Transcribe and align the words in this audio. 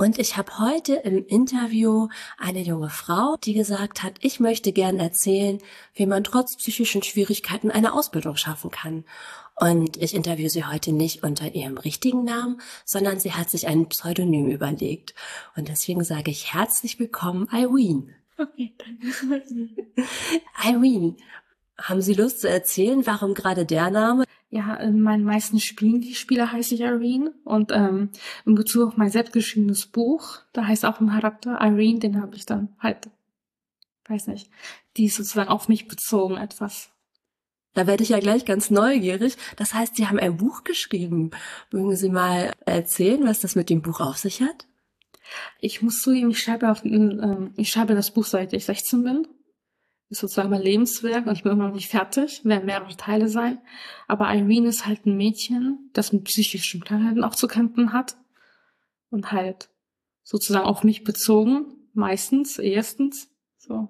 Und 0.00 0.18
ich 0.18 0.38
habe 0.38 0.58
heute 0.58 0.94
im 0.94 1.26
Interview 1.26 2.08
eine 2.38 2.62
junge 2.62 2.88
Frau, 2.88 3.36
die 3.44 3.52
gesagt 3.52 4.02
hat, 4.02 4.14
ich 4.22 4.40
möchte 4.40 4.72
gern 4.72 4.98
erzählen, 4.98 5.58
wie 5.92 6.06
man 6.06 6.24
trotz 6.24 6.56
psychischen 6.56 7.02
Schwierigkeiten 7.02 7.70
eine 7.70 7.92
Ausbildung 7.92 8.36
schaffen 8.36 8.70
kann. 8.70 9.04
Und 9.56 9.98
ich 9.98 10.14
interviewe 10.14 10.48
sie 10.48 10.64
heute 10.64 10.92
nicht 10.92 11.22
unter 11.22 11.54
ihrem 11.54 11.76
richtigen 11.76 12.24
Namen, 12.24 12.62
sondern 12.86 13.20
sie 13.20 13.34
hat 13.34 13.50
sich 13.50 13.66
ein 13.66 13.90
Pseudonym 13.90 14.48
überlegt. 14.48 15.14
Und 15.54 15.68
deswegen 15.68 16.02
sage 16.02 16.30
ich 16.30 16.54
herzlich 16.54 16.98
willkommen, 16.98 17.46
Irene. 17.52 18.14
Okay, 18.38 18.72
danke. 18.78 19.42
Irene, 20.64 21.16
haben 21.82 22.02
Sie 22.02 22.14
Lust 22.14 22.40
zu 22.40 22.48
erzählen, 22.48 23.06
warum 23.06 23.34
gerade 23.34 23.64
der 23.64 23.90
Name? 23.90 24.24
Ja, 24.50 24.74
in 24.76 25.00
meinen 25.00 25.24
meisten 25.24 25.60
Spielen, 25.60 26.00
die 26.00 26.14
Spieler 26.14 26.52
heiße 26.52 26.74
ich 26.74 26.80
Irene. 26.80 27.32
Und 27.44 27.70
ähm, 27.72 28.10
in 28.44 28.54
Bezug 28.54 28.88
auf 28.88 28.96
mein 28.96 29.10
selbstgeschriebenes 29.10 29.86
Buch, 29.86 30.38
da 30.52 30.66
heißt 30.66 30.84
auch 30.84 31.00
ein 31.00 31.08
Charakter 31.08 31.58
Irene, 31.60 32.00
den 32.00 32.20
habe 32.20 32.36
ich 32.36 32.46
dann 32.46 32.68
halt, 32.78 33.08
weiß 34.08 34.26
nicht, 34.26 34.50
die 34.96 35.06
ist 35.06 35.16
sozusagen 35.16 35.48
auf 35.48 35.68
mich 35.68 35.88
bezogen 35.88 36.36
etwas. 36.36 36.90
Da 37.74 37.86
werde 37.86 38.02
ich 38.02 38.08
ja 38.08 38.18
gleich 38.18 38.44
ganz 38.44 38.70
neugierig. 38.70 39.36
Das 39.56 39.74
heißt, 39.74 39.94
Sie 39.94 40.08
haben 40.08 40.18
ein 40.18 40.36
Buch 40.36 40.64
geschrieben. 40.64 41.30
Mögen 41.70 41.94
Sie 41.94 42.08
mal 42.08 42.52
erzählen, 42.66 43.24
was 43.24 43.38
das 43.38 43.54
mit 43.54 43.70
dem 43.70 43.82
Buch 43.82 44.00
auf 44.00 44.16
sich 44.16 44.42
hat? 44.42 44.66
Ich 45.60 45.80
muss 45.80 46.02
zugeben, 46.02 46.30
ich 46.30 46.42
schreibe, 46.42 46.68
auf, 46.72 46.84
äh, 46.84 47.50
ich 47.56 47.70
schreibe 47.70 47.94
das 47.94 48.10
Buch, 48.10 48.24
seit 48.24 48.52
ich 48.52 48.64
16 48.64 49.04
bin 49.04 49.28
ist 50.10 50.20
sozusagen 50.20 50.50
mein 50.50 50.62
Lebenswerk 50.62 51.26
und 51.26 51.32
ich 51.32 51.44
bin 51.44 51.52
immer 51.52 51.68
noch 51.68 51.74
nicht 51.74 51.88
fertig, 51.88 52.44
werden 52.44 52.66
mehrere 52.66 52.96
Teile 52.96 53.28
sein. 53.28 53.60
Aber 54.08 54.34
Irene 54.34 54.68
ist 54.68 54.86
halt 54.86 55.06
ein 55.06 55.16
Mädchen, 55.16 55.90
das 55.92 56.12
mit 56.12 56.24
psychischen 56.24 56.82
Krankheiten 56.82 57.22
auch 57.22 57.36
zu 57.36 57.46
kämpfen 57.46 57.92
hat 57.92 58.16
und 59.10 59.30
halt 59.30 59.70
sozusagen 60.24 60.66
auf 60.66 60.82
mich 60.82 61.04
bezogen, 61.04 61.76
meistens, 61.92 62.58
erstens, 62.58 63.28
so. 63.56 63.88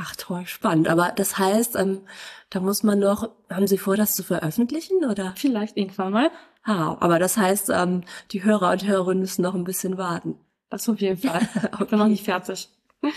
Ach 0.00 0.14
toll, 0.14 0.46
spannend. 0.46 0.86
Aber 0.86 1.10
das 1.10 1.38
heißt, 1.38 1.74
ähm, 1.74 2.02
da 2.50 2.60
muss 2.60 2.84
man 2.84 3.00
noch, 3.00 3.30
haben 3.50 3.66
Sie 3.66 3.78
vor, 3.78 3.96
das 3.96 4.14
zu 4.14 4.22
veröffentlichen 4.22 5.04
oder? 5.04 5.34
Vielleicht 5.36 5.76
irgendwann 5.76 6.12
mal. 6.12 6.30
Ah, 6.62 6.96
aber 7.00 7.18
das 7.18 7.36
heißt, 7.36 7.70
ähm, 7.70 8.04
die 8.30 8.44
Hörer 8.44 8.70
und 8.70 8.86
Hörerinnen 8.86 9.20
müssen 9.20 9.42
noch 9.42 9.56
ein 9.56 9.64
bisschen 9.64 9.98
warten. 9.98 10.38
Das 10.70 10.88
auf 10.88 11.00
jeden 11.00 11.16
Fall. 11.16 11.48
ich 11.80 11.86
bin 11.86 11.98
noch 11.98 12.06
nicht 12.06 12.24
fertig. 12.24 12.68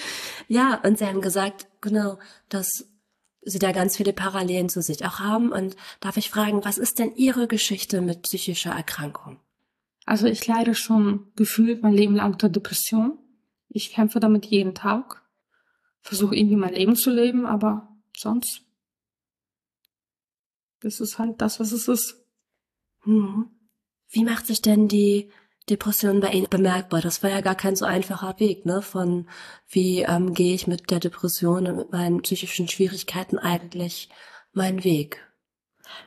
Ja, 0.48 0.82
und 0.84 0.98
sie 0.98 1.06
haben 1.06 1.22
gesagt, 1.22 1.68
genau, 1.80 2.20
dass 2.50 2.86
sie 3.42 3.60
da 3.60 3.72
ganz 3.72 3.98
viele 3.98 4.14
Parallelen 4.14 4.70
zu 4.70 4.82
sich 4.82 5.06
auch 5.06 5.20
haben. 5.20 5.52
Und 5.52 5.76
darf 6.00 6.18
ich 6.18 6.30
fragen, 6.30 6.66
was 6.66 6.78
ist 6.78 7.00
denn 7.00 7.16
Ihre 7.16 7.48
Geschichte 7.48 8.02
mit 8.02 8.24
psychischer 8.24 8.72
Erkrankung? 8.72 9.40
Also 10.06 10.28
ich 10.28 10.46
leide 10.46 10.76
schon 10.76 11.32
gefühlt 11.36 11.84
mein 11.84 11.94
Leben 11.94 12.16
lang 12.16 12.34
unter 12.34 12.50
Depression. 12.50 13.18
Ich 13.70 13.92
kämpfe 13.92 14.20
damit 14.20 14.46
jeden 14.48 14.76
Tag, 14.76 15.22
versuche 16.02 16.36
irgendwie 16.36 16.58
mein 16.58 16.74
Leben 16.74 16.96
zu 16.96 17.10
leben, 17.10 17.46
aber 17.46 17.96
sonst, 18.18 18.64
das 20.82 21.00
ist 21.00 21.18
halt 21.18 21.40
das, 21.42 21.60
was 21.60 21.72
es 21.72 21.88
ist. 21.88 22.26
Hm. 23.04 23.50
Wie 24.10 24.26
macht 24.26 24.48
sich 24.48 24.62
denn 24.62 24.88
die 24.90 25.32
Depression 25.70 26.20
bei 26.20 26.32
Ihnen 26.32 26.48
bemerkbar? 26.50 27.02
Das 27.02 27.24
war 27.24 27.30
ja 27.30 27.42
gar 27.42 27.56
kein 27.56 27.76
so 27.76 27.86
einfacher 27.86 28.40
Weg, 28.40 28.66
ne? 28.66 28.82
Von 28.82 29.28
wie 29.70 30.02
ähm, 30.02 30.34
gehe 30.34 30.56
ich 30.56 30.68
mit 30.68 30.90
der 30.90 31.00
Depression 31.00 31.68
und 31.68 31.76
mit 31.78 31.92
meinen 31.92 32.22
psychischen 32.22 32.68
Schwierigkeiten 32.68 33.38
eigentlich 33.38 34.10
meinen 34.54 34.84
Weg? 34.84 35.26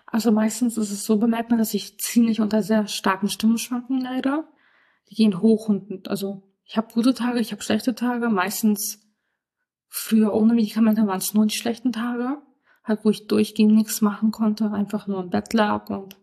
Also 0.06 0.32
meistens 0.32 0.76
ist 0.76 0.90
es 0.90 1.04
so 1.04 1.18
bemerkbar, 1.18 1.58
dass 1.58 1.74
ich 1.74 1.98
ziemlich 1.98 2.40
unter 2.40 2.62
sehr 2.62 2.86
starken 2.86 3.28
Stimmschwanken 3.28 4.00
leide. 4.00 4.44
Die 5.10 5.14
gehen 5.14 5.40
hoch 5.40 5.68
und 5.68 6.08
also 6.08 6.42
ich 6.64 6.76
habe 6.76 6.92
gute 6.92 7.14
Tage, 7.14 7.40
ich 7.40 7.52
habe 7.52 7.62
schlechte 7.62 7.94
Tage. 7.94 8.28
Meistens 8.28 9.00
früher 9.88 10.32
ohne 10.34 10.54
Medikamente 10.54 11.06
waren 11.06 11.18
es 11.18 11.34
nur 11.34 11.46
die 11.46 11.56
schlechten 11.56 11.92
Tage, 11.92 12.38
halt 12.82 13.04
wo 13.04 13.10
ich 13.10 13.26
durchgehend 13.26 13.74
nichts 13.74 14.00
machen 14.00 14.30
konnte, 14.30 14.70
einfach 14.72 15.06
nur 15.06 15.22
im 15.22 15.30
Bett 15.30 15.52
lag 15.52 15.88
und 15.90 16.16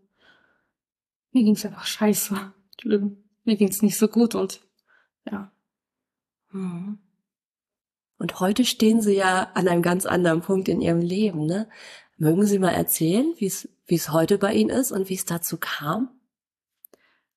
mir 1.32 1.44
ging 1.44 1.56
es 1.56 1.66
einfach 1.66 1.86
scheiße. 1.86 2.54
Mir 2.84 3.58
ging's 3.58 3.82
nicht 3.82 3.98
so 3.98 4.08
gut 4.08 4.36
und 4.36 4.62
ja. 5.30 5.52
Mhm. 6.52 7.00
Und 8.18 8.40
heute 8.40 8.66
stehen 8.66 9.02
Sie 9.02 9.16
ja 9.16 9.52
an 9.56 9.68
einem 9.68 9.82
ganz 9.82 10.06
anderen 10.06 10.42
Punkt 10.42 10.68
in 10.68 10.82
Ihrem 10.82 11.02
Leben, 11.02 11.46
ne? 11.46 11.68
Mögen 12.18 12.46
Sie 12.46 12.60
mal 12.60 12.70
erzählen, 12.70 13.34
wie 13.38 13.48
es 13.48 13.68
wie 13.92 13.96
es 13.96 14.12
heute 14.12 14.38
bei 14.38 14.54
Ihnen 14.54 14.70
ist 14.70 14.92
und 14.92 15.10
wie 15.10 15.16
es 15.16 15.26
dazu 15.26 15.58
kam? 15.58 16.10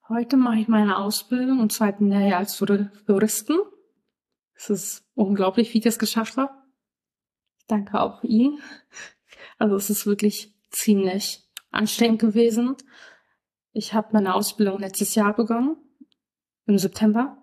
Heute 0.08 0.36
mache 0.36 0.58
ich 0.58 0.68
meine 0.68 0.98
Ausbildung 0.98 1.60
im 1.60 1.70
zweiten 1.70 2.08
Lehrjahr 2.08 2.38
als 2.38 2.60
Juristen. 2.60 3.58
Es 4.54 4.70
ist 4.70 5.04
unglaublich, 5.14 5.72
wie 5.72 5.78
ich 5.78 5.84
das 5.84 5.98
geschafft 5.98 6.36
habe. 6.36 6.52
Ich 7.58 7.66
danke 7.66 8.00
auch 8.00 8.22
Ihnen. 8.22 8.60
Also 9.58 9.76
es 9.76 9.90
ist 9.90 10.06
wirklich 10.06 10.54
ziemlich 10.70 11.48
anstrengend 11.70 12.20
gewesen. 12.20 12.76
Ich 13.74 13.92
habe 13.92 14.08
meine 14.12 14.34
Ausbildung 14.34 14.78
letztes 14.78 15.14
Jahr 15.16 15.34
begonnen 15.34 15.76
im 16.66 16.78
September. 16.78 17.36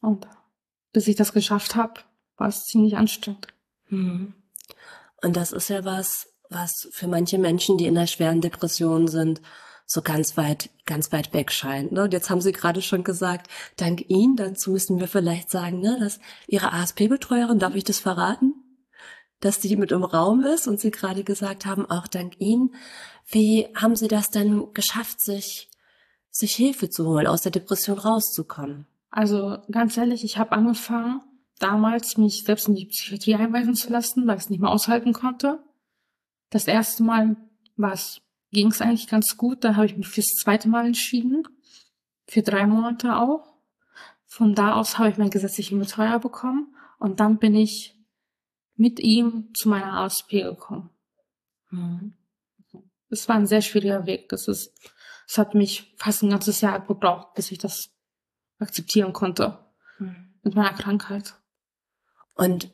Und 0.00 0.26
bis 0.92 1.06
ich 1.06 1.16
das 1.16 1.32
geschafft 1.32 1.76
habe, 1.76 2.00
war 2.36 2.48
es 2.48 2.64
ziemlich 2.64 2.96
anstrengend. 2.96 3.46
Mhm. 3.88 4.34
Und 5.22 5.36
das 5.36 5.52
ist 5.52 5.68
ja 5.68 5.84
was, 5.84 6.32
was 6.48 6.88
für 6.92 7.08
manche 7.08 7.38
Menschen, 7.38 7.76
die 7.76 7.86
in 7.86 7.96
einer 7.96 8.06
schweren 8.06 8.40
Depression 8.40 9.06
sind, 9.06 9.42
so 9.84 10.00
ganz 10.02 10.36
weit, 10.36 10.70
ganz 10.86 11.12
weit 11.12 11.34
weg 11.34 11.52
scheint. 11.52 11.92
Ne? 11.92 12.04
Und 12.04 12.12
jetzt 12.12 12.30
haben 12.30 12.40
Sie 12.40 12.52
gerade 12.52 12.80
schon 12.80 13.04
gesagt, 13.04 13.50
dank 13.76 14.08
Ihnen, 14.08 14.36
dazu 14.36 14.70
müssen 14.70 14.98
wir 14.98 15.08
vielleicht 15.08 15.50
sagen, 15.50 15.80
ne, 15.80 15.96
dass 16.00 16.20
Ihre 16.46 16.72
ASP-Betreuerin, 16.72 17.58
darf 17.58 17.74
ich 17.74 17.84
das 17.84 17.98
verraten? 17.98 18.54
Dass 19.40 19.60
die 19.60 19.76
mit 19.76 19.92
im 19.92 20.04
Raum 20.04 20.42
ist 20.42 20.68
und 20.68 20.80
Sie 20.80 20.90
gerade 20.90 21.24
gesagt 21.24 21.64
haben, 21.64 21.88
auch 21.88 22.06
dank 22.06 22.38
Ihnen. 22.38 22.74
Wie 23.30 23.68
haben 23.74 23.96
Sie 23.96 24.08
das 24.08 24.30
denn 24.30 24.72
geschafft, 24.72 25.20
sich 25.20 25.68
sich 26.30 26.54
Hilfe 26.54 26.88
zu 26.88 27.06
holen, 27.06 27.26
aus 27.26 27.42
der 27.42 27.52
Depression 27.52 27.98
rauszukommen? 27.98 28.86
Also 29.10 29.58
ganz 29.70 29.96
ehrlich, 29.96 30.24
ich 30.24 30.38
habe 30.38 30.52
angefangen, 30.52 31.20
damals 31.58 32.16
mich 32.16 32.44
selbst 32.44 32.68
in 32.68 32.74
die 32.74 32.86
Psychiatrie 32.86 33.34
einweisen 33.34 33.74
zu 33.74 33.90
lassen, 33.90 34.26
weil 34.26 34.36
ich 34.36 34.44
es 34.44 34.50
nicht 34.50 34.60
mehr 34.60 34.70
aushalten 34.70 35.12
konnte. 35.12 35.58
Das 36.50 36.66
erste 36.66 37.02
Mal 37.02 37.36
ging 38.50 38.68
es 38.68 38.80
eigentlich 38.80 39.08
ganz 39.08 39.36
gut. 39.36 39.64
Da 39.64 39.76
habe 39.76 39.86
ich 39.86 39.96
mich 39.96 40.08
fürs 40.08 40.28
zweite 40.28 40.68
Mal 40.68 40.86
entschieden. 40.86 41.42
Für 42.26 42.42
drei 42.42 42.66
Monate 42.66 43.16
auch. 43.16 43.54
Von 44.26 44.54
da 44.54 44.74
aus 44.74 44.98
habe 44.98 45.08
ich 45.08 45.18
meinen 45.18 45.30
gesetzlichen 45.30 45.78
Betreuer 45.78 46.18
bekommen. 46.18 46.74
Und 46.98 47.20
dann 47.20 47.38
bin 47.38 47.54
ich 47.54 47.96
mit 48.76 49.00
ihm 49.00 49.50
zu 49.54 49.68
meiner 49.68 49.94
ASP 50.00 50.42
gekommen. 50.42 50.90
Mhm. 51.70 52.14
Es 53.10 53.28
war 53.28 53.36
ein 53.36 53.46
sehr 53.46 53.62
schwieriger 53.62 54.06
Weg. 54.06 54.28
Das 54.28 54.48
ist 54.48 54.72
es 55.28 55.36
hat 55.36 55.54
mich 55.54 55.94
fast 55.96 56.22
ein 56.22 56.30
ganzes 56.30 56.62
Jahr 56.62 56.80
gebraucht, 56.80 57.34
bis 57.34 57.52
ich 57.52 57.58
das 57.58 57.90
akzeptieren 58.58 59.12
konnte 59.12 59.58
mhm. 59.98 60.34
mit 60.42 60.54
meiner 60.54 60.72
Krankheit. 60.72 61.34
Und 62.34 62.70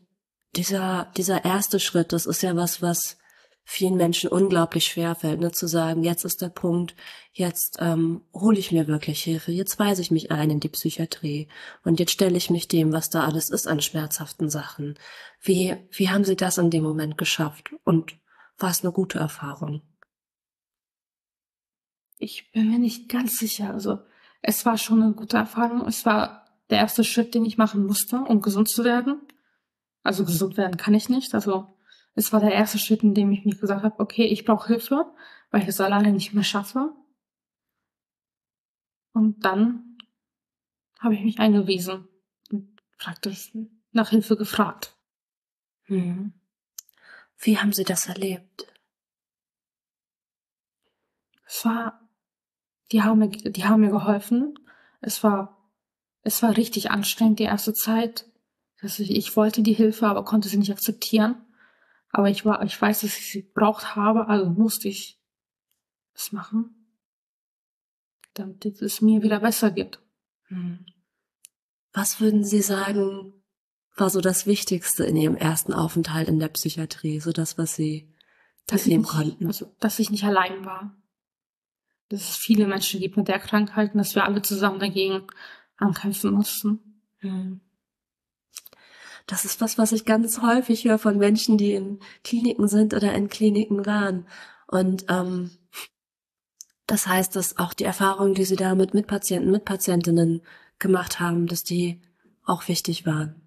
dieser, 0.54 1.10
dieser 1.16 1.44
erste 1.44 1.80
Schritt, 1.80 2.12
das 2.12 2.26
ist 2.26 2.42
ja 2.42 2.54
was, 2.54 2.80
was 2.80 3.18
vielen 3.64 3.96
Menschen 3.96 4.30
unglaublich 4.30 4.84
schwer 4.84 5.16
fällt, 5.16 5.40
ne, 5.40 5.50
zu 5.50 5.66
sagen, 5.66 6.04
jetzt 6.04 6.24
ist 6.24 6.42
der 6.42 6.50
Punkt, 6.50 6.94
jetzt 7.32 7.78
ähm, 7.80 8.22
hole 8.32 8.58
ich 8.58 8.70
mir 8.70 8.86
wirklich 8.86 9.24
Hilfe, 9.24 9.50
jetzt 9.50 9.78
weise 9.78 10.02
ich 10.02 10.10
mich 10.10 10.30
ein 10.30 10.50
in 10.50 10.60
die 10.60 10.68
Psychiatrie 10.68 11.48
und 11.82 11.98
jetzt 11.98 12.12
stelle 12.12 12.36
ich 12.36 12.50
mich 12.50 12.68
dem, 12.68 12.92
was 12.92 13.10
da 13.10 13.24
alles 13.24 13.48
ist 13.48 13.66
an 13.66 13.80
schmerzhaften 13.80 14.48
Sachen. 14.48 14.96
Wie, 15.40 15.76
wie 15.90 16.10
haben 16.10 16.24
Sie 16.24 16.36
das 16.36 16.58
in 16.58 16.70
dem 16.70 16.84
Moment 16.84 17.18
geschafft 17.18 17.70
und 17.84 18.16
war 18.58 18.70
es 18.70 18.84
eine 18.84 18.92
gute 18.92 19.18
Erfahrung? 19.18 19.82
Ich 22.18 22.50
bin 22.52 22.70
mir 22.70 22.78
nicht 22.78 23.08
ganz 23.08 23.38
sicher. 23.38 23.70
Also 23.72 23.98
es 24.42 24.64
war 24.64 24.78
schon 24.78 25.02
eine 25.02 25.12
gute 25.12 25.36
Erfahrung. 25.36 25.86
Es 25.86 26.06
war 26.06 26.46
der 26.70 26.78
erste 26.78 27.04
Schritt, 27.04 27.34
den 27.34 27.44
ich 27.44 27.58
machen 27.58 27.86
musste, 27.86 28.18
um 28.20 28.40
gesund 28.40 28.68
zu 28.68 28.84
werden. 28.84 29.20
Also 30.02 30.24
gesund 30.24 30.56
werden 30.56 30.76
kann 30.76 30.94
ich 30.94 31.08
nicht. 31.08 31.34
Also 31.34 31.78
es 32.14 32.32
war 32.32 32.40
der 32.40 32.52
erste 32.52 32.78
Schritt, 32.78 33.02
in 33.02 33.14
dem 33.14 33.32
ich 33.32 33.44
mir 33.44 33.56
gesagt 33.56 33.82
habe, 33.82 33.98
okay, 33.98 34.26
ich 34.26 34.44
brauche 34.44 34.68
Hilfe, 34.68 35.12
weil 35.50 35.62
ich 35.62 35.68
es 35.68 35.80
alleine 35.80 36.12
nicht 36.12 36.34
mehr 36.34 36.44
schaffe. 36.44 36.92
Und 39.12 39.44
dann 39.44 39.98
habe 40.98 41.14
ich 41.14 41.22
mich 41.22 41.38
eingewiesen. 41.38 42.08
Und 42.50 42.80
praktisch 42.98 43.52
nach 43.92 44.10
Hilfe 44.10 44.36
gefragt. 44.36 44.96
Mhm. 45.86 46.32
Wie 47.38 47.58
haben 47.58 47.72
Sie 47.72 47.84
das 47.84 48.06
erlebt? 48.06 48.66
Es 51.46 51.64
war, 51.64 52.03
die 52.94 53.02
haben 53.02 53.18
mir, 53.18 53.28
die 53.28 53.64
haben 53.64 53.80
mir 53.80 53.90
geholfen. 53.90 54.54
Es 55.00 55.24
war, 55.24 55.68
es 56.22 56.44
war 56.44 56.56
richtig 56.56 56.92
anstrengend 56.92 57.40
die 57.40 57.44
erste 57.44 57.74
Zeit. 57.74 58.30
Also 58.80 59.02
ich, 59.02 59.10
ich 59.10 59.36
wollte 59.36 59.62
die 59.62 59.72
Hilfe, 59.72 60.06
aber 60.06 60.24
konnte 60.24 60.48
sie 60.48 60.58
nicht 60.58 60.70
akzeptieren. 60.70 61.34
Aber 62.10 62.30
ich 62.30 62.44
war, 62.44 62.62
ich 62.62 62.80
weiß, 62.80 63.00
dass 63.00 63.18
ich 63.18 63.32
sie 63.32 63.42
braucht 63.42 63.96
habe, 63.96 64.28
also 64.28 64.48
musste 64.48 64.86
ich 64.86 65.20
es 66.14 66.30
machen, 66.30 66.86
damit 68.34 68.64
es 68.64 69.00
mir 69.00 69.24
wieder 69.24 69.40
besser 69.40 69.72
geht. 69.72 69.98
Hm. 70.44 70.86
Was 71.92 72.20
würden 72.20 72.44
Sie 72.44 72.62
sagen, 72.62 73.32
war 73.96 74.08
so 74.08 74.20
das 74.20 74.46
Wichtigste 74.46 75.02
in 75.02 75.16
Ihrem 75.16 75.34
ersten 75.34 75.72
Aufenthalt 75.72 76.28
in 76.28 76.38
der 76.38 76.48
Psychiatrie, 76.48 77.18
so 77.18 77.32
das, 77.32 77.58
was 77.58 77.74
Sie 77.74 78.14
dass 78.66 78.82
mitnehmen 78.82 79.02
ich, 79.02 79.10
konnten? 79.10 79.46
Also, 79.48 79.74
dass 79.80 79.98
ich 79.98 80.10
nicht 80.10 80.22
allein 80.22 80.64
war. 80.64 80.96
Dass 82.08 82.30
es 82.30 82.36
viele 82.36 82.66
Menschen 82.66 83.00
gibt 83.00 83.16
mit 83.16 83.28
der 83.28 83.38
Krankheit 83.38 83.92
und 83.92 83.98
dass 83.98 84.14
wir 84.14 84.24
alle 84.24 84.42
zusammen 84.42 84.78
dagegen 84.78 85.26
ankämpfen 85.76 86.32
mussten. 86.32 87.02
Hm. 87.18 87.60
Das 89.26 89.44
ist 89.44 89.60
was, 89.60 89.78
was 89.78 89.92
ich 89.92 90.04
ganz 90.04 90.42
häufig 90.42 90.84
höre 90.84 90.98
von 90.98 91.16
Menschen, 91.16 91.56
die 91.56 91.72
in 91.72 91.98
Kliniken 92.22 92.68
sind 92.68 92.92
oder 92.92 93.14
in 93.14 93.28
Kliniken 93.28 93.86
waren. 93.86 94.26
Und 94.66 95.06
ähm, 95.08 95.50
das 96.86 97.06
heißt, 97.06 97.34
dass 97.34 97.56
auch 97.56 97.72
die 97.72 97.84
Erfahrungen, 97.84 98.34
die 98.34 98.44
sie 98.44 98.56
da 98.56 98.74
mit 98.74 98.92
Mitpatienten, 98.92 99.50
Mitpatientinnen 99.50 100.42
gemacht 100.78 101.20
haben, 101.20 101.46
dass 101.46 101.64
die 101.64 102.02
auch 102.44 102.68
wichtig 102.68 103.06
waren. 103.06 103.40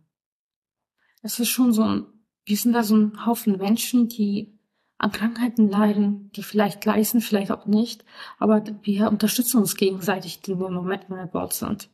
Es 1.22 1.40
ist 1.40 1.50
schon 1.50 1.74
so 1.74 1.84
ein, 1.84 2.06
wir 2.46 2.58
sind 2.58 2.74
da 2.74 2.84
so 2.84 2.96
ein 2.96 3.26
Haufen 3.26 3.58
Menschen, 3.58 4.08
die 4.08 4.57
an 5.00 5.12
Krankheiten 5.12 5.70
leiden, 5.70 6.32
die 6.36 6.44
vielleicht 6.44 6.84
leisten, 6.86 7.22
vielleicht 7.22 7.52
auch 7.52 7.66
nicht, 7.66 8.04
aber 8.40 8.64
wir 8.82 9.10
unterstützen 9.10 9.58
uns 9.60 9.76
gegenseitig 9.76 10.40
in 10.48 10.58
dem 10.58 10.74
Moment, 10.74 11.10
wir 11.10 11.30
dort 11.32 11.54
sind. 11.54 11.90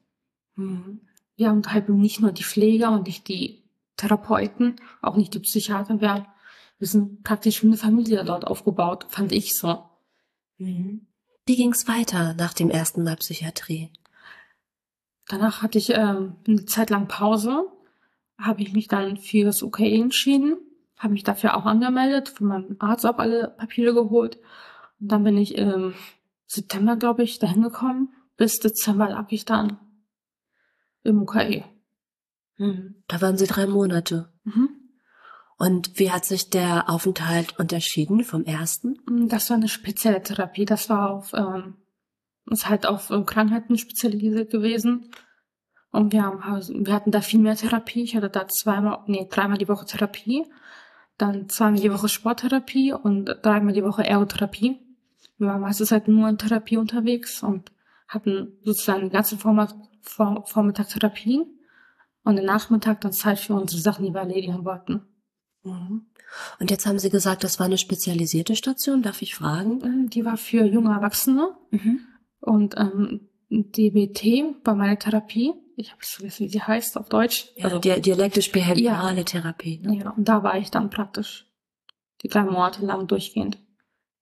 Mhm. 0.55 1.01
Wir 1.35 1.49
haben 1.49 1.63
halt 1.65 1.89
nicht 1.89 2.21
nur 2.21 2.31
die 2.31 2.43
Pfleger 2.43 2.91
und 2.91 3.07
nicht 3.07 3.27
die 3.27 3.63
Therapeuten, 3.97 4.77
auch 5.01 5.15
nicht 5.15 5.33
die 5.33 5.39
Psychiater, 5.39 5.99
wir, 5.99 6.27
wir 6.79 6.87
sind 6.87 7.23
praktisch 7.23 7.61
wie 7.63 7.67
eine 7.67 7.77
Familie 7.77 8.23
dort 8.23 8.45
aufgebaut, 8.45 9.05
fand 9.09 9.31
ich 9.31 9.55
so. 9.55 9.83
Mhm. 10.57 11.07
Wie 11.45 11.57
ging's 11.57 11.87
weiter 11.87 12.33
nach 12.35 12.53
dem 12.53 12.69
ersten 12.69 13.03
Mal 13.03 13.17
Psychiatrie? 13.17 13.91
Danach 15.27 15.61
hatte 15.61 15.77
ich 15.77 15.89
ähm, 15.89 16.35
eine 16.47 16.65
Zeit 16.65 16.89
lang 16.89 17.07
Pause, 17.07 17.65
habe 18.37 18.61
ich 18.61 18.73
mich 18.73 18.87
dann 18.87 19.17
für 19.17 19.43
das 19.43 19.61
OK 19.61 19.81
entschieden, 19.81 20.57
habe 20.97 21.13
mich 21.13 21.23
dafür 21.23 21.57
auch 21.57 21.65
angemeldet, 21.65 22.29
von 22.29 22.47
meinem 22.47 22.75
Arzt 22.79 23.05
auch 23.05 23.17
alle 23.17 23.49
Papiere 23.49 23.93
geholt. 23.93 24.37
Und 24.99 25.11
dann 25.11 25.23
bin 25.23 25.37
ich 25.37 25.57
im 25.57 25.93
September, 26.45 26.95
glaube 26.95 27.23
ich, 27.23 27.39
dahin 27.39 27.63
gekommen. 27.63 28.13
Bis 28.37 28.59
Dezember 28.59 29.09
lag 29.09 29.25
ich 29.29 29.45
dann 29.45 29.77
im 31.03 31.21
UKE. 31.21 31.65
Mhm. 32.57 32.95
Da 33.07 33.21
waren 33.21 33.37
Sie 33.37 33.47
drei 33.47 33.67
Monate. 33.67 34.31
Mhm. 34.43 34.69
Und 35.57 35.99
wie 35.99 36.11
hat 36.11 36.25
sich 36.25 36.49
der 36.49 36.89
Aufenthalt 36.89 37.57
unterschieden 37.59 38.23
vom 38.23 38.43
ersten? 38.43 38.99
Das 39.27 39.49
war 39.49 39.57
eine 39.57 39.69
spezielle 39.69 40.21
Therapie. 40.21 40.65
Das 40.65 40.89
war 40.89 41.11
auf, 41.11 41.33
ähm, 41.33 41.75
ist 42.49 42.67
halt 42.67 42.85
auf 42.85 43.11
ähm, 43.11 43.25
Krankheiten 43.25 43.77
spezialisiert 43.77 44.51
gewesen. 44.51 45.11
Und 45.91 46.11
wir 46.11 46.23
haben, 46.23 46.41
also, 46.41 46.73
wir 46.73 46.93
hatten 46.93 47.11
da 47.11 47.21
viel 47.21 47.39
mehr 47.39 47.55
Therapie. 47.55 48.03
Ich 48.03 48.15
hatte 48.15 48.29
da 48.29 48.47
zweimal, 48.47 49.03
nee, 49.05 49.27
dreimal 49.29 49.57
die 49.57 49.69
Woche 49.69 49.85
Therapie. 49.85 50.45
Dann 51.23 51.47
zweimal 51.47 51.79
die 51.79 51.89
Woche 51.89 52.09
Sporttherapie 52.09 52.91
und 52.91 53.33
dreimal 53.43 53.73
die 53.73 53.81
Woche 53.85 54.03
Ergotherapie. 54.05 54.77
Wir 55.37 55.47
waren 55.47 55.61
meistens 55.61 55.89
halt 55.93 56.09
nur 56.09 56.27
in 56.27 56.37
Therapie 56.37 56.75
unterwegs 56.75 57.41
und 57.43 57.71
hatten 58.09 58.57
sozusagen 58.65 59.03
den 59.03 59.09
ganzen 59.09 59.39
Vormittag, 59.39 59.73
Vor 60.01 60.43
Vormittag 60.45 60.89
Therapie 60.89 61.45
und 62.25 62.35
den 62.35 62.43
Nachmittag 62.43 62.99
dann 62.99 63.13
Zeit 63.13 63.39
für 63.39 63.53
unsere 63.53 63.81
Sachen, 63.81 64.03
die 64.05 64.11
wir 64.13 64.19
erledigen 64.19 64.65
wollten. 64.65 65.03
Mhm. 65.63 66.07
Und 66.59 66.71
jetzt 66.71 66.85
haben 66.85 66.99
Sie 66.99 67.09
gesagt, 67.09 67.45
das 67.45 67.57
war 67.57 67.67
eine 67.67 67.77
spezialisierte 67.77 68.57
Station. 68.57 69.01
Darf 69.01 69.21
ich 69.21 69.33
fragen? 69.33 69.79
Ähm, 69.81 70.09
Die 70.09 70.25
war 70.25 70.35
für 70.35 70.65
junge 70.65 70.91
Erwachsene 70.91 71.55
Mhm. 71.71 72.01
und 72.41 72.75
ähm, 72.77 73.29
DBT 73.49 74.57
war 74.65 74.75
meine 74.75 74.99
Therapie. 74.99 75.53
Ich 75.75 75.91
habe 75.91 76.01
vergessen, 76.03 76.45
wie 76.45 76.49
sie 76.49 76.61
heißt 76.61 76.97
auf 76.97 77.09
Deutsch. 77.09 77.49
Ja, 77.55 77.65
Also, 77.65 77.79
Di 77.79 77.99
dialektisch-behaviorale 77.99 79.25
Therapie. 79.25 79.79
Ne? 79.79 79.97
ja, 79.97 80.09
und 80.11 80.27
da 80.27 80.43
war 80.43 80.57
ich 80.57 80.71
dann 80.71 80.89
praktisch 80.89 81.47
die 82.21 82.27
drei 82.27 82.43
Monate 82.43 82.85
lang 82.85 83.07
durchgehend. 83.07 83.57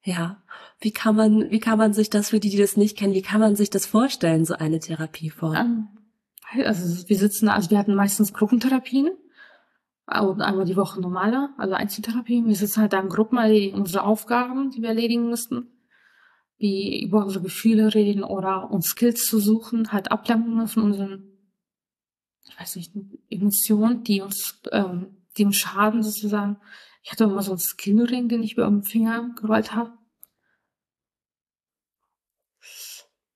Ja. 0.04 0.42
Wie 0.80 0.92
kann 0.92 1.16
man, 1.16 1.52
wie 1.52 1.60
kann 1.60 1.78
man 1.78 1.94
sich 1.94 2.10
das 2.10 2.30
für 2.30 2.40
die, 2.40 2.50
die 2.50 2.58
das 2.58 2.78
nicht 2.78 2.98
kennen, 2.98 3.14
wie 3.14 3.22
kann 3.22 3.40
man 3.40 3.56
sich 3.56 3.70
das 3.70 3.86
vorstellen, 3.86 4.46
so 4.46 4.56
eine 4.56 4.80
Therapieform? 4.80 5.56
Ähm, 5.56 5.88
also 6.66 7.08
wir 7.08 7.18
sitzen, 7.18 7.50
also 7.50 7.70
wir 7.70 7.78
hatten 7.78 7.96
meistens 7.96 8.34
Gruppentherapien 8.34 9.12
und 10.08 10.42
einmal 10.42 10.66
die 10.66 10.76
Woche 10.76 11.00
normale, 11.00 11.50
also 11.58 11.74
Einzeltherapien. 11.74 12.48
Wir 12.48 12.56
sitzen 12.56 12.82
halt 12.82 12.94
da 12.94 13.00
in 13.00 13.10
Gruppen, 13.10 13.38
erledigen 13.38 13.78
unsere 13.78 14.04
Aufgaben, 14.04 14.72
die 14.72 14.82
wir 14.82 14.90
erledigen 14.90 15.30
müssten. 15.30 15.68
Wie 16.58 17.04
über 17.04 17.24
unsere 17.24 17.44
Gefühle 17.44 17.94
reden 17.94 18.24
oder 18.24 18.70
uns 18.70 18.88
Skills 18.88 19.26
zu 19.26 19.40
suchen, 19.40 19.92
halt 19.92 20.12
ablenken 20.12 20.68
von 20.68 20.84
unseren, 20.84 21.31
ich 22.44 22.60
weiß 22.60 22.76
nicht, 22.76 22.94
Emotionen, 23.30 24.04
die 24.04 24.22
uns, 24.22 24.60
ähm, 24.72 25.18
die 25.38 25.46
uns 25.46 25.58
schaden 25.58 26.04
sozusagen. 26.04 26.58
Ich 27.04 27.12
hatte 27.12 27.24
immer 27.26 27.42
so 27.42 27.52
einen 27.52 27.60
Skillring, 27.60 28.30
den 28.30 28.44
ich 28.44 28.54
über 28.54 28.66
den 28.66 28.84
Finger 28.84 29.34
gerollt 29.40 29.74
habe. 29.74 29.94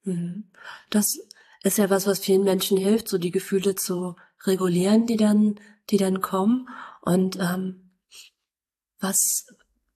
Mhm. 0.04 0.52
Das 0.90 1.20
ist 1.64 1.78
ja 1.78 1.90
was, 1.90 2.06
was 2.06 2.20
vielen 2.20 2.44
Menschen 2.44 2.78
hilft, 2.78 3.08
so 3.08 3.18
die 3.18 3.32
Gefühle 3.32 3.76
zu 3.76 4.16
regulieren, 4.46 5.08
die 5.08 5.18
dann, 5.18 5.60
die 5.90 5.98
dann 5.98 6.22
kommen. 6.22 6.70
Und 7.02 7.38
ähm, 7.40 7.92
was, 9.00 9.48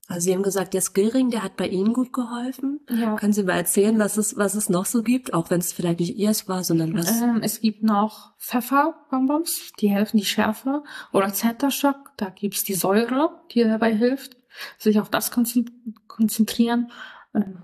also 0.09 0.25
Sie 0.25 0.33
haben 0.33 0.41
gesagt, 0.41 0.73
der 0.73 0.81
Skillring, 0.81 1.29
der 1.29 1.43
hat 1.43 1.55
bei 1.55 1.67
Ihnen 1.67 1.93
gut 1.93 2.11
geholfen. 2.13 2.79
Ja. 2.89 3.15
Können 3.15 3.31
Sie 3.31 3.43
mal 3.43 3.57
erzählen, 3.57 3.99
was 3.99 4.17
es, 4.17 4.35
was 4.37 4.55
es 4.55 4.67
noch 4.67 4.85
so 4.85 5.03
gibt, 5.03 5.35
auch 5.35 5.51
wenn 5.51 5.59
es 5.59 5.71
vielleicht 5.71 5.99
nicht 5.99 6.17
Ihres 6.17 6.47
war, 6.49 6.63
sondern 6.63 6.97
was? 6.97 7.21
Ähm, 7.21 7.41
es 7.43 7.61
gibt 7.61 7.83
noch 7.83 8.35
Pfefferbonbons, 8.39 9.71
die 9.79 9.89
helfen 9.91 10.17
die 10.17 10.25
Schärfe. 10.25 10.83
Oder 11.13 11.31
Centershock, 11.31 12.11
da 12.17 12.29
gibt's 12.29 12.63
die 12.63 12.73
Säure, 12.73 13.39
die 13.51 13.63
dabei 13.63 13.95
hilft. 13.95 14.35
Sich 14.79 14.99
auf 14.99 15.11
das 15.11 15.31
konzent- 15.31 15.71
konzentrieren. 16.07 16.91
Ähm, 17.35 17.61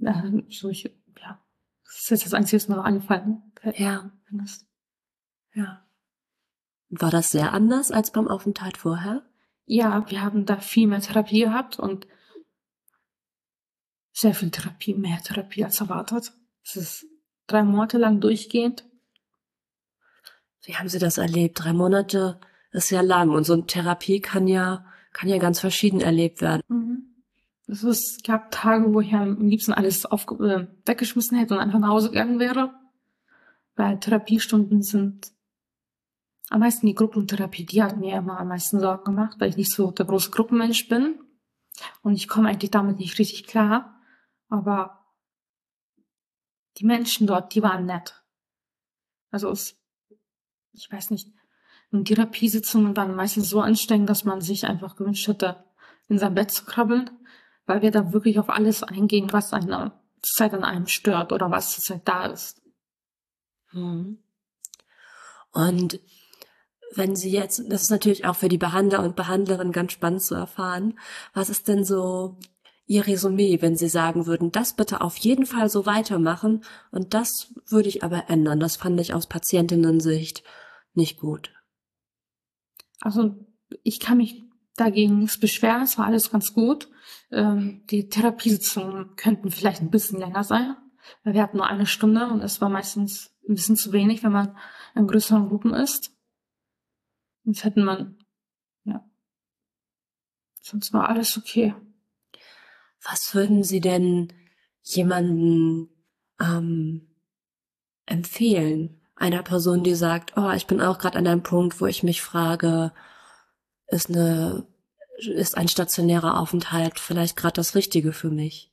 äh, 0.00 0.42
so 0.50 0.68
ich, 0.68 0.84
ja, 0.84 1.40
das 1.82 1.94
ist 2.02 2.10
jetzt 2.10 2.26
das 2.26 2.34
Einzige, 2.34 2.60
was 2.60 2.68
mir 2.68 2.76
noch 2.76 2.84
eingefallen 2.84 3.42
Ja, 3.76 4.10
ja. 5.54 5.82
War 6.90 7.10
das 7.10 7.30
sehr 7.30 7.54
anders 7.54 7.90
als 7.90 8.10
beim 8.10 8.28
Aufenthalt 8.28 8.76
vorher? 8.76 9.22
Ja, 9.72 10.04
wir 10.10 10.20
haben 10.20 10.46
da 10.46 10.56
viel 10.56 10.88
mehr 10.88 11.00
Therapie 11.00 11.42
gehabt 11.42 11.78
und 11.78 12.08
sehr 14.10 14.34
viel 14.34 14.50
Therapie, 14.50 14.94
mehr 14.94 15.22
Therapie 15.22 15.64
als 15.64 15.80
erwartet. 15.80 16.32
Es 16.64 16.74
ist 16.74 17.06
drei 17.46 17.62
Monate 17.62 17.96
lang 17.96 18.20
durchgehend. 18.20 18.84
Wie 20.64 20.74
haben 20.74 20.88
Sie 20.88 20.98
das 20.98 21.18
erlebt? 21.18 21.62
Drei 21.62 21.72
Monate 21.72 22.40
ist 22.72 22.90
ja 22.90 23.00
lang 23.00 23.30
und 23.30 23.44
so 23.44 23.52
eine 23.52 23.64
Therapie 23.64 24.20
kann 24.20 24.48
ja, 24.48 24.84
kann 25.12 25.28
ja 25.28 25.38
ganz 25.38 25.60
verschieden 25.60 26.00
erlebt 26.00 26.40
werden. 26.40 26.62
Mhm. 26.66 27.22
Es 27.68 27.84
ist, 27.84 28.16
es 28.16 28.22
gab 28.24 28.50
Tage, 28.50 28.92
wo 28.92 29.00
ich 29.00 29.12
am 29.12 29.46
liebsten 29.46 29.72
alles 29.72 30.04
aufge 30.04 30.34
äh, 30.48 30.66
weggeschmissen 30.84 31.38
hätte 31.38 31.54
und 31.54 31.60
einfach 31.60 31.78
nach 31.78 31.90
Hause 31.90 32.08
gegangen 32.08 32.40
wäre. 32.40 32.74
Weil 33.76 34.00
Therapiestunden 34.00 34.82
sind 34.82 35.30
am 36.50 36.60
meisten 36.60 36.86
die 36.86 36.94
Gruppentherapie, 36.94 37.64
die 37.64 37.82
hat 37.82 37.96
mir 37.96 38.18
immer 38.18 38.38
am 38.38 38.48
meisten 38.48 38.80
Sorgen 38.80 39.04
gemacht, 39.04 39.38
weil 39.38 39.50
ich 39.50 39.56
nicht 39.56 39.72
so 39.72 39.92
der 39.92 40.04
große 40.04 40.30
Gruppenmensch 40.30 40.88
bin. 40.88 41.20
Und 42.02 42.14
ich 42.14 42.28
komme 42.28 42.48
eigentlich 42.48 42.72
damit 42.72 42.98
nicht 42.98 43.18
richtig 43.18 43.46
klar. 43.46 44.00
Aber 44.48 45.06
die 46.76 46.84
Menschen 46.84 47.28
dort, 47.28 47.54
die 47.54 47.62
waren 47.62 47.86
nett. 47.86 48.24
Also 49.30 49.48
es, 49.50 49.78
ich 50.72 50.90
weiß 50.90 51.10
nicht, 51.10 51.32
und 51.92 52.06
Therapiesitzungen 52.06 52.96
waren 52.96 53.14
meistens 53.14 53.48
so 53.48 53.60
anstrengend, 53.60 54.10
dass 54.10 54.24
man 54.24 54.40
sich 54.40 54.66
einfach 54.66 54.96
gewünscht 54.96 55.28
hätte, 55.28 55.64
in 56.08 56.18
sein 56.18 56.34
Bett 56.34 56.50
zu 56.50 56.64
krabbeln, 56.64 57.10
weil 57.66 57.82
wir 57.82 57.92
da 57.92 58.12
wirklich 58.12 58.40
auf 58.40 58.48
alles 58.48 58.82
eingehen, 58.82 59.32
was 59.32 59.52
eine 59.52 59.92
zurzeit 60.20 60.52
an 60.54 60.64
einem 60.64 60.88
stört 60.88 61.32
oder 61.32 61.50
was 61.50 61.72
zurzeit 61.72 62.06
da 62.06 62.26
ist. 62.26 62.60
Mhm. 63.72 64.18
Und 65.52 66.00
wenn 66.94 67.16
Sie 67.16 67.30
jetzt, 67.30 67.62
das 67.68 67.82
ist 67.82 67.90
natürlich 67.90 68.24
auch 68.24 68.36
für 68.36 68.48
die 68.48 68.58
Behandler 68.58 69.02
und 69.02 69.16
Behandlerin 69.16 69.72
ganz 69.72 69.92
spannend 69.92 70.22
zu 70.22 70.34
erfahren, 70.34 70.98
was 71.34 71.50
ist 71.50 71.68
denn 71.68 71.84
so 71.84 72.36
Ihr 72.86 73.06
Resümee, 73.06 73.62
wenn 73.62 73.76
Sie 73.76 73.88
sagen 73.88 74.26
würden, 74.26 74.50
das 74.50 74.74
bitte 74.74 75.00
auf 75.00 75.16
jeden 75.18 75.46
Fall 75.46 75.68
so 75.68 75.86
weitermachen 75.86 76.64
und 76.90 77.14
das 77.14 77.54
würde 77.68 77.88
ich 77.88 78.02
aber 78.02 78.28
ändern. 78.28 78.58
Das 78.58 78.76
fand 78.76 79.00
ich 79.00 79.14
aus 79.14 79.28
Patientinnen-Sicht 79.28 80.42
nicht 80.94 81.20
gut? 81.20 81.52
Also 83.00 83.36
ich 83.84 84.00
kann 84.00 84.18
mich 84.18 84.42
dagegen 84.76 85.20
nichts 85.20 85.38
beschweren, 85.38 85.82
es 85.82 85.98
war 85.98 86.06
alles 86.06 86.30
ganz 86.30 86.52
gut. 86.52 86.88
Ähm, 87.30 87.82
die 87.90 88.08
Therapiesitzungen 88.08 89.14
könnten 89.16 89.50
vielleicht 89.50 89.82
ein 89.82 89.90
bisschen 89.90 90.18
länger 90.18 90.42
sein, 90.42 90.76
weil 91.22 91.34
wir 91.34 91.42
hatten 91.42 91.58
nur 91.58 91.66
eine 91.66 91.86
Stunde 91.86 92.26
und 92.28 92.42
es 92.42 92.60
war 92.60 92.68
meistens 92.68 93.32
ein 93.48 93.54
bisschen 93.54 93.76
zu 93.76 93.92
wenig, 93.92 94.22
wenn 94.24 94.32
man 94.32 94.56
in 94.94 95.06
größeren 95.06 95.48
Gruppen 95.48 95.74
ist. 95.74 96.12
Sonst 97.50 97.64
hätten 97.64 97.82
man, 97.82 98.16
ja, 98.84 99.04
sonst 100.60 100.92
war 100.92 101.08
alles 101.08 101.36
okay. 101.36 101.74
Was 103.02 103.34
würden 103.34 103.64
Sie 103.64 103.80
denn 103.80 104.32
jemanden 104.82 105.88
ähm, 106.40 107.08
empfehlen? 108.06 109.00
Einer 109.16 109.42
Person, 109.42 109.82
die 109.82 109.96
sagt, 109.96 110.36
oh, 110.36 110.52
ich 110.52 110.68
bin 110.68 110.80
auch 110.80 110.98
gerade 110.98 111.18
an 111.18 111.26
einem 111.26 111.42
Punkt, 111.42 111.80
wo 111.80 111.86
ich 111.86 112.04
mich 112.04 112.22
frage, 112.22 112.92
ist 113.88 114.10
eine, 114.10 114.68
ist 115.18 115.56
ein 115.56 115.66
stationärer 115.66 116.38
Aufenthalt 116.38 117.00
vielleicht 117.00 117.34
gerade 117.34 117.54
das 117.54 117.74
Richtige 117.74 118.12
für 118.12 118.30
mich? 118.30 118.72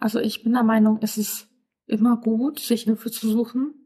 Also 0.00 0.18
ich 0.18 0.42
bin 0.42 0.54
der 0.54 0.64
Meinung, 0.64 0.98
es 1.02 1.18
ist 1.18 1.46
immer 1.86 2.16
gut, 2.16 2.58
sich 2.58 2.82
Hilfe 2.82 3.12
zu 3.12 3.30
suchen, 3.30 3.81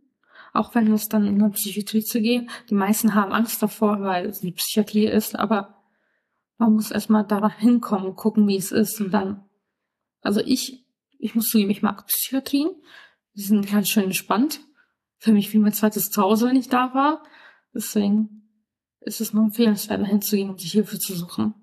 auch 0.53 0.75
wenn 0.75 0.93
es 0.93 1.09
dann 1.09 1.27
in 1.27 1.41
eine 1.43 1.51
Psychiatrie 1.51 2.05
zu 2.05 2.21
gehen. 2.21 2.51
Die 2.71 2.75
meisten 2.75 3.15
haben 3.15 3.33
Angst 3.33 3.63
davor, 3.63 4.01
weil 4.01 4.27
es 4.27 4.41
die 4.41 4.53
Psychiatrie 4.53 5.07
ist, 5.07 5.39
aber 5.39 5.83
man 6.59 6.73
muss 6.73 6.91
erstmal 6.91 7.25
da 7.25 7.49
hinkommen 7.51 8.07
und 8.07 8.17
gucken, 8.17 8.49
wie 8.49 8.57
es 8.57 8.73
ist 8.73 9.01
und 9.01 9.13
dann, 9.13 9.45
also 10.23 10.41
ich, 10.41 10.87
ich 11.19 11.35
muss 11.35 11.49
zugeben, 11.49 11.71
ich 11.71 11.83
mag 11.83 12.07
Psychiatrien. 12.07 12.71
Die 13.35 13.43
sind 13.43 13.71
ganz 13.71 13.89
schön 13.89 14.05
entspannt. 14.05 14.61
Für 15.19 15.33
mich 15.33 15.53
wie 15.53 15.59
mein 15.59 15.73
zweites 15.73 16.11
Zuhause, 16.11 16.49
wenn 16.49 16.57
ich 16.57 16.69
da 16.69 16.95
war. 16.95 17.23
Deswegen 17.75 18.51
ist 19.01 19.21
es 19.21 19.33
nur 19.33 19.45
empfehlenswert, 19.45 20.01
dahin 20.01 20.23
zu 20.23 20.37
gehen 20.37 20.51
und 20.51 20.61
sich 20.61 20.73
Hilfe 20.73 20.99
zu 20.99 21.15
suchen. 21.15 21.55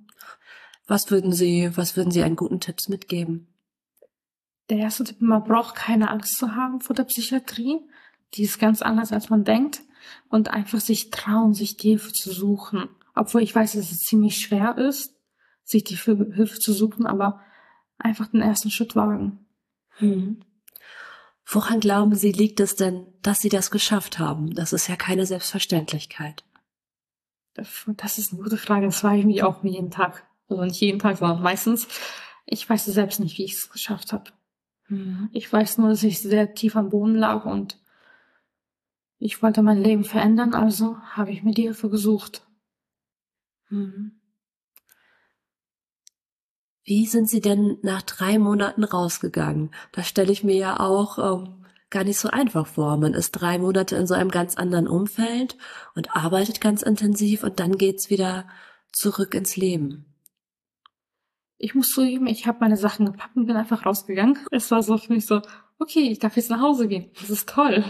Was 0.86 1.10
würden 1.12 1.32
Sie, 1.32 1.72
was 1.76 1.96
würden 1.96 2.12
Sie 2.12 2.24
einen 2.24 2.36
guten 2.36 2.60
Tipps 2.60 2.90
mitgeben? 2.90 3.48
Der 4.70 4.78
erste 4.78 5.04
Tipp, 5.04 5.22
man 5.22 5.44
braucht 5.44 5.76
keine 5.76 6.10
Angst 6.10 6.38
zu 6.38 6.56
haben 6.56 6.82
vor 6.82 6.96
der 6.96 7.04
Psychiatrie. 7.04 7.80
Die 8.34 8.44
ist 8.44 8.60
ganz 8.60 8.82
anders, 8.82 9.12
als 9.12 9.30
man 9.30 9.44
denkt. 9.44 9.82
Und 10.30 10.50
einfach 10.50 10.80
sich 10.80 11.12
trauen, 11.12 11.54
sich 11.54 11.78
die 11.78 11.90
Hilfe 11.90 12.12
zu 12.12 12.32
suchen. 12.32 12.90
Obwohl 13.16 13.42
ich 13.42 13.56
weiß, 13.56 13.74
dass 13.74 13.92
es 13.92 14.00
ziemlich 14.00 14.40
schwer 14.40 14.78
ist, 14.78 15.16
sich 15.64 15.84
die 15.84 15.96
Hilfe 15.96 16.60
zu 16.60 16.74
suchen, 16.74 17.06
aber 17.06 17.40
einfach 17.98 18.28
den 18.28 18.42
ersten 18.42 18.70
Schritt 18.70 18.96
wagen. 18.96 19.46
Hm. 19.98 20.42
Woran 21.46 21.80
glauben 21.80 22.16
Sie, 22.16 22.32
liegt 22.32 22.60
es 22.60 22.76
denn, 22.76 23.06
dass 23.22 23.42
Sie 23.42 23.50
das 23.50 23.70
geschafft 23.72 24.20
haben? 24.20 24.54
Das 24.56 24.74
ist 24.74 24.88
ja 24.88 24.96
keine 24.96 25.26
Selbstverständlichkeit. 25.26 26.44
Das 27.54 28.18
ist 28.18 28.34
eine 28.34 28.42
gute 28.42 28.58
Frage. 28.58 28.88
Das 28.88 29.00
frage 29.02 29.20
ich 29.20 29.26
mich 29.26 29.44
auch 29.44 29.64
jeden 29.64 29.92
Tag. 29.92 30.26
Also 30.50 30.64
nicht 30.64 30.82
jeden 30.82 31.00
Tag, 31.00 31.18
sondern 31.18 31.42
meistens. 31.42 31.88
Ich 32.46 32.68
weiß 32.68 32.86
selbst 32.86 33.20
nicht, 33.20 33.38
wie 33.38 33.46
ich 33.46 33.54
es 33.54 33.70
geschafft 33.70 34.12
habe. 34.12 34.32
Mhm. 34.88 35.30
Ich 35.32 35.52
weiß 35.52 35.78
nur, 35.78 35.90
dass 35.90 36.04
ich 36.04 36.20
sehr 36.20 36.54
tief 36.54 36.76
am 36.76 36.90
Boden 36.90 37.16
lag 37.16 37.46
und 37.46 37.78
ich 39.24 39.42
wollte 39.42 39.62
mein 39.62 39.82
Leben 39.82 40.04
verändern, 40.04 40.54
also 40.54 40.98
habe 41.12 41.32
ich 41.32 41.44
mir 41.44 41.54
die 41.54 41.64
Hilfe 41.64 41.90
gesucht. 41.90 42.46
Mhm. 43.70 44.20
Wie 46.84 47.06
sind 47.06 47.30
Sie 47.30 47.40
denn 47.40 47.78
nach 47.82 48.02
drei 48.02 48.38
Monaten 48.38 48.84
rausgegangen? 48.84 49.72
Das 49.94 50.10
stelle 50.10 50.34
ich 50.34 50.44
mir 50.44 50.56
ja 50.56 50.80
auch 50.80 51.18
ähm, 51.18 51.66
gar 51.90 52.04
nicht 52.04 52.20
so 52.20 52.30
einfach 52.30 52.68
vor. 52.68 52.98
Man 52.98 53.14
ist 53.14 53.32
drei 53.32 53.58
Monate 53.58 53.96
in 53.96 54.08
so 54.08 54.14
einem 54.14 54.30
ganz 54.30 54.56
anderen 54.56 54.90
Umfeld 54.90 55.58
und 55.96 56.14
arbeitet 56.16 56.60
ganz 56.60 56.82
intensiv 56.82 57.44
und 57.44 57.62
dann 57.62 57.78
geht's 57.78 58.10
wieder 58.10 58.46
zurück 58.92 59.34
ins 59.34 59.56
Leben 59.56 60.06
ich 61.64 61.76
muss 61.76 61.92
zugeben, 61.92 62.28
ich 62.28 62.46
habe 62.46 62.58
meine 62.60 62.76
Sachen 62.76 63.06
gepackt 63.06 63.38
und 63.38 63.46
bin 63.46 63.56
einfach 63.56 63.86
rausgegangen. 63.86 64.38
Es 64.52 64.70
war 64.70 64.84
so 64.84 64.98
für 64.98 65.14
mich 65.14 65.26
so, 65.26 65.42
okay, 65.80 66.10
ich 66.12 66.20
darf 66.20 66.36
jetzt 66.36 66.50
nach 66.50 66.60
Hause 66.60 66.90
gehen. 66.90 67.10
Das 67.18 67.30
ist 67.30 67.48
toll. 67.48 67.86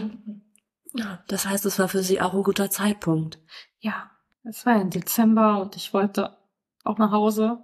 Ja, 0.93 1.23
das 1.27 1.47
heißt, 1.47 1.65
es 1.65 1.79
war 1.79 1.87
für 1.87 2.03
Sie 2.03 2.21
auch 2.21 2.33
ein 2.33 2.43
guter 2.43 2.69
Zeitpunkt. 2.69 3.39
Ja, 3.79 4.11
es 4.43 4.65
war 4.65 4.79
im 4.79 4.89
Dezember 4.89 5.61
und 5.61 5.75
ich 5.75 5.93
wollte 5.93 6.37
auch 6.83 6.97
nach 6.97 7.11
Hause. 7.11 7.63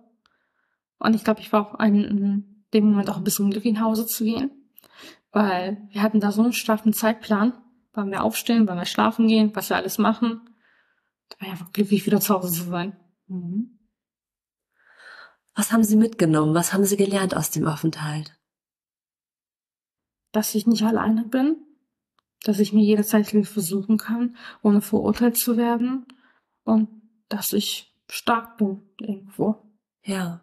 Und 0.98 1.14
ich 1.14 1.24
glaube, 1.24 1.42
ich 1.42 1.52
war 1.54 1.76
auch 1.76 1.80
in 1.80 2.66
dem 2.74 2.90
Moment 2.90 3.10
auch 3.10 3.18
ein 3.18 3.24
bisschen 3.24 3.52
glücklich 3.52 3.74
nach 3.74 3.84
Hause 3.84 4.06
zu 4.06 4.24
gehen. 4.24 4.52
Weil 5.32 5.88
wir 5.92 6.02
hatten 6.02 6.20
da 6.20 6.32
so 6.32 6.42
einen 6.42 6.54
straffen 6.54 6.94
Zeitplan. 6.94 7.54
Wann 7.94 8.12
wir 8.12 8.24
aufstehen, 8.24 8.68
wann 8.68 8.78
wir 8.78 8.86
schlafen 8.86 9.28
gehen, 9.28 9.56
was 9.56 9.70
wir 9.70 9.78
alles 9.78 9.98
machen. 9.98 10.42
Da 11.30 11.40
war 11.40 11.48
ich 11.48 11.52
einfach 11.52 11.72
glücklich, 11.72 12.06
wieder 12.06 12.20
zu 12.20 12.34
Hause 12.34 12.52
zu 12.52 12.70
sein. 12.70 12.98
Mhm. 13.28 13.80
Was 15.56 15.72
haben 15.72 15.84
Sie 15.84 15.98
mitgenommen? 15.98 16.56
Was 16.56 16.74
haben 16.74 16.86
Sie 16.86 16.98
gelernt 16.98 17.36
aus 17.36 17.52
dem 17.52 17.68
Aufenthalt? 17.68 18.40
Dass 20.32 20.56
ich 20.56 20.68
nicht 20.68 20.84
alleine 20.84 21.26
bin, 21.26 21.58
dass 22.43 22.60
ich 22.60 22.74
mir 22.74 22.84
jederzeit 22.84 23.27
Hilfe 23.27 23.62
suchen 23.62 23.98
kann, 23.98 24.36
ohne 24.62 24.81
verurteilt 24.81 25.38
zu 25.38 25.58
werden 25.58 26.05
und 26.63 26.88
dass 27.27 27.53
ich 27.53 27.93
stark 28.10 28.58
bin 28.58 28.81
irgendwo. 29.00 29.55
Ja. 30.03 30.41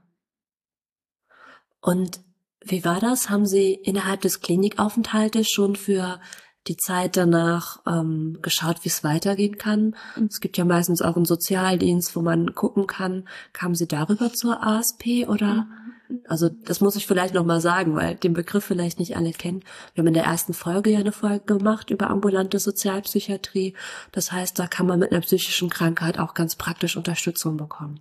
Und 1.80 2.20
wie 2.64 2.84
war 2.84 3.00
das? 3.00 3.30
Haben 3.30 3.46
Sie 3.46 3.74
innerhalb 3.74 4.20
des 4.20 4.40
Klinikaufenthaltes 4.40 5.48
schon 5.50 5.76
für 5.76 6.20
die 6.68 6.76
Zeit 6.76 7.16
danach 7.16 7.80
ähm, 7.86 8.38
geschaut, 8.42 8.84
wie 8.84 8.88
es 8.88 9.04
weitergehen 9.04 9.56
kann. 9.56 9.94
Mhm. 10.16 10.26
Es 10.28 10.40
gibt 10.40 10.56
ja 10.56 10.64
meistens 10.64 11.02
auch 11.02 11.16
einen 11.16 11.24
Sozialdienst, 11.24 12.16
wo 12.16 12.22
man 12.22 12.54
gucken 12.54 12.86
kann, 12.86 13.28
kamen 13.52 13.74
Sie 13.74 13.86
darüber 13.86 14.32
zur 14.32 14.64
ASP 14.66 15.26
oder? 15.28 15.64
Mhm. 15.64 15.92
Also 16.28 16.48
das 16.48 16.80
muss 16.80 16.96
ich 16.96 17.06
vielleicht 17.06 17.34
nochmal 17.34 17.60
sagen, 17.60 17.94
weil 17.94 18.14
den 18.14 18.32
Begriff 18.32 18.64
vielleicht 18.64 18.98
nicht 18.98 19.16
alle 19.16 19.32
kennen. 19.32 19.62
Wir 19.94 20.02
haben 20.02 20.08
in 20.08 20.14
der 20.14 20.25
ersten 20.25 20.54
Folge 20.54 20.90
ja 20.90 20.98
eine 20.98 21.12
Folge 21.12 21.44
gemacht 21.44 21.90
über 21.90 22.10
ambulante 22.10 22.58
Sozialpsychiatrie. 22.58 23.75
Das 24.12 24.32
heißt, 24.32 24.58
da 24.58 24.66
kann 24.66 24.86
man 24.86 25.00
mit 25.00 25.12
einer 25.12 25.20
psychischen 25.20 25.70
Krankheit 25.70 26.18
auch 26.18 26.34
ganz 26.34 26.56
praktisch 26.56 26.96
Unterstützung 26.96 27.56
bekommen. 27.56 28.00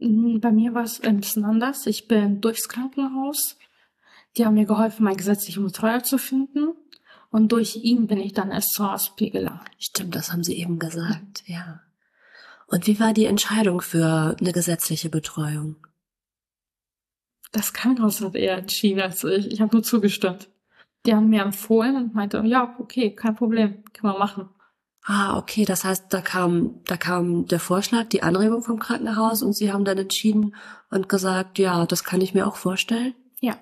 Mhm, 0.00 0.40
bei 0.40 0.52
mir 0.52 0.74
war 0.74 0.84
es 0.84 1.00
ein 1.00 1.20
bisschen 1.20 1.44
anders. 1.44 1.86
Ich 1.86 2.08
bin 2.08 2.40
durchs 2.40 2.68
Krankenhaus. 2.68 3.56
Die 4.36 4.44
haben 4.44 4.54
mir 4.54 4.66
geholfen, 4.66 5.04
meinen 5.04 5.16
gesetzlichen 5.16 5.64
Betreuer 5.64 6.02
zu 6.02 6.18
finden. 6.18 6.74
Und 7.30 7.52
durch 7.52 7.76
ihn 7.76 8.06
bin 8.06 8.18
ich 8.18 8.32
dann 8.32 8.50
erst 8.50 8.72
zur 8.72 8.98
gelangt. 9.18 9.70
Stimmt, 9.78 10.14
das 10.14 10.32
haben 10.32 10.44
Sie 10.44 10.56
eben 10.56 10.78
gesagt, 10.78 11.42
ja. 11.46 11.80
Und 12.66 12.86
wie 12.86 13.00
war 13.00 13.12
die 13.12 13.24
Entscheidung 13.24 13.80
für 13.80 14.36
eine 14.40 14.52
gesetzliche 14.52 15.08
Betreuung? 15.08 15.76
Das 17.52 17.72
Krankenhaus 17.72 18.20
hat 18.20 18.34
eher 18.34 18.58
entschieden 18.58 19.00
als 19.00 19.24
ich. 19.24 19.50
Ich 19.50 19.60
habe 19.60 19.74
nur 19.74 19.82
zugestimmt. 19.82 20.48
Die 21.06 21.14
haben 21.14 21.28
mir 21.28 21.42
empfohlen 21.42 21.96
und 21.96 22.14
meinte, 22.14 22.42
ja, 22.44 22.76
okay, 22.78 23.14
kein 23.14 23.36
Problem, 23.36 23.84
kann 23.92 24.10
man 24.10 24.18
machen. 24.18 24.48
Ah, 25.04 25.38
okay, 25.38 25.64
das 25.64 25.84
heißt, 25.84 26.12
da 26.12 26.20
kam, 26.20 26.84
da 26.84 26.98
kam 26.98 27.46
der 27.46 27.60
Vorschlag, 27.60 28.08
die 28.10 28.22
Anregung 28.22 28.62
vom 28.62 28.78
Krankenhaus 28.78 29.42
und 29.42 29.54
Sie 29.54 29.72
haben 29.72 29.86
dann 29.86 29.96
entschieden 29.96 30.54
und 30.90 31.08
gesagt, 31.08 31.58
ja, 31.58 31.86
das 31.86 32.04
kann 32.04 32.20
ich 32.20 32.34
mir 32.34 32.46
auch 32.46 32.56
vorstellen? 32.56 33.14
Ja. 33.40 33.56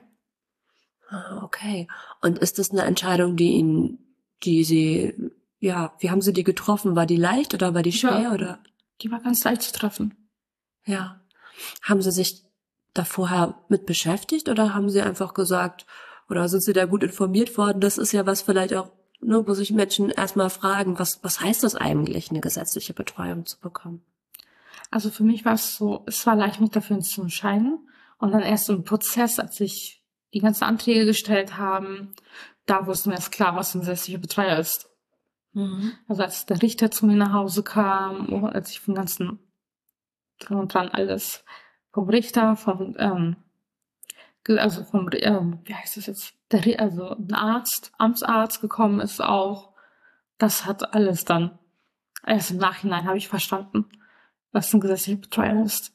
Ah, 1.08 1.42
okay. 1.44 1.86
Und 2.20 2.38
ist 2.38 2.58
das 2.58 2.72
eine 2.72 2.82
Entscheidung, 2.82 3.36
die 3.36 3.52
Ihnen, 3.52 4.16
die 4.42 4.64
Sie, 4.64 5.14
ja, 5.60 5.94
wie 6.00 6.10
haben 6.10 6.20
Sie 6.20 6.32
die 6.32 6.42
getroffen? 6.42 6.96
War 6.96 7.06
die 7.06 7.16
leicht 7.16 7.54
oder 7.54 7.74
war 7.74 7.82
die 7.82 7.92
schwer 7.92 8.22
ja, 8.22 8.32
oder? 8.32 8.58
Die 9.02 9.12
war 9.12 9.20
ganz 9.20 9.44
leicht 9.44 9.62
zu 9.62 9.72
treffen. 9.72 10.28
Ja. 10.84 11.20
Haben 11.82 12.02
Sie 12.02 12.10
sich 12.10 12.45
da 12.98 13.04
vorher 13.04 13.54
mit 13.68 13.86
beschäftigt 13.86 14.48
oder 14.48 14.74
haben 14.74 14.88
Sie 14.90 15.00
einfach 15.00 15.34
gesagt, 15.34 15.86
oder 16.28 16.48
sind 16.48 16.62
Sie 16.62 16.72
da 16.72 16.86
gut 16.86 17.02
informiert 17.02 17.56
worden? 17.56 17.80
Das 17.80 17.98
ist 17.98 18.12
ja 18.12 18.26
was 18.26 18.42
vielleicht 18.42 18.74
auch, 18.74 18.90
ne, 19.20 19.46
wo 19.46 19.54
sich 19.54 19.72
Menschen 19.72 20.10
erstmal 20.10 20.50
fragen, 20.50 20.98
was, 20.98 21.22
was 21.22 21.40
heißt 21.40 21.62
das 21.62 21.74
eigentlich, 21.74 22.30
eine 22.30 22.40
gesetzliche 22.40 22.94
Betreuung 22.94 23.46
zu 23.46 23.58
bekommen? 23.60 24.02
Also 24.90 25.10
für 25.10 25.24
mich 25.24 25.44
war 25.44 25.54
es 25.54 25.76
so, 25.76 26.04
es 26.06 26.26
war 26.26 26.36
leicht, 26.36 26.60
mich 26.60 26.70
dafür 26.70 27.00
zu 27.00 27.22
entscheiden. 27.22 27.88
Und 28.18 28.32
dann 28.32 28.42
erst 28.42 28.70
im 28.70 28.84
Prozess, 28.84 29.38
als 29.38 29.60
ich 29.60 30.02
die 30.32 30.40
ganzen 30.40 30.64
Anträge 30.64 31.04
gestellt 31.04 31.58
haben, 31.58 32.14
da 32.66 32.86
wussten 32.86 33.10
wir 33.10 33.16
erst 33.16 33.32
klar, 33.32 33.56
was 33.56 33.74
ein 33.74 33.80
gesetzlicher 33.80 34.18
Betreuer 34.18 34.58
ist. 34.58 34.88
Mhm. 35.52 35.92
Also 36.08 36.22
als 36.22 36.46
der 36.46 36.62
Richter 36.62 36.90
zu 36.90 37.06
mir 37.06 37.16
nach 37.16 37.32
Hause 37.32 37.62
kam, 37.62 38.32
oh, 38.32 38.46
als 38.46 38.70
ich 38.70 38.80
vom 38.80 38.94
ganzen 38.94 39.38
dran 40.38 40.58
und 40.58 40.74
dran 40.74 40.88
alles 40.88 41.44
vom 41.96 42.10
Richter, 42.10 42.56
vom 42.56 42.94
ähm, 42.98 43.36
also 44.46 44.84
vom 44.84 45.08
ähm, 45.12 45.60
wie 45.64 45.74
heißt 45.74 45.96
das 45.96 46.06
jetzt, 46.06 46.34
der 46.52 46.78
also 46.78 47.16
ein 47.16 47.32
Arzt, 47.32 47.90
Amtsarzt 47.96 48.60
gekommen 48.60 49.00
ist 49.00 49.20
auch. 49.20 49.72
Das 50.36 50.66
hat 50.66 50.94
alles 50.94 51.24
dann 51.24 51.58
erst 52.26 52.50
im 52.50 52.58
Nachhinein 52.58 53.06
habe 53.06 53.16
ich 53.16 53.28
verstanden, 53.28 53.86
was 54.52 54.72
ein 54.74 54.80
gesetzlicher 54.80 55.22
Betreuer 55.22 55.64
ist. 55.64 55.94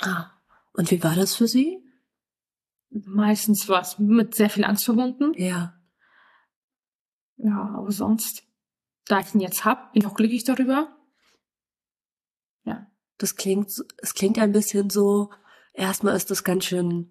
Ah, 0.00 0.30
und 0.74 0.92
wie 0.92 1.02
war 1.02 1.16
das 1.16 1.34
für 1.34 1.48
Sie? 1.48 1.82
meistens 2.90 3.68
was 3.68 3.98
mit 3.98 4.34
sehr 4.34 4.50
viel 4.50 4.64
Angst 4.64 4.84
verbunden. 4.84 5.32
Ja. 5.36 5.74
Ja, 7.36 7.74
aber 7.76 7.90
sonst, 7.90 8.44
da 9.06 9.20
ich 9.20 9.34
ihn 9.34 9.40
jetzt 9.40 9.64
hab, 9.64 9.92
bin 9.92 10.02
ich 10.02 10.08
auch 10.08 10.14
glücklich 10.14 10.44
darüber. 10.44 10.88
Das 13.20 13.36
klingt, 13.36 13.70
es 13.98 14.14
klingt 14.14 14.38
ein 14.38 14.52
bisschen 14.52 14.88
so, 14.88 15.28
erstmal 15.74 16.16
ist 16.16 16.30
das 16.30 16.42
ganz 16.42 16.64
schön 16.64 17.10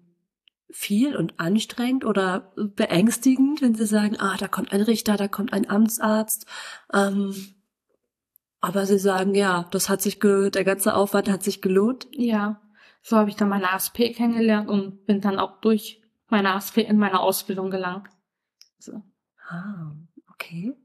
viel 0.68 1.16
und 1.16 1.38
anstrengend 1.38 2.04
oder 2.04 2.52
beängstigend, 2.56 3.62
wenn 3.62 3.76
Sie 3.76 3.86
sagen, 3.86 4.16
ah, 4.18 4.36
da 4.36 4.48
kommt 4.48 4.72
ein 4.72 4.82
Richter, 4.82 5.16
da 5.16 5.28
kommt 5.28 5.52
ein 5.52 5.70
Amtsarzt. 5.70 6.46
Ähm, 6.92 7.34
aber 8.60 8.86
Sie 8.86 8.98
sagen, 8.98 9.36
ja, 9.36 9.68
das 9.70 9.88
hat 9.88 10.02
sich, 10.02 10.18
der 10.18 10.64
ganze 10.64 10.94
Aufwand 10.94 11.28
hat 11.28 11.44
sich 11.44 11.62
gelohnt. 11.62 12.08
Ja, 12.10 12.60
so 13.02 13.16
habe 13.16 13.30
ich 13.30 13.36
dann 13.36 13.48
meine 13.48 13.72
ASP 13.72 14.12
kennengelernt 14.12 14.68
und 14.68 15.06
bin 15.06 15.20
dann 15.20 15.38
auch 15.38 15.60
durch 15.60 16.02
meine 16.28 16.54
ASP 16.54 16.78
in 16.78 16.98
meine 16.98 17.20
Ausbildung 17.20 17.70
gelangt. 17.70 18.08
So. 18.78 19.02
Ah, 19.48 19.92
okay. 20.28 20.76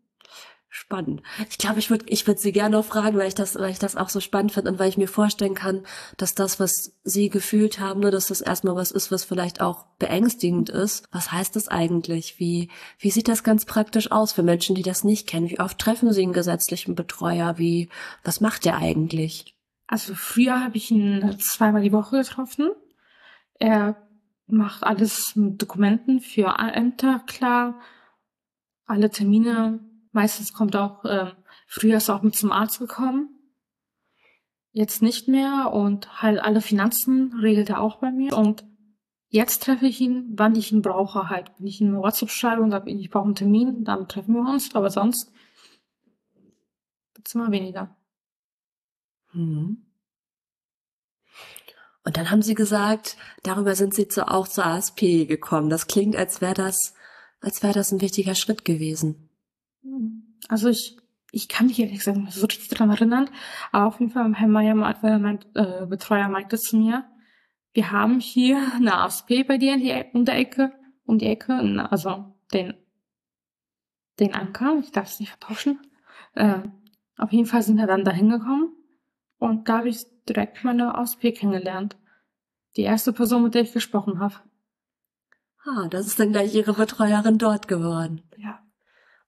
Spannend. 0.86 1.24
Ich 1.50 1.58
glaube, 1.58 1.80
ich 1.80 1.90
würde 1.90 2.06
ich 2.08 2.28
würd 2.28 2.40
Sie 2.40 2.52
gerne 2.52 2.78
noch 2.78 2.86
fragen, 2.86 3.18
weil 3.18 3.28
ich 3.28 3.34
das, 3.34 3.56
weil 3.56 3.72
ich 3.72 3.80
das 3.80 3.96
auch 3.96 4.10
so 4.10 4.20
spannend 4.20 4.52
finde 4.52 4.70
und 4.70 4.78
weil 4.78 4.88
ich 4.88 4.98
mir 4.98 5.08
vorstellen 5.08 5.56
kann, 5.56 5.84
dass 6.18 6.36
das, 6.36 6.60
was 6.60 6.94
Sie 7.04 7.30
gefühlt 7.30 7.80
haben, 7.80 8.02
nur 8.02 8.12
dass 8.12 8.28
das 8.28 8.40
erstmal 8.40 8.76
was 8.76 8.92
ist, 8.92 9.12
was 9.12 9.24
vielleicht 9.24 9.62
auch 9.62 9.88
beängstigend 9.98 10.70
ist. 10.70 11.08
Was 11.12 11.32
heißt 11.32 11.56
das 11.56 11.70
eigentlich? 11.70 12.40
Wie, 12.40 12.70
wie 13.00 13.10
sieht 13.10 13.28
das 13.28 13.44
ganz 13.44 13.66
praktisch 13.66 14.12
aus 14.12 14.32
für 14.32 14.44
Menschen, 14.44 14.76
die 14.76 14.84
das 14.84 15.04
nicht 15.04 15.26
kennen? 15.26 15.50
Wie 15.50 15.60
oft 15.60 15.80
treffen 15.80 16.14
Sie 16.14 16.22
einen 16.22 16.34
gesetzlichen 16.34 16.94
Betreuer? 16.94 17.58
Wie, 17.58 17.90
was 18.24 18.40
macht 18.40 18.66
der 18.66 18.78
eigentlich? 18.78 19.56
Also 19.88 20.14
früher 20.14 20.64
habe 20.64 20.78
ich 20.78 20.92
ihn 20.92 21.36
zweimal 21.40 21.82
die 21.82 21.94
Woche 21.94 22.18
getroffen. 22.18 22.70
Er 23.58 23.96
macht 24.46 24.84
alles 24.84 25.36
mit 25.36 25.60
Dokumenten 25.60 26.20
für 26.20 26.60
Ämter 26.60 27.24
klar, 27.26 27.80
alle 28.86 29.10
Termine 29.10 29.80
Meistens 30.16 30.54
kommt 30.54 30.78
auch, 30.78 31.04
ähm, 31.04 31.34
früher 31.68 31.98
ist 31.98 32.08
er 32.08 32.16
auch 32.16 32.22
mit 32.22 32.38
zum 32.38 32.54
Arzt 32.54 32.80
gekommen. 32.80 33.38
Jetzt 34.72 35.02
nicht 35.02 35.28
mehr 35.28 35.74
und 35.74 36.22
halt 36.22 36.40
alle 36.40 36.62
Finanzen 36.62 37.38
regelt 37.42 37.70
er 37.70 37.82
auch 37.82 37.98
bei 37.98 38.12
mir. 38.12 38.38
Und 38.38 38.64
jetzt 39.28 39.62
treffe 39.62 39.86
ich 39.86 40.00
ihn, 40.00 40.32
wann 40.38 40.56
ich 40.56 40.72
ihn 40.72 40.82
brauche 40.82 41.30
halt. 41.30 41.52
Wenn 41.58 41.68
ich 41.68 41.82
ihn 41.82 41.90
eine 41.90 41.98
WhatsApp 41.98 42.30
schreibe 42.30 42.62
und 42.62 42.72
sage, 42.72 42.90
ich 42.92 43.10
brauche 43.10 43.26
einen 43.26 43.36
Termin, 43.36 43.84
dann 43.84 44.08
treffen 44.08 44.36
wir 44.36 44.50
uns. 44.50 44.74
Aber 44.74 44.90
sonst 44.90 45.34
wird's 47.14 47.36
immer 47.36 47.52
weniger. 47.52 47.94
Mhm. 49.34 49.86
Und 52.06 52.16
dann 52.16 52.32
haben 52.32 52.42
Sie 52.42 52.56
gesagt, 52.56 53.18
darüber 53.44 53.76
sind 53.76 53.94
Sie 53.94 54.08
zu, 54.08 54.30
auch 54.30 54.48
zur 54.48 54.66
ASP 54.66 55.28
gekommen. 55.28 55.70
Das 55.70 55.88
klingt, 55.88 56.16
als 56.16 56.40
wäre 56.40 56.54
das, 56.54 56.94
als 57.42 57.64
wäre 57.64 57.74
das 57.74 57.92
ein 57.92 58.00
wichtiger 58.00 58.36
Schritt 58.36 58.64
gewesen. 58.64 59.25
Also 60.48 60.70
ich, 60.70 60.98
ich 61.32 61.48
kann 61.48 61.68
mich 61.68 61.80
ehrlich 61.80 62.00
gesagt 62.00 62.18
nicht 62.18 62.34
so 62.34 62.46
richtig 62.46 62.70
daran 62.70 62.90
erinnern, 62.90 63.30
aber 63.72 63.88
auf 63.88 64.00
jeden 64.00 64.12
Fall 64.12 64.34
Herr 64.34 64.48
Meier, 64.48 64.76
mein 64.76 65.40
äh, 65.54 65.86
Betreuer 65.86 66.28
meinte 66.30 66.58
zu 66.58 66.78
mir, 66.78 67.06
wir 67.74 67.92
haben 67.92 68.20
hier 68.20 68.72
eine 68.76 68.98
ASP 69.00 69.46
bei 69.48 69.58
dir 69.58 69.74
in 69.74 69.82
die, 69.82 70.04
um 70.14 70.26
die 70.26 70.32
Ecke, 70.32 70.72
um 71.06 71.18
die 71.18 71.26
Ecke, 71.26 71.54
also 71.92 72.36
den, 72.54 72.74
den 74.20 74.34
Anker, 74.34 74.78
ich 74.80 74.92
darf 74.92 75.08
es 75.08 75.20
nicht 75.20 75.30
vertauschen. 75.30 75.80
Äh, 76.36 76.62
auf 77.18 77.32
jeden 77.32 77.48
Fall 77.48 77.64
sind 77.64 77.78
wir 77.78 77.88
dann 77.88 78.06
da 78.06 78.12
hingekommen 78.12 78.74
und 79.38 79.68
da 79.68 79.80
habe 79.80 79.90
ich 79.90 80.06
direkt 80.28 80.64
meine 80.64 80.96
ASP 80.96 81.34
kennengelernt. 81.36 81.98
Die 82.78 82.82
erste 82.82 83.14
Person, 83.14 83.44
mit 83.44 83.56
der 83.56 83.62
ich 83.62 83.74
gesprochen 83.74 84.20
habe. 84.20 84.36
Ah, 85.66 85.88
das 85.90 86.08
ist 86.08 86.20
dann 86.20 86.32
gleich 86.32 86.54
Ihre 86.54 86.74
Betreuerin 86.74 87.38
dort 87.38 87.68
geworden. 87.68 88.22
Ja. 88.38 88.65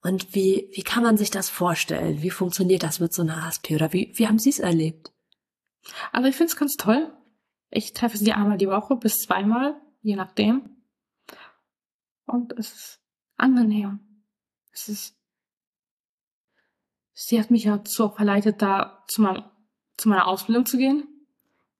Und 0.02 0.36
wie, 0.36 0.70
wie 0.74 0.84
kann 0.84 1.04
man 1.04 1.18
sich 1.18 1.32
das 1.32 1.50
vorstellen? 1.50 2.22
Wie 2.22 2.30
funktioniert 2.30 2.84
das 2.84 3.00
mit 3.00 3.14
so 3.14 3.24
einer 3.24 3.46
ASP? 3.46 3.72
Oder 3.72 3.94
wie, 3.94 4.12
wie 4.16 4.28
haben 4.28 4.40
Sie 4.40 4.50
es 4.50 4.60
erlebt? 4.60 5.12
Also 6.12 6.30
ich 6.30 6.36
finde 6.36 6.52
es 6.52 6.58
ganz 6.58 6.76
toll. 6.76 7.12
Ich 7.70 7.94
treffe 7.94 8.18
sie 8.18 8.32
einmal 8.32 8.58
die 8.58 8.70
Woche 8.70 8.96
bis 8.96 9.18
zweimal, 9.20 9.80
je 10.02 10.16
nachdem. 10.16 10.78
Und 12.26 12.54
es 12.54 12.74
ist 12.74 13.02
angenehm. 13.36 14.24
Es 14.72 14.90
ist. 14.90 15.18
Sie 17.14 17.40
hat 17.40 17.50
mich 17.50 17.64
ja 17.64 17.82
so 17.86 18.10
verleitet, 18.10 18.62
da 18.62 19.04
zu, 19.08 19.22
meinem, 19.22 19.44
zu 19.98 20.08
meiner 20.08 20.28
Ausbildung 20.28 20.66
zu 20.66 20.78
gehen. 20.78 21.08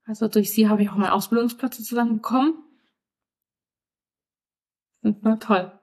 Also 0.06 0.28
durch 0.28 0.52
sie 0.52 0.68
habe 0.68 0.82
ich 0.82 0.90
auch 0.90 0.96
meinen 0.96 1.12
Ausbildungsplatz 1.12 1.78
zusammen 1.78 2.16
bekommen. 2.16 2.64
Und 5.02 5.24
war 5.24 5.40
toll. 5.40 5.80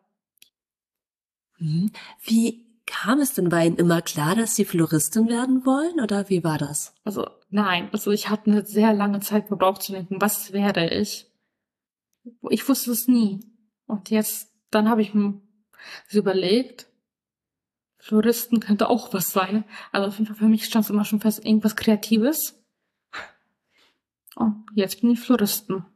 Mhm. 1.65 1.91
Wie 2.23 2.67
kam 2.85 3.21
es 3.21 3.33
denn 3.33 3.49
bei 3.49 3.67
Ihnen 3.67 3.77
immer 3.77 4.03
klar, 4.03 4.37
dass 4.37 4.55
Sie 4.55 4.67
Floristin 4.67 5.29
werden 5.29 5.65
wollen 5.65 6.01
oder 6.01 6.29
wie 6.29 6.45
war 6.45 6.59
das? 6.59 6.95
Also 7.05 7.27
nein, 7.49 7.89
also 7.93 8.11
ich 8.11 8.29
hatte 8.29 8.51
eine 8.51 8.67
sehr 8.67 8.93
lange 8.93 9.21
Zeit 9.21 9.49
gebraucht 9.49 9.83
zu 9.83 9.93
denken, 9.93 10.21
was 10.21 10.53
werde 10.53 10.89
ich? 10.91 11.27
Ich 12.51 12.69
wusste 12.69 12.91
es 12.91 13.09
nie. 13.09 13.41
Und 13.87 14.11
jetzt, 14.11 14.53
dann 14.71 14.89
habe 14.91 15.01
ich 15.01 15.15
mir 15.15 15.41
überlegt, 16.13 16.87
Floristen 17.99 18.61
könnte 18.61 18.91
auch 18.91 19.15
was 19.15 19.29
sein. 19.29 19.65
Also 19.91 20.09
auf 20.09 20.19
jeden 20.19 20.27
Fall 20.27 20.37
für 20.37 20.49
mich 20.49 20.67
stand 20.67 20.85
es 20.85 20.91
immer 20.91 21.07
schon 21.07 21.21
fest, 21.21 21.45
irgendwas 21.45 21.77
Kreatives. 21.77 22.63
Und 24.35 24.67
jetzt 24.75 25.01
bin 25.01 25.11
ich 25.11 25.21
Floristen. 25.21 25.87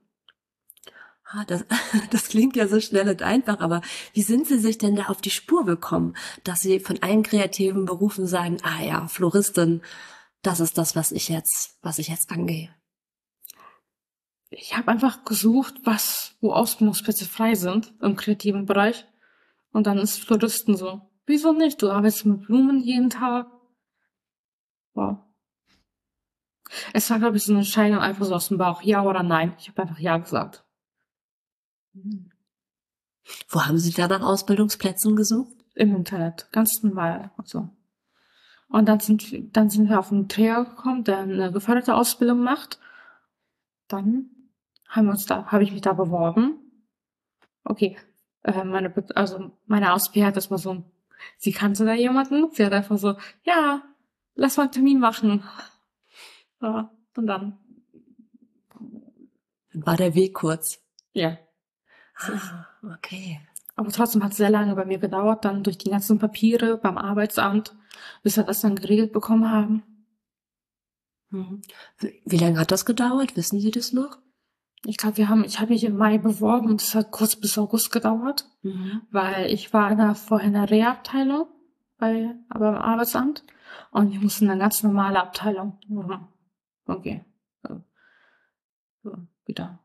Ah, 1.30 1.44
das, 1.44 1.66
das 2.10 2.28
klingt 2.28 2.56
ja 2.56 2.68
so 2.68 2.80
schnell 2.80 3.08
und 3.08 3.22
einfach, 3.22 3.60
aber 3.60 3.82
wie 4.14 4.22
sind 4.22 4.46
Sie 4.46 4.58
sich 4.58 4.78
denn 4.78 4.96
da 4.96 5.06
auf 5.06 5.20
die 5.20 5.30
Spur 5.30 5.64
gekommen, 5.64 6.16
dass 6.42 6.62
Sie 6.62 6.80
von 6.80 7.02
allen 7.02 7.22
kreativen 7.22 7.84
Berufen 7.84 8.26
sagen, 8.26 8.58
ah 8.62 8.82
ja, 8.82 9.06
Floristin, 9.08 9.82
das 10.42 10.60
ist 10.60 10.78
das, 10.78 10.96
was 10.96 11.12
ich 11.12 11.28
jetzt, 11.28 11.76
was 11.82 11.98
ich 11.98 12.08
jetzt 12.08 12.30
angehe? 12.30 12.70
Ich 14.50 14.74
habe 14.74 14.88
einfach 14.88 15.24
gesucht, 15.24 15.74
was, 15.84 16.36
wo 16.40 16.52
Ausbildungsplätze 16.52 17.26
frei 17.26 17.54
sind 17.54 17.92
im 18.00 18.16
kreativen 18.16 18.64
Bereich. 18.64 19.06
Und 19.72 19.86
dann 19.86 19.98
ist 19.98 20.20
Floristen 20.20 20.76
so. 20.76 21.02
Wieso 21.26 21.52
nicht? 21.52 21.82
Du 21.82 21.90
arbeitest 21.90 22.24
mit 22.24 22.46
Blumen 22.46 22.80
jeden 22.80 23.10
Tag. 23.10 23.48
Wow. 24.94 25.18
Es 26.94 27.10
war, 27.10 27.18
glaube 27.18 27.36
ich, 27.36 27.44
so 27.44 27.52
eine 27.52 27.60
Entscheidung 27.60 27.98
einfach 27.98 28.24
so 28.24 28.34
aus 28.34 28.48
dem 28.48 28.56
Bauch. 28.56 28.80
Ja 28.80 29.02
oder 29.02 29.22
nein. 29.22 29.54
Ich 29.58 29.68
habe 29.68 29.82
einfach 29.82 29.98
Ja 29.98 30.16
gesagt. 30.16 30.64
Wo 33.48 33.64
haben 33.64 33.78
Sie 33.78 33.92
da 33.92 34.08
nach 34.08 34.22
Ausbildungsplätzen 34.22 35.16
gesucht? 35.16 35.56
Im 35.74 35.94
Internet, 35.94 36.48
ganz 36.52 36.82
normal. 36.82 37.30
Also. 37.36 37.68
Und 38.68 38.86
dann 38.86 39.00
sind, 39.00 39.56
dann 39.56 39.70
sind 39.70 39.88
wir 39.88 39.98
auf 39.98 40.12
einen 40.12 40.28
Träger 40.28 40.64
gekommen, 40.64 41.04
der 41.04 41.18
eine 41.18 41.52
geförderte 41.52 41.94
Ausbildung 41.94 42.42
macht. 42.42 42.78
Dann 43.86 44.30
haben 44.86 45.06
wir 45.06 45.12
uns 45.12 45.26
da, 45.26 45.46
habe 45.46 45.62
ich 45.62 45.72
mich 45.72 45.80
da 45.80 45.92
beworben. 45.92 46.58
Okay, 47.64 47.96
äh, 48.42 48.64
meine, 48.64 48.92
also 49.14 49.52
meine 49.66 49.92
Ausbildung 49.92 50.28
hat 50.28 50.36
das 50.36 50.50
mal 50.50 50.58
so, 50.58 50.82
sie 51.36 51.52
kannte 51.52 51.84
da 51.84 51.94
jemanden. 51.94 52.50
Sie 52.52 52.64
hat 52.64 52.72
einfach 52.72 52.98
so, 52.98 53.16
ja, 53.44 53.82
lass 54.34 54.56
mal 54.56 54.64
einen 54.64 54.72
Termin 54.72 54.98
machen. 54.98 55.42
Ja, 56.60 56.90
und 57.16 57.26
dann. 57.26 57.58
War 59.72 59.96
der 59.96 60.14
Weg 60.14 60.34
kurz? 60.34 60.80
Ja. 61.12 61.38
Ah, 62.18 62.66
okay. 62.94 63.40
Aber 63.76 63.90
trotzdem 63.92 64.24
hat 64.24 64.32
es 64.32 64.38
sehr 64.38 64.50
lange 64.50 64.74
bei 64.74 64.84
mir 64.84 64.98
gedauert, 64.98 65.44
dann 65.44 65.62
durch 65.62 65.78
die 65.78 65.90
ganzen 65.90 66.18
Papiere 66.18 66.78
beim 66.78 66.98
Arbeitsamt, 66.98 67.76
bis 68.22 68.36
wir 68.36 68.44
das 68.44 68.60
dann 68.60 68.74
geregelt 68.74 69.12
bekommen 69.12 69.50
haben. 69.50 69.82
Mhm. 71.30 71.62
Wie 72.24 72.38
lange 72.38 72.58
hat 72.58 72.72
das 72.72 72.84
gedauert? 72.84 73.36
Wissen 73.36 73.60
Sie 73.60 73.70
das 73.70 73.92
noch? 73.92 74.18
Ich 74.84 74.96
glaube, 74.96 75.16
wir 75.16 75.28
haben, 75.28 75.44
ich 75.44 75.60
habe 75.60 75.72
mich 75.72 75.84
im 75.84 75.96
Mai 75.96 76.18
beworben 76.18 76.68
und 76.70 76.82
es 76.82 76.94
hat 76.94 77.10
kurz 77.10 77.36
bis 77.36 77.58
August 77.58 77.90
gedauert, 77.90 78.48
mhm. 78.62 79.02
weil 79.10 79.52
ich 79.52 79.72
war 79.72 79.90
in 79.90 79.98
der, 79.98 80.14
vorher 80.14 80.46
in 80.46 80.54
der 80.54 80.70
Rehabteilung 80.70 81.46
bei, 81.98 82.34
aber 82.48 82.72
beim 82.72 82.82
Arbeitsamt 82.82 83.44
und 83.90 84.12
ich 84.12 84.20
musste 84.20 84.44
in 84.44 84.50
eine 84.50 84.60
ganz 84.60 84.82
normale 84.82 85.20
Abteilung. 85.20 85.78
Okay. 86.86 87.24
So. 87.62 87.82
So, 89.02 89.16
wieder. 89.44 89.78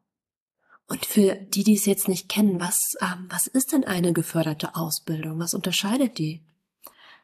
Und 0.93 1.07
für 1.07 1.33
die, 1.33 1.63
die 1.63 1.73
es 1.73 1.87
jetzt 1.87 2.07
nicht 2.07 2.29
kennen, 2.29 2.59
was, 2.59 2.93
ähm, 3.01 3.25
was 3.27 3.47
ist 3.47 3.71
denn 3.71 3.83
eine 3.83 4.13
geförderte 4.13 4.75
Ausbildung? 4.75 5.39
Was 5.39 5.55
unterscheidet 5.55 6.19
die? 6.19 6.43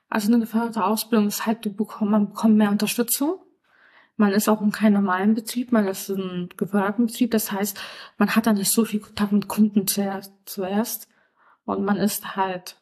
Also 0.09 0.27
eine 0.27 0.39
geförderte 0.39 0.83
Ausbildung 0.83 1.27
ist 1.27 1.45
halt, 1.45 1.63
du 1.63 1.71
bekommst, 1.71 2.09
man 2.09 2.29
bekommt 2.29 2.57
mehr 2.57 2.71
Unterstützung. 2.71 3.39
Man 4.17 4.31
ist 4.31 4.49
auch 4.49 4.59
in 4.61 4.71
keinem 4.71 4.95
normalen 4.95 5.35
Betrieb, 5.35 5.71
man 5.71 5.87
ist 5.87 6.09
in 6.09 6.19
einem 6.19 6.49
geförderten 6.57 7.05
Betrieb. 7.05 7.29
Das 7.29 7.51
heißt, 7.51 7.79
man 8.17 8.35
hat 8.35 8.47
da 8.47 8.53
nicht 8.53 8.71
so 8.71 8.85
viel 8.85 9.01
Kontakt 9.01 9.33
mit 9.33 9.47
Kunden 9.47 9.85
zuerst. 9.85 11.07
Und 11.65 11.85
man 11.85 11.97
ist 11.97 12.35
halt 12.35 12.81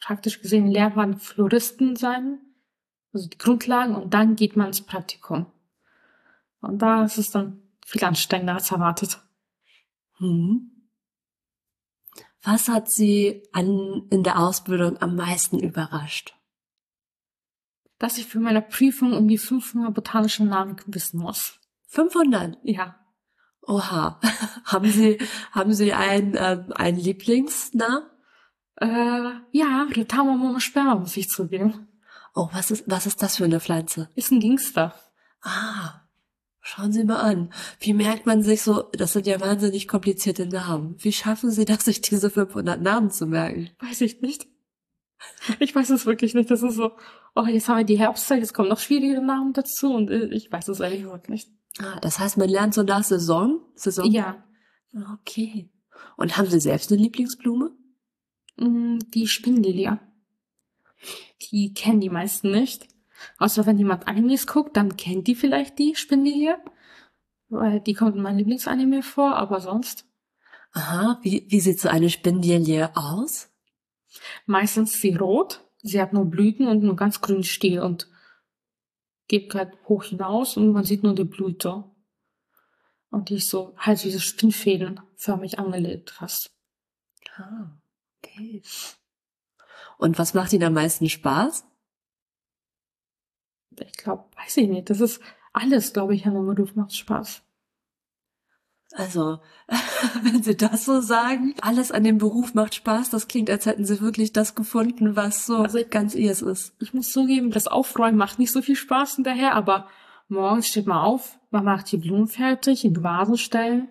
praktisch 0.00 0.40
gesehen, 0.40 0.66
lernt 0.66 0.96
man 0.96 1.18
Floristen 1.18 1.94
sein, 1.94 2.38
also 3.12 3.28
die 3.28 3.36
Grundlagen, 3.36 3.94
und 3.94 4.14
dann 4.14 4.34
geht 4.36 4.56
man 4.56 4.68
ins 4.68 4.80
Praktikum. 4.80 5.44
Und 6.62 6.80
da 6.80 7.04
ist 7.04 7.18
es 7.18 7.30
dann 7.30 7.60
viel 7.84 8.02
anstrengender 8.02 8.54
als 8.54 8.72
erwartet. 8.72 9.21
Hm. 10.18 10.70
Was 12.42 12.68
hat 12.68 12.90
Sie 12.90 13.42
an, 13.52 14.08
in 14.10 14.22
der 14.22 14.38
Ausbildung 14.38 15.00
am 15.00 15.16
meisten 15.16 15.58
überrascht? 15.58 16.34
Dass 17.98 18.18
ich 18.18 18.26
für 18.26 18.40
meine 18.40 18.62
Prüfung 18.62 19.12
um 19.12 19.28
die 19.28 19.38
500 19.38 19.94
botanische 19.94 20.44
Namen 20.44 20.76
wissen 20.86 21.20
muss. 21.20 21.60
500? 21.88 22.58
Ja. 22.64 22.98
Oha. 23.62 24.20
haben 24.64 24.90
Sie, 24.90 25.18
haben 25.52 25.72
Sie 25.72 25.92
einen, 25.92 26.34
ähm, 26.36 26.72
einen 26.74 26.98
Lieblingsnamen? 26.98 28.08
Äh, 28.76 29.30
ja, 29.52 29.86
Retama 29.94 30.34
monosperma 30.34 30.96
muss 30.96 31.16
ich 31.16 31.28
zugeben. 31.28 31.86
Oh, 32.34 32.48
was 32.52 32.70
ist, 32.72 32.84
was 32.90 33.06
ist 33.06 33.22
das 33.22 33.36
für 33.36 33.44
eine 33.44 33.60
Pflanze? 33.60 34.08
Ist 34.16 34.32
ein 34.32 34.40
Gangster. 34.40 34.94
Ah, 35.42 36.01
schauen 36.62 36.92
Sie 36.92 37.04
mal 37.04 37.20
an. 37.20 37.52
Wie 37.80 37.92
merkt 37.92 38.24
man 38.24 38.42
sich 38.42 38.62
so, 38.62 38.84
das 38.92 39.12
sind 39.12 39.26
ja 39.26 39.40
wahnsinnig 39.40 39.88
komplizierte 39.88 40.46
Namen. 40.46 40.94
Wie 40.98 41.12
schaffen 41.12 41.50
Sie 41.50 41.64
das, 41.64 41.84
sich 41.84 42.00
diese 42.00 42.30
500 42.30 42.80
Namen 42.80 43.10
zu 43.10 43.26
merken? 43.26 43.70
Weiß 43.80 44.00
ich 44.00 44.22
nicht. 44.22 44.46
Ich 45.60 45.74
weiß 45.74 45.90
es 45.90 46.06
wirklich 46.06 46.34
nicht. 46.34 46.50
Das 46.50 46.62
ist 46.62 46.74
so, 46.74 46.92
oh, 47.34 47.44
jetzt 47.44 47.68
haben 47.68 47.78
wir 47.78 47.84
die 47.84 47.98
Herbstzeit, 47.98 48.40
jetzt 48.40 48.54
kommen 48.54 48.68
noch 48.68 48.78
schwierigere 48.80 49.24
Namen 49.24 49.52
dazu 49.52 49.92
und 49.92 50.10
äh, 50.10 50.26
ich 50.26 50.50
weiß 50.50 50.68
es 50.68 50.80
eigentlich 50.80 51.04
wirklich 51.04 51.28
nicht. 51.28 51.50
Ah, 51.78 51.98
das 52.00 52.18
heißt, 52.18 52.38
man 52.38 52.48
lernt 52.48 52.74
so 52.74 52.82
nach 52.82 53.04
Saison? 53.04 53.60
Saison? 53.74 54.10
Ja. 54.10 54.44
Okay. 55.14 55.70
Und 56.16 56.36
haben 56.36 56.48
Sie 56.48 56.60
selbst 56.60 56.92
eine 56.92 57.00
Lieblingsblume? 57.00 57.72
Mm, 58.56 58.98
Die 59.14 59.26
Spinnlilie. 59.26 59.98
Die 61.50 61.72
kennen 61.72 62.00
die 62.00 62.10
meisten 62.10 62.50
nicht. 62.50 62.86
Außer 63.38 63.66
wenn 63.66 63.78
jemand 63.78 64.08
Animes 64.08 64.46
guckt, 64.46 64.76
dann 64.76 64.96
kennt 64.96 65.26
die 65.26 65.34
vielleicht 65.34 65.78
die 65.78 65.94
Spinnlilie. 65.94 66.58
Weil 67.48 67.80
die 67.80 67.94
kommt 67.94 68.16
in 68.16 68.22
meinem 68.22 68.38
Lieblingsanime 68.38 69.02
vor, 69.02 69.36
aber 69.36 69.60
sonst. 69.60 70.06
Aha, 70.72 71.18
wie, 71.22 71.44
wie 71.48 71.60
sieht 71.60 71.80
so 71.80 71.88
eine 71.88 72.08
Spindelie 72.08 72.90
aus? 72.96 73.50
Meistens 74.46 74.92
sie 75.00 75.14
rot. 75.14 75.60
Sie 75.82 76.00
hat 76.00 76.12
nur 76.12 76.24
Blüten 76.24 76.68
und 76.68 76.82
nur 76.82 76.96
ganz 76.96 77.20
grünen 77.20 77.44
Stiel 77.44 77.80
und 77.80 78.08
geht 79.28 79.54
halt 79.54 79.72
hoch 79.88 80.04
hinaus 80.04 80.56
und 80.56 80.72
man 80.72 80.84
sieht 80.84 81.02
nur 81.02 81.14
die 81.14 81.24
Blüte. 81.24 81.84
Und 83.10 83.28
die 83.28 83.36
ist 83.36 83.50
so 83.50 83.74
halt 83.76 84.04
wie 84.04 84.10
so 84.10 84.18
Spinnfäden 84.18 85.00
förmig 85.16 85.58
angelegt 85.58 86.10
fast. 86.10 86.50
Ah, 87.36 87.70
okay. 88.18 88.62
Und 89.98 90.18
was 90.18 90.34
macht 90.34 90.52
Ihnen 90.52 90.64
am 90.64 90.74
meisten 90.74 91.08
Spaß? 91.08 91.64
Ich 93.80 93.92
glaube, 93.96 94.24
weiß 94.36 94.56
ich 94.58 94.68
nicht. 94.68 94.90
Das 94.90 95.00
ist 95.00 95.20
alles, 95.52 95.92
glaube 95.92 96.14
ich, 96.14 96.26
an 96.26 96.36
einem 96.36 96.54
Beruf 96.54 96.74
macht 96.74 96.94
Spaß. 96.94 97.42
Also, 98.94 99.38
wenn 100.22 100.42
Sie 100.42 100.56
das 100.56 100.84
so 100.84 101.00
sagen, 101.00 101.54
alles 101.62 101.92
an 101.92 102.04
dem 102.04 102.18
Beruf 102.18 102.52
macht 102.54 102.74
Spaß, 102.74 103.08
das 103.10 103.26
klingt, 103.26 103.48
als 103.48 103.64
hätten 103.64 103.86
Sie 103.86 104.00
wirklich 104.00 104.32
das 104.32 104.54
gefunden, 104.54 105.16
was 105.16 105.46
so 105.46 105.58
Also- 105.58 105.80
ganz 105.88 106.14
Ihres 106.14 106.42
ist. 106.42 106.74
Ich 106.80 106.92
muss 106.92 107.10
zugeben, 107.10 107.50
das 107.50 107.68
Aufräumen 107.68 108.18
macht 108.18 108.38
nicht 108.38 108.52
so 108.52 108.60
viel 108.60 108.76
Spaß 108.76 109.16
hinterher, 109.16 109.54
aber 109.54 109.88
morgens 110.28 110.68
steht 110.68 110.86
man 110.86 110.98
auf, 110.98 111.38
man 111.50 111.64
macht 111.64 111.90
die 111.90 111.96
Blumen 111.96 112.28
fertig, 112.28 112.84
in 112.84 112.94
die 112.94 113.02
Vasen 113.02 113.38
stellen, 113.38 113.88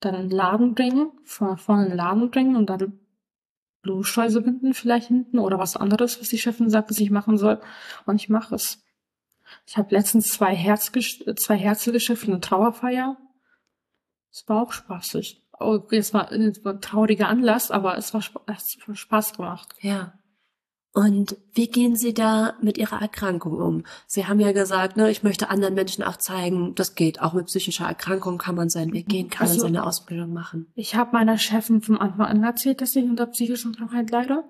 dann 0.00 0.14
in 0.14 0.28
den 0.28 0.36
Laden 0.36 0.74
bringen, 0.74 1.10
von 1.24 1.58
vorne 1.58 1.84
in 1.84 1.88
den 1.90 1.96
Laden 1.98 2.30
bringen 2.30 2.56
und 2.56 2.70
dann 2.70 2.98
Blumensträuße 3.82 4.40
binden 4.40 4.74
vielleicht 4.74 5.08
hinten 5.08 5.38
oder 5.38 5.58
was 5.58 5.76
anderes, 5.76 6.20
was 6.20 6.28
die 6.28 6.38
Chefin 6.38 6.68
sagt, 6.70 6.90
dass 6.90 6.98
ich 6.98 7.10
machen 7.10 7.36
soll. 7.36 7.60
Und 8.06 8.16
ich 8.16 8.28
mache 8.28 8.54
es. 8.54 8.82
Ich 9.66 9.76
habe 9.76 9.94
letztens 9.94 10.28
zwei, 10.28 10.54
Herz 10.54 10.90
zwei 10.92 11.56
Herze 11.56 11.92
geschafft 11.92 12.22
für 12.22 12.28
eine 12.28 12.40
Trauerfeier. 12.40 13.16
Es 14.30 14.48
war 14.48 14.62
auch 14.62 14.72
spaßig. 14.72 15.42
Oh, 15.60 15.80
es 15.90 16.14
war, 16.14 16.30
es 16.30 16.64
war 16.64 16.74
ein 16.74 16.80
trauriger 16.80 17.28
Anlass, 17.28 17.70
aber 17.70 17.96
es 17.98 18.14
war 18.14 18.20
es 18.46 18.76
hat 18.86 18.96
Spaß 18.98 19.34
gemacht. 19.34 19.74
Ja. 19.80 20.12
Und 20.92 21.36
wie 21.52 21.68
gehen 21.68 21.96
Sie 21.96 22.14
da 22.14 22.54
mit 22.62 22.78
Ihrer 22.78 23.00
Erkrankung 23.00 23.52
um? 23.60 23.84
Sie 24.06 24.26
haben 24.26 24.40
ja 24.40 24.52
gesagt, 24.52 24.96
ne, 24.96 25.10
ich 25.10 25.22
möchte 25.22 25.50
anderen 25.50 25.74
Menschen 25.74 26.02
auch 26.02 26.16
zeigen, 26.16 26.74
das 26.74 26.94
geht. 26.94 27.20
Auch 27.20 27.34
mit 27.34 27.46
psychischer 27.46 27.86
Erkrankung 27.86 28.38
kann 28.38 28.54
man 28.54 28.68
seinen 28.68 28.92
Weg 28.92 29.08
gehen, 29.08 29.28
kann 29.28 29.46
man 29.46 29.52
Also- 29.54 29.62
seine 29.66 29.84
Ausbildung 29.84 30.32
machen. 30.32 30.72
Ich 30.74 30.94
habe 30.94 31.12
meiner 31.12 31.38
Chefin 31.38 31.82
vom 31.82 31.98
Anfang 31.98 32.26
an 32.26 32.42
erzählt, 32.42 32.80
dass 32.80 32.96
ich 32.96 33.04
unter 33.04 33.26
psychischen 33.26 33.76
Krankheit 33.76 34.10
leide. 34.10 34.44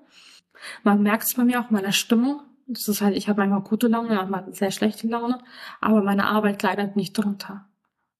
Man 0.84 1.02
merkt 1.02 1.24
es 1.24 1.34
bei 1.34 1.44
mir 1.44 1.60
auch 1.60 1.70
in 1.70 1.76
meiner 1.76 1.92
Stimmung. 1.92 2.40
Das 2.70 2.86
ist 2.86 3.00
halt, 3.00 3.16
ich 3.16 3.28
habe 3.28 3.40
manchmal 3.40 3.62
gute 3.62 3.88
Laune, 3.88 4.14
manchmal 4.14 4.52
sehr 4.52 4.70
schlechte 4.70 5.08
Laune, 5.08 5.42
aber 5.80 6.02
meine 6.02 6.26
Arbeit 6.26 6.62
leidet 6.62 6.96
nicht 6.96 7.14
drunter. 7.14 7.66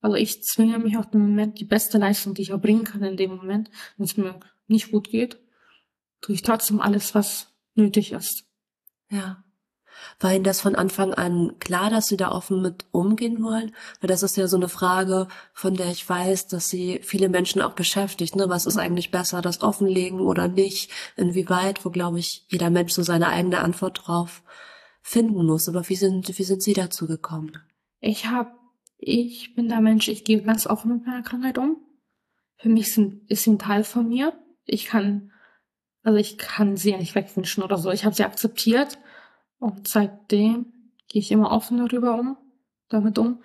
Also 0.01 0.17
ich 0.17 0.43
zwinge 0.43 0.79
mich 0.79 0.97
auf 0.97 1.11
den 1.11 1.21
Moment, 1.21 1.61
die 1.61 1.67
beste 1.67 1.99
Leistung, 1.99 2.33
die 2.35 2.43
ich 2.43 2.51
erbringen 2.51 2.85
kann 2.85 3.03
in 3.03 3.19
dem 3.19 3.37
Moment, 3.37 3.71
wenn 3.97 4.05
es 4.05 4.17
mir 4.17 4.41
nicht 4.67 4.91
gut 4.91 5.11
geht, 5.11 5.39
tue 6.23 6.35
ich 6.35 6.43
trotzdem 6.43 6.81
alles, 6.81 7.15
was 7.15 7.53
nötig 7.75 8.13
ist. 8.13 8.45
Ja. 9.11 9.45
War 10.21 10.35
Ihnen 10.35 10.45
das 10.45 10.61
von 10.61 10.75
Anfang 10.75 11.15
an 11.15 11.57
klar, 11.61 11.91
dass 11.91 12.09
Sie 12.09 12.17
da 12.17 12.33
offen 12.33 12.61
mit 12.61 12.87
umgehen 12.91 13.43
wollen? 13.43 13.75
Weil 14.01 14.09
das 14.09 14.23
ist 14.23 14.37
ja 14.37 14.49
so 14.49 14.57
eine 14.57 14.69
Frage, 14.69 15.29
von 15.53 15.75
der 15.75 15.91
ich 15.91 16.09
weiß, 16.09 16.49
dass 16.49 16.69
sie 16.69 17.01
viele 17.03 17.29
Menschen 17.29 17.63
auch 17.63 17.73
beschäftigt. 17.73 18.35
Ne? 18.37 18.49
Was 18.49 18.67
ist 18.67 18.77
eigentlich 18.77 19.11
besser, 19.11 19.43
das 19.43 19.63
offenlegen 19.63 20.21
oder 20.21 20.49
nicht? 20.49 20.91
Inwieweit, 21.17 21.85
wo, 21.85 21.91
glaube 21.91 22.19
ich, 22.19 22.45
jeder 22.49 22.71
Mensch 22.71 22.93
so 22.93 23.03
seine 23.03 23.29
eigene 23.29 23.61
Antwort 23.61 24.03
drauf 24.07 24.43
finden 25.03 25.47
muss. 25.47 25.69
Aber 25.69 25.89
wie 25.89 25.97
sind, 25.97 26.39
wie 26.39 26.45
sind 26.45 26.63
Sie 26.63 26.75
dazu 26.75 27.07
gekommen? 27.07 27.53
Ich 28.01 28.27
habe, 28.27 28.51
ich 28.97 29.55
bin 29.55 29.69
der 29.69 29.81
Mensch, 29.81 30.09
ich 30.09 30.25
gehe 30.25 30.43
ganz 30.43 30.67
offen 30.67 30.95
mit 30.95 31.07
meiner 31.07 31.23
Krankheit 31.23 31.59
um. 31.59 31.77
Für 32.57 32.69
mich 32.69 32.93
sind, 32.93 33.31
ist 33.31 33.45
sie 33.45 33.53
ein 33.53 33.59
Teil 33.59 33.85
von 33.85 34.09
mir. 34.09 34.33
Ich 34.65 34.87
kann, 34.87 35.31
also 36.03 36.19
ich 36.19 36.39
kann 36.39 36.77
sie 36.77 36.91
ja 36.91 36.99
nicht 36.99 37.15
wegwünschen 37.15 37.63
oder 37.63 37.79
so. 37.79 37.91
Ich 37.93 38.05
habe 38.05 38.15
sie 38.15 38.25
akzeptiert 38.25 38.99
und 39.59 39.89
seitdem 39.89 40.73
gehe 41.09 41.21
ich 41.21 41.33
immer 41.33 41.51
offen 41.51 41.79
darüber 41.79 42.19
um, 42.19 42.37
damit 42.89 43.19
um. 43.19 43.43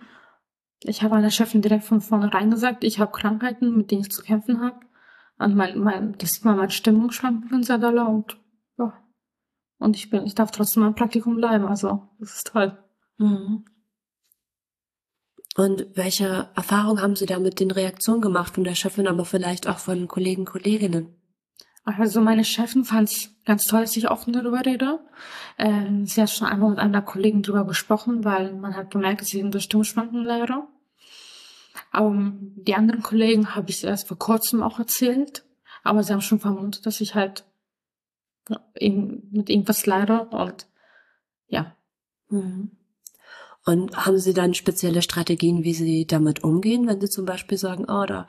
Ich 0.82 1.02
habe 1.02 1.15
meiner 1.15 1.32
Chefin 1.32 1.62
direkt 1.62 1.86
von 1.86 2.02
vornherein 2.02 2.52
gesagt, 2.52 2.84
ich 2.84 2.99
habe 2.99 3.12
Krankheiten, 3.12 3.76
mit 3.76 3.89
denen 3.89 4.02
ich 4.02 4.12
zu 4.12 4.21
kämpfen 4.21 4.62
habe. 4.62 4.80
Und 5.39 5.56
mein, 5.56 5.80
mein, 5.80 6.17
das 6.17 6.34
sieht 6.34 6.45
man 6.45 6.58
meine 6.58 6.71
Stimmungsschwankungen 6.71 7.63
sehr 7.63 7.78
doll 7.78 7.97
und 7.99 8.38
ja. 8.78 8.93
Und 9.80 9.95
ich 9.95 10.10
bin, 10.10 10.26
ich 10.26 10.36
darf 10.36 10.52
trotzdem 10.52 10.84
im 10.84 10.95
Praktikum 10.95 11.36
bleiben, 11.36 11.65
also 11.65 12.10
das 12.19 12.36
ist 12.36 12.47
toll. 12.47 12.78
Mhm. 13.17 13.65
Und 15.56 15.88
welche 15.93 16.49
Erfahrung 16.56 17.02
haben 17.02 17.15
Sie 17.15 17.26
da 17.26 17.39
mit 17.39 17.60
den 17.60 17.71
Reaktionen 17.71 18.21
gemacht 18.21 18.56
von 18.56 18.63
der 18.63 18.76
Chefin, 18.76 19.08
aber 19.08 19.23
vielleicht 19.23 19.67
auch 19.67 19.78
von 19.78 20.08
Kollegen, 20.08 20.45
Kolleginnen? 20.45 21.15
Also 21.86 22.22
meine 22.22 22.46
Chefin 22.46 22.86
fand 22.86 23.10
es 23.10 23.30
ganz 23.46 23.65
toll, 23.65 23.82
dass 23.82 23.98
ich 23.98 24.10
offen 24.10 24.32
darüber 24.32 24.65
rede. 24.65 25.00
Ähm, 25.58 26.06
sie 26.06 26.22
hat 26.22 26.30
schon 26.30 26.48
einmal 26.48 26.69
mit 26.69 26.80
einer 26.80 27.02
Kollegin 27.02 27.43
darüber 27.43 27.65
gesprochen, 27.65 28.24
weil 28.24 28.54
man 28.54 28.76
hat 28.76 28.91
gemerkt, 28.91 29.22
dass 29.22 29.34
ich 29.34 29.43
unter 29.43 29.60
Stimmschwanken 29.60 30.24
leide. 30.24 30.63
Aber 31.91 32.32
die 32.39 32.76
anderen 32.76 33.04
Kollegen 33.04 33.56
habe 33.56 33.69
ich 33.69 33.84
erst 33.84 34.08
vor 34.08 34.17
kurzem 34.17 34.63
auch 34.63 34.80
erzählt. 34.80 35.46
Aber 35.84 36.04
sie 36.04 36.13
haben 36.13 36.22
schon 36.22 36.39
vermutet, 36.39 36.86
dass 36.86 37.02
ich 37.02 37.15
halt 37.15 37.43
mit 38.80 39.50
irgendwas 39.50 39.86
leide 39.86 40.26
und 40.30 40.67
ja. 41.48 41.76
Mhm. 42.30 42.72
Und 43.65 43.96
haben 44.06 44.17
Sie 44.17 44.34
dann 44.34 44.54
spezielle 44.54 45.02
Strategien, 45.02 45.63
wie 45.63 45.74
Sie 45.74 46.06
damit 46.06 46.43
umgehen, 46.43 46.86
wenn 46.88 47.00
Sie 47.00 47.10
zum 47.10 47.26
Beispiel 47.26 47.58
sagen, 47.58 47.86
oh, 47.88 48.06
da, 48.06 48.28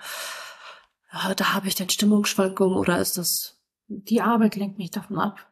da 1.37 1.55
habe 1.55 1.68
ich 1.68 1.74
dann 1.74 1.90
Stimmungsschwankungen 1.90 2.77
oder 2.77 2.98
ist 2.98 3.18
das, 3.18 3.61
Die 3.87 4.20
Arbeit 4.20 4.57
lenkt 4.57 4.79
mich 4.79 4.90
davon 4.90 5.18
ab. 5.18 5.50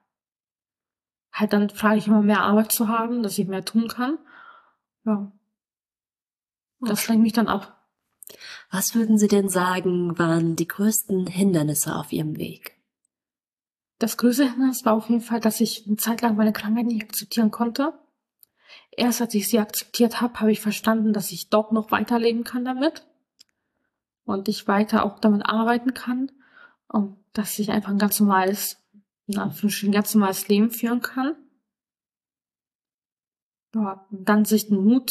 Halt 1.32 1.52
dann 1.52 1.70
frage 1.70 1.98
ich 1.98 2.06
immer 2.06 2.22
mehr 2.22 2.42
Arbeit 2.42 2.72
zu 2.72 2.88
haben, 2.88 3.22
dass 3.22 3.38
ich 3.38 3.46
mehr 3.46 3.64
tun 3.64 3.88
kann. 3.88 4.18
Ja. 5.04 5.32
Das 6.80 7.06
lenkt 7.08 7.22
mich 7.22 7.32
dann 7.32 7.48
ab. 7.48 7.86
was 8.70 8.94
würden 8.94 9.18
Sie 9.18 9.28
denn 9.28 9.48
sagen, 9.48 10.18
waren 10.18 10.56
die 10.56 10.66
größten 10.66 11.26
Hindernisse 11.26 11.94
auf 11.94 12.12
Ihrem 12.12 12.36
Weg? 12.36 12.76
Das 13.98 14.16
größte 14.16 14.50
Hindernis 14.50 14.84
war 14.84 14.94
auf 14.94 15.08
jeden 15.08 15.20
Fall, 15.20 15.38
dass 15.38 15.60
ich 15.60 15.86
eine 15.86 15.96
Zeit 15.96 16.22
lang 16.22 16.36
meine 16.36 16.52
Krankheit 16.52 16.86
nicht 16.86 17.04
akzeptieren 17.04 17.52
konnte. 17.52 17.92
Erst 18.90 19.20
als 19.20 19.34
ich 19.34 19.48
sie 19.48 19.60
akzeptiert 19.60 20.20
habe, 20.20 20.40
habe 20.40 20.50
ich 20.50 20.60
verstanden, 20.60 21.12
dass 21.12 21.30
ich 21.30 21.50
doch 21.50 21.70
noch 21.70 21.92
weiterleben 21.92 22.42
kann 22.42 22.64
damit. 22.64 23.06
Und 24.24 24.48
ich 24.48 24.68
weiter 24.68 25.04
auch 25.04 25.18
damit 25.18 25.46
arbeiten 25.46 25.94
kann. 25.94 26.30
Und 26.88 27.16
dass 27.32 27.58
ich 27.58 27.70
einfach 27.70 27.90
ein 27.90 27.98
ganz 27.98 28.20
normales, 28.20 28.78
ein 29.28 29.92
ganz 29.92 30.14
normales 30.14 30.48
Leben 30.48 30.70
führen 30.70 31.00
kann. 31.00 31.34
Ja, 33.74 34.06
dann 34.10 34.44
sich 34.44 34.68
den 34.68 34.84
Mut, 34.84 35.10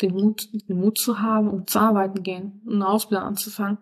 den 0.00 0.12
Mut, 0.12 0.48
den 0.52 0.78
Mut 0.78 0.98
zu 0.98 1.20
haben 1.20 1.50
und 1.50 1.70
zu 1.70 1.80
arbeiten 1.80 2.22
gehen, 2.22 2.62
und 2.64 2.76
eine 2.76 2.88
Ausbildung 2.88 3.26
anzufangen. 3.26 3.78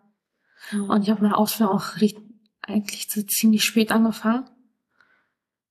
Und 0.73 1.03
ich 1.03 1.11
habe 1.11 1.23
meine 1.23 1.37
Ausbildung 1.37 1.77
auch 1.77 1.97
richtig, 2.01 2.25
eigentlich 2.62 3.09
ziemlich 3.09 3.64
spät 3.64 3.92
angefangen. 3.92 4.49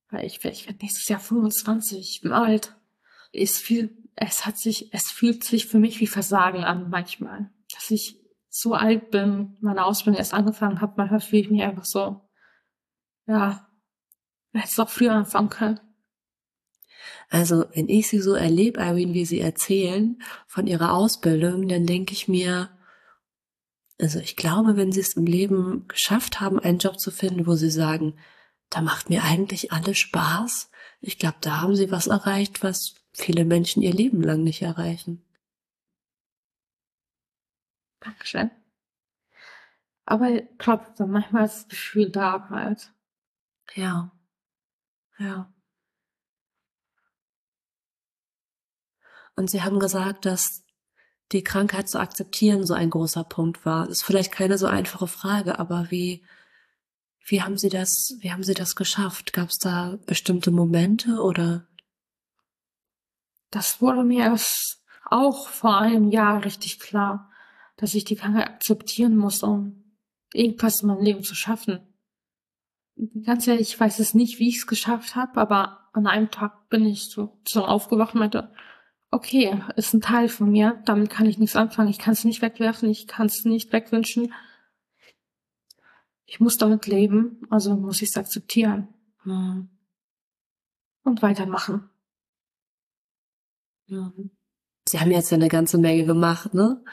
Weil 0.10 0.26
ich, 0.26 0.44
ich 0.46 0.68
werde 0.68 0.80
nächstes 0.82 1.08
Jahr 1.08 1.20
25, 1.20 2.00
ich 2.00 2.22
bin 2.22 2.32
alt. 2.32 2.76
Es 3.34 3.58
fühlt, 3.58 3.92
es 4.16 4.46
hat 4.46 4.58
sich, 4.58 4.94
es 4.94 5.12
fühlt 5.12 5.44
sich 5.44 5.68
für 5.68 5.80
mich 5.80 6.00
wie 6.00 6.08
Versagen 6.08 6.64
an 6.64 6.90
manchmal. 6.90 7.52
Dass 7.74 7.92
ich 7.92 8.20
so 8.60 8.74
alt 8.74 9.12
bin, 9.12 9.56
meine 9.62 9.86
Ausbildung 9.86 10.18
erst 10.18 10.34
angefangen 10.34 10.82
habe, 10.82 10.94
manchmal 10.98 11.20
fühle 11.20 11.42
ich 11.44 11.50
mich 11.52 11.62
einfach 11.62 11.86
so, 11.86 12.22
Ja, 13.28 13.68
hätte 14.54 14.68
es 14.68 14.80
auch 14.80 14.90
früher 14.90 15.14
anfangen 15.14 15.50
können. 15.50 15.80
Also, 17.30 17.66
wenn 17.74 17.88
ich 17.88 18.08
sie 18.08 18.20
so 18.20 18.34
erlebe, 18.34 18.80
Irene, 18.80 19.14
wie 19.14 19.26
sie 19.26 19.40
erzählen 19.40 20.22
von 20.48 20.66
ihrer 20.66 20.94
Ausbildung, 20.94 21.68
dann 21.68 21.86
denke 21.86 22.14
ich 22.14 22.28
mir, 22.28 22.70
also 24.00 24.20
ich 24.20 24.36
glaube, 24.36 24.76
wenn 24.76 24.92
sie 24.92 25.02
es 25.02 25.14
im 25.14 25.26
Leben 25.26 25.88
geschafft 25.88 26.40
haben, 26.40 26.60
einen 26.60 26.80
Job 26.80 27.00
zu 27.00 27.12
finden, 27.12 27.46
wo 27.46 27.56
sie 27.56 27.70
sagen, 27.70 28.18
da 28.70 28.82
macht 28.82 29.10
mir 29.10 29.24
eigentlich 29.24 29.72
alles 29.72 29.98
Spaß, 30.00 30.72
ich 31.02 31.20
glaube, 31.20 31.38
da 31.42 31.62
haben 31.62 31.76
sie 31.76 31.92
was 31.92 32.08
erreicht, 32.08 32.64
was 32.64 32.96
viele 33.14 33.46
Menschen 33.46 33.84
ihr 33.84 33.94
Leben 33.94 34.22
lang 34.22 34.44
nicht 34.44 34.64
erreichen. 34.64 35.27
Dankeschön. 38.00 38.52
Aber 40.06 40.42
trotzdem, 40.58 41.12
manchmal 41.12 41.46
ist 41.46 41.64
das 41.64 41.68
Gefühl 41.68 42.10
da 42.10 42.50
halt. 42.50 42.94
Ja. 43.76 44.12
Ja. 45.18 45.54
Und 49.36 49.50
Sie 49.50 49.62
haben 49.62 49.80
gesagt, 49.80 50.26
dass 50.26 50.64
die 51.32 51.44
Krankheit 51.44 51.90
zu 51.90 52.00
akzeptieren 52.00 52.66
so 52.66 52.74
ein 52.74 52.90
großer 52.90 53.24
Punkt 53.24 53.66
war. 53.66 53.88
Das 53.88 53.98
ist 54.00 54.04
vielleicht 54.04 54.32
keine 54.32 54.58
so 54.58 54.68
einfache 54.68 55.08
Frage, 55.08 55.60
aber 55.60 55.92
wie, 55.92 56.24
wie 57.26 57.42
haben 57.42 57.58
Sie 57.58 57.70
das, 57.70 58.16
wie 58.20 58.32
haben 58.32 58.44
Sie 58.44 58.54
das 58.54 58.76
geschafft? 58.76 59.34
Gab 59.34 59.50
es 59.50 59.58
da 59.58 60.00
bestimmte 60.06 60.52
Momente 60.52 61.22
oder? 61.22 61.68
Das 63.52 63.82
wurde 63.82 64.04
mir 64.04 64.24
erst 64.24 64.82
auch 65.06 65.50
vor 65.50 65.78
einem 65.78 66.10
Jahr 66.10 66.44
richtig 66.46 66.80
klar, 66.80 67.27
dass 67.78 67.96
ich 67.96 68.04
die 68.04 68.16
Krankheit 68.16 68.48
akzeptieren 68.48 69.16
muss, 69.16 69.44
um 69.44 69.84
irgendwas 70.34 70.82
in 70.82 70.90
meinem 70.90 71.04
Leben 71.04 71.24
zu 71.24 71.36
schaffen. 71.36 71.80
Ganz 73.24 73.48
ehrlich, 73.48 73.70
ich 73.70 73.80
weiß 73.80 74.00
es 74.00 74.14
nicht, 74.14 74.40
wie 74.40 74.50
ich 74.50 74.58
es 74.58 74.68
geschafft 74.68 75.16
habe, 75.16 75.40
aber 75.40 75.90
an 75.94 76.08
einem 76.08 76.32
Tag 76.32 76.70
bin 76.70 76.86
ich 76.86 77.10
so, 77.10 77.40
so 77.48 77.64
aufgewacht 77.64 78.16
und 78.16 78.20
meinte, 78.20 78.52
okay, 79.12 79.64
ist 79.76 79.94
ein 79.94 80.02
Teil 80.02 80.28
von 80.28 80.52
mir, 80.52 80.82
damit 80.86 81.10
kann 81.10 81.28
ich 81.28 81.38
nichts 81.38 81.56
anfangen, 81.56 81.90
ich 81.90 82.00
kann 82.00 82.14
es 82.14 82.26
nicht 82.26 82.42
wegwerfen, 82.42 82.90
ich 82.90 83.08
kann 83.08 83.28
es 83.28 83.46
nicht 83.46 83.72
wegwünschen. 83.72 84.34
Ich 86.26 86.40
muss 86.40 86.58
damit 86.58 86.88
leben, 86.88 87.48
also 87.50 87.76
muss 87.76 88.02
ich 88.02 88.10
es 88.10 88.18
akzeptieren. 88.18 88.90
Hm. 89.24 89.70
Und 91.04 91.22
weitermachen. 91.22 91.90
Sie 93.88 95.00
haben 95.00 95.12
jetzt 95.12 95.32
ja 95.32 95.38
eine 95.38 95.48
ganze 95.48 95.78
Menge 95.78 96.06
gemacht, 96.06 96.54
ne? 96.54 96.84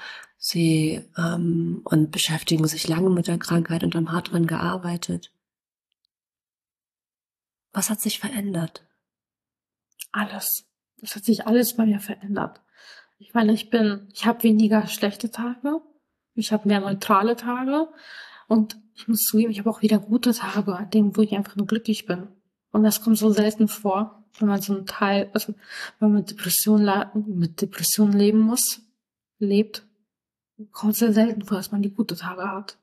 Sie 0.46 1.00
ähm, 1.16 1.80
und 1.84 2.10
beschäftigen 2.10 2.66
sich 2.66 2.86
lange 2.86 3.08
mit 3.08 3.28
der 3.28 3.38
Krankheit 3.38 3.82
und 3.82 3.94
haben 3.94 4.12
hart 4.12 4.30
dran 4.30 4.46
gearbeitet. 4.46 5.32
Was 7.72 7.88
hat 7.88 8.02
sich 8.02 8.18
verändert? 8.18 8.84
Alles. 10.12 10.66
Es 11.00 11.16
hat 11.16 11.24
sich 11.24 11.46
alles 11.46 11.74
bei 11.78 11.86
mir 11.86 11.98
verändert. 11.98 12.60
Ich 13.18 13.32
meine, 13.32 13.54
ich 13.54 13.70
bin, 13.70 14.06
ich 14.12 14.26
habe 14.26 14.42
weniger 14.42 14.86
schlechte 14.86 15.30
Tage, 15.30 15.80
ich 16.34 16.52
habe 16.52 16.68
mehr 16.68 16.80
neutrale 16.80 17.36
Tage 17.36 17.88
und 18.46 18.76
ich 18.96 19.08
muss 19.08 19.22
zugeben, 19.22 19.50
ich 19.50 19.60
habe 19.60 19.70
auch 19.70 19.80
wieder 19.80 19.98
gute 19.98 20.34
Tage, 20.34 20.76
an 20.76 20.90
denen, 20.90 21.16
wo 21.16 21.22
ich 21.22 21.32
einfach 21.32 21.56
nur 21.56 21.66
glücklich 21.66 22.04
bin. 22.04 22.28
Und 22.70 22.82
das 22.82 23.00
kommt 23.00 23.16
so 23.16 23.30
selten 23.30 23.66
vor, 23.66 24.22
wenn 24.38 24.48
man 24.48 24.60
so 24.60 24.74
einen 24.74 24.84
Teil, 24.84 25.30
also 25.32 25.54
wenn 26.00 26.10
man 26.10 26.18
mit 26.18 26.32
Depression, 26.32 26.84
mit 27.26 27.62
Depression 27.62 28.12
leben 28.12 28.40
muss, 28.40 28.82
lebt, 29.38 29.86
kommt 30.72 30.96
sehr 30.96 31.12
selten 31.12 31.42
vor, 31.42 31.56
dass 31.56 31.72
man 31.72 31.82
die 31.82 31.92
gute 31.92 32.16
Tage 32.16 32.50
hat. 32.50 32.78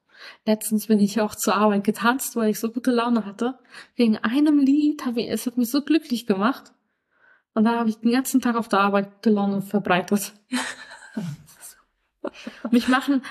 Letztens 0.45 0.87
bin 0.87 0.99
ich 0.99 1.19
auch 1.19 1.35
zur 1.35 1.55
Arbeit 1.55 1.83
getanzt, 1.83 2.35
weil 2.35 2.51
ich 2.51 2.59
so 2.59 2.71
gute 2.71 2.91
Laune 2.91 3.25
hatte. 3.25 3.57
Wegen 3.95 4.17
einem 4.17 4.59
Lied, 4.59 5.05
habe 5.05 5.21
ich, 5.21 5.29
es 5.29 5.45
hat 5.45 5.57
mich 5.57 5.71
so 5.71 5.81
glücklich 5.81 6.27
gemacht. 6.27 6.73
Und 7.53 7.65
da 7.65 7.79
habe 7.79 7.89
ich 7.89 7.97
den 7.97 8.11
ganzen 8.11 8.41
Tag 8.41 8.55
auf 8.55 8.69
der 8.69 8.79
Arbeit 8.79 9.15
gute 9.15 9.31
Laune 9.31 9.61
verbreitet. 9.61 10.33
mich 12.71 12.87
machen, 12.87 13.23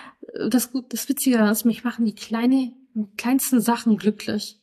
das, 0.48 0.70
das 0.88 1.08
Witzige 1.08 1.38
ist, 1.38 1.64
mich 1.64 1.84
machen 1.84 2.04
die 2.04 2.14
kleine, 2.14 2.72
kleinsten 3.16 3.60
Sachen 3.60 3.96
glücklich. 3.96 4.60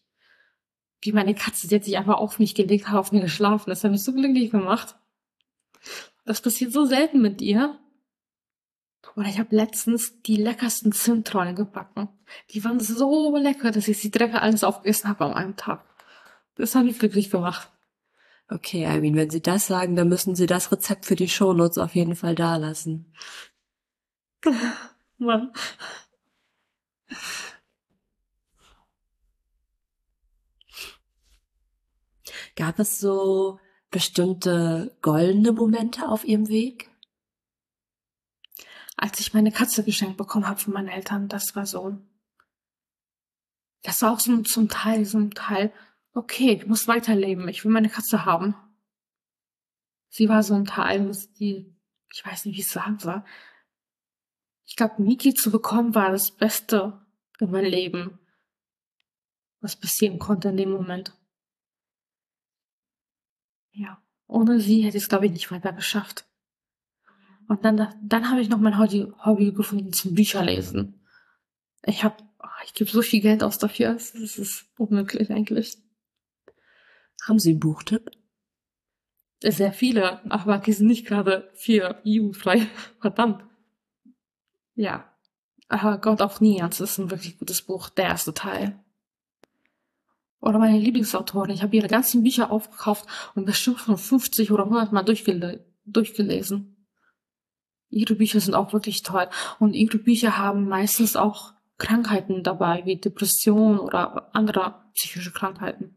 Wie 1.01 1.11
meine 1.11 1.35
Katze, 1.35 1.67
die 1.67 1.75
hat 1.75 1.83
sich 1.83 1.97
einfach 1.97 2.17
auf 2.17 2.39
mich 2.39 2.55
gelegt, 2.55 2.89
hat 2.89 2.97
auf 2.97 3.11
mir 3.11 3.21
geschlafen. 3.21 3.69
Das 3.69 3.83
hat 3.83 3.91
mich 3.91 4.03
so 4.03 4.13
glücklich 4.13 4.51
gemacht. 4.51 4.95
Das 6.25 6.41
passiert 6.41 6.73
so 6.73 6.85
selten 6.85 7.21
mit 7.21 7.41
ihr. 7.41 7.79
Oder 9.17 9.30
ich 9.30 9.39
habe 9.39 9.56
letztens 9.56 10.21
die 10.21 10.36
leckersten 10.36 10.91
Zimtrollen 10.91 11.56
gebacken. 11.56 12.08
Die 12.51 12.63
waren 12.63 12.80
so 12.80 13.36
lecker, 13.36 13.71
dass 13.71 13.88
ich 13.88 13.97
sie 13.97 14.12
Drecke 14.12 14.43
alles 14.43 14.63
aufgegessen 14.63 15.10
habe 15.10 15.25
an 15.25 15.34
einem 15.34 15.56
Tag. 15.56 15.84
Das 16.53 16.75
hat 16.75 16.86
mich 16.86 16.99
glücklich 16.99 17.32
gemacht. 17.32 17.71
Okay, 18.47 18.84
Irene, 18.84 19.17
wenn 19.17 19.32
Sie 19.32 19.41
das 19.41 19.65
sagen, 19.65 19.95
dann 19.95 20.08
müssen 20.08 20.36
Sie 20.36 20.45
das 20.45 20.71
Rezept 20.71 21.08
für 21.08 21.15
die 21.15 21.27
Shownotes 21.27 21.80
auf 21.80 21.95
jeden 21.95 22.15
Fall 22.15 22.36
da 22.36 22.58
lassen. 22.58 23.12
Mann. 25.17 25.51
Gab 32.56 32.77
es 32.77 32.99
so 32.99 33.60
bestimmte 33.89 34.95
goldene 35.01 35.53
Momente 35.53 36.08
auf 36.08 36.23
Ihrem 36.23 36.49
Weg? 36.49 36.91
Als 38.97 39.19
ich 39.19 39.33
meine 39.33 39.51
Katze 39.51 39.83
geschenkt 39.83 40.17
bekommen 40.17 40.47
habe 40.47 40.60
von 40.60 40.73
meinen 40.73 40.89
Eltern, 40.89 41.29
das 41.29 41.55
war 41.55 41.67
so. 41.67 41.97
Das 43.83 44.01
war 44.01 44.12
auch 44.12 44.19
so 44.19 44.41
zum 44.41 44.69
Teil, 44.69 45.05
so 45.05 45.19
ein 45.19 45.31
Teil, 45.31 45.71
okay, 46.13 46.53
ich 46.53 46.65
muss 46.65 46.88
weiterleben, 46.88 47.47
ich 47.47 47.63
will 47.63 47.71
meine 47.71 47.89
Katze 47.89 48.25
haben. 48.25 48.55
Sie 50.10 50.27
war 50.27 50.41
so 50.41 50.55
ein 50.55 50.65
Teil, 50.65 51.12
die, 51.39 51.73
ich 52.12 52.25
weiß 52.25 52.45
nicht, 52.45 52.55
wie 52.55 52.60
ich 52.60 52.65
es 52.65 52.73
sagen 52.73 52.97
soll. 52.97 53.23
Ich 54.65 54.75
glaube, 54.75 55.01
Miki 55.01 55.36
zu 55.36 55.51
bekommen 55.51 55.93
war 55.93 56.12
das 56.12 56.31
Beste 56.31 56.99
in 57.39 57.51
meinem 57.51 57.69
Leben, 57.69 58.19
was 59.62 59.75
passieren 59.75 60.17
konnte 60.17 60.49
in 60.49 60.57
dem 60.57 60.71
Moment. 60.71 61.15
Ja, 63.71 64.01
ohne 64.25 64.60
sie 64.60 64.81
hätte 64.81 64.97
ich 64.97 65.03
es, 65.03 65.10
glaube 65.10 65.27
ich, 65.27 65.31
nicht 65.31 65.51
weiter 65.51 65.71
geschafft. 65.71 66.25
Und 67.47 67.63
dann, 67.63 67.93
dann 68.01 68.29
habe 68.29 68.41
ich 68.41 68.49
noch 68.49 68.60
mein 68.60 68.77
Hobby, 68.77 69.07
Hobby 69.23 69.51
gefunden 69.51 69.93
zum 69.93 70.15
Bücherlesen. 70.15 70.99
Ich 71.86 72.03
habe, 72.03 72.17
ich 72.65 72.73
gebe 72.73 72.89
so 72.89 73.01
viel 73.01 73.21
Geld 73.21 73.43
aus 73.43 73.57
dafür, 73.57 73.95
es 73.95 74.13
ist 74.13 74.65
unmöglich 74.77 75.31
eigentlich. 75.31 75.77
Haben 77.25 77.39
Sie 77.39 77.51
einen 77.51 77.60
Buchtipp? 77.60 78.12
Sehr 79.41 79.71
viele, 79.71 80.19
aber 80.31 80.57
die 80.57 80.73
sind 80.73 80.88
nicht 80.88 81.05
gerade 81.05 81.49
für 81.55 82.01
jugendfrei. 82.03 82.67
Verdammt. 82.99 83.43
Ja. 84.75 85.13
Aber 85.69 85.97
Gott 85.99 86.21
auf 86.21 86.39
Nians 86.39 86.79
ist 86.79 86.97
ein 86.97 87.12
wirklich 87.12 87.38
gutes 87.38 87.62
Buch, 87.62 87.89
der 87.89 88.05
erste 88.05 88.33
Teil. 88.33 88.79
Oder 90.39 90.60
meine 90.60 90.79
Lieblingsautorin. 90.79 91.51
Ich 91.51 91.62
habe 91.62 91.75
ihre 91.75 91.88
ganzen 91.88 92.23
Bücher 92.23 92.51
aufgekauft 92.51 93.05
und 93.36 93.45
bestimmt 93.45 93.79
von 93.79 93.97
50 93.97 94.51
oder 94.51 94.63
100 94.63 94.93
Mal 94.93 95.03
durchgele 95.03 95.65
durchgelesen. 95.86 96.76
Ihre 97.89 98.15
Bücher 98.15 98.39
sind 98.39 98.54
auch 98.54 98.73
wirklich 98.73 99.04
toll. 99.04 99.28
Und 99.60 99.73
ihre 99.73 99.97
Bücher 99.97 100.38
haben 100.38 100.67
meistens 100.67 101.15
auch 101.15 101.54
Krankheiten 101.78 102.43
dabei, 102.43 102.84
wie 102.86 102.97
Depression 102.97 103.80
oder 103.80 104.36
andere 104.36 104.76
psychische 104.93 105.32
Krankheiten. 105.32 105.95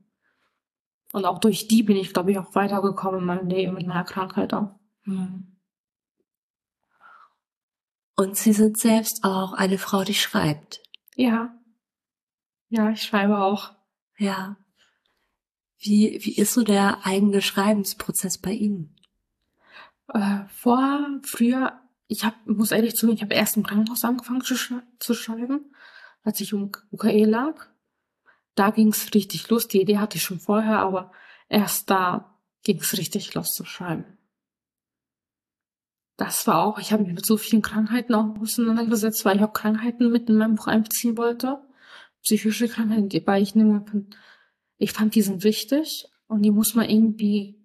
Und 1.13 1.25
auch 1.25 1.39
durch 1.39 1.67
die 1.67 1.83
bin 1.83 1.97
ich, 1.97 2.13
glaube 2.13 2.31
ich, 2.31 2.39
auch 2.39 2.55
weitergekommen 2.55 3.21
in 3.21 3.27
meinem 3.27 3.49
Leben 3.49 3.75
mit 3.75 3.87
meiner 3.87 4.05
Krankheit 4.05 4.55
auch. 4.55 4.79
Hm. 5.03 5.57
Und 8.17 8.37
Sie 8.37 8.53
sind 8.53 8.79
selbst 8.79 9.25
auch 9.25 9.55
eine 9.55 9.79
Frau, 9.79 10.05
die 10.05 10.15
schreibt. 10.15 10.83
Ja. 11.17 11.55
Ja, 12.69 12.91
ich 12.91 13.03
schreibe 13.03 13.39
auch. 13.39 13.73
Ja. 14.19 14.57
Wie, 15.79 16.21
wie 16.23 16.37
ist 16.37 16.53
so 16.53 16.63
der 16.63 17.07
eigene 17.07 17.41
Schreibensprozess 17.41 18.39
bei 18.39 18.53
Ihnen? 18.53 18.95
Äh, 20.13 20.45
vor, 20.49 21.07
früher, 21.25 21.81
ich 22.07 22.25
hab, 22.25 22.35
muss 22.47 22.73
ehrlich 22.73 22.95
zugeben, 22.95 23.17
ich 23.17 23.23
habe 23.23 23.35
erst 23.35 23.57
im 23.57 23.63
Krankenhaus 23.65 24.05
angefangen 24.05 24.43
zu, 24.43 24.57
sch 24.57 24.75
zu 24.99 25.15
schreiben, 25.15 25.73
als 26.23 26.41
ich 26.41 26.53
um 26.55 26.71
UKE 26.93 27.25
lag 27.25 27.71
da 28.55 28.71
ging's 28.71 29.15
richtig 29.15 29.49
los. 29.49 29.69
Die 29.69 29.81
Idee 29.81 29.99
hatte 29.99 30.19
ich 30.19 30.23
schon 30.23 30.41
vorher, 30.41 30.81
aber 30.81 31.13
erst 31.49 31.91
da 31.91 32.39
ging's 32.63 32.97
richtig 32.97 33.35
los 33.35 33.49
zu 33.49 33.65
schreiben. 33.65 34.05
Das 36.17 36.47
war 36.47 36.63
auch, 36.63 36.79
ich 36.79 36.93
habe 36.93 37.05
mich 37.05 37.15
mit 37.15 37.25
so 37.25 37.39
vielen 37.39 37.63
Krankheiten 37.63 38.15
auch 38.15 38.39
auseinandergesetzt, 38.39 39.25
weil 39.25 39.39
ich 39.39 39.43
auch 39.43 39.55
Krankheiten 39.55 40.11
mit 40.13 40.29
in 40.29 40.37
meinem 40.37 40.57
Buch 40.57 40.67
einbeziehen 40.67 41.17
wollte. 41.17 41.59
Psychische 42.23 42.69
Krankheiten, 42.69 43.09
die 43.09 43.21
bei 43.21 43.41
ich 43.41 43.55
nehme, 43.55 43.83
ich 44.77 44.93
fand 44.93 45.15
die 45.15 45.23
sind 45.23 45.43
wichtig 45.43 46.07
und 46.27 46.43
die 46.43 46.51
muss 46.51 46.75
man 46.75 46.91
irgendwie 46.91 47.60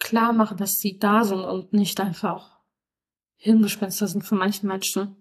klar 0.00 0.32
machen, 0.32 0.56
dass 0.56 0.80
sie 0.80 0.98
da 0.98 1.22
sind 1.24 1.44
und 1.44 1.72
nicht 1.72 2.00
einfach 2.00 2.60
Hirngespenster 3.36 4.06
sind 4.08 4.22
für 4.22 4.34
manchen 4.34 4.66
Menschen. 4.66 5.16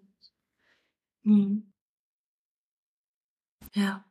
Hm. 1.24 1.72
Ja. 3.74 4.04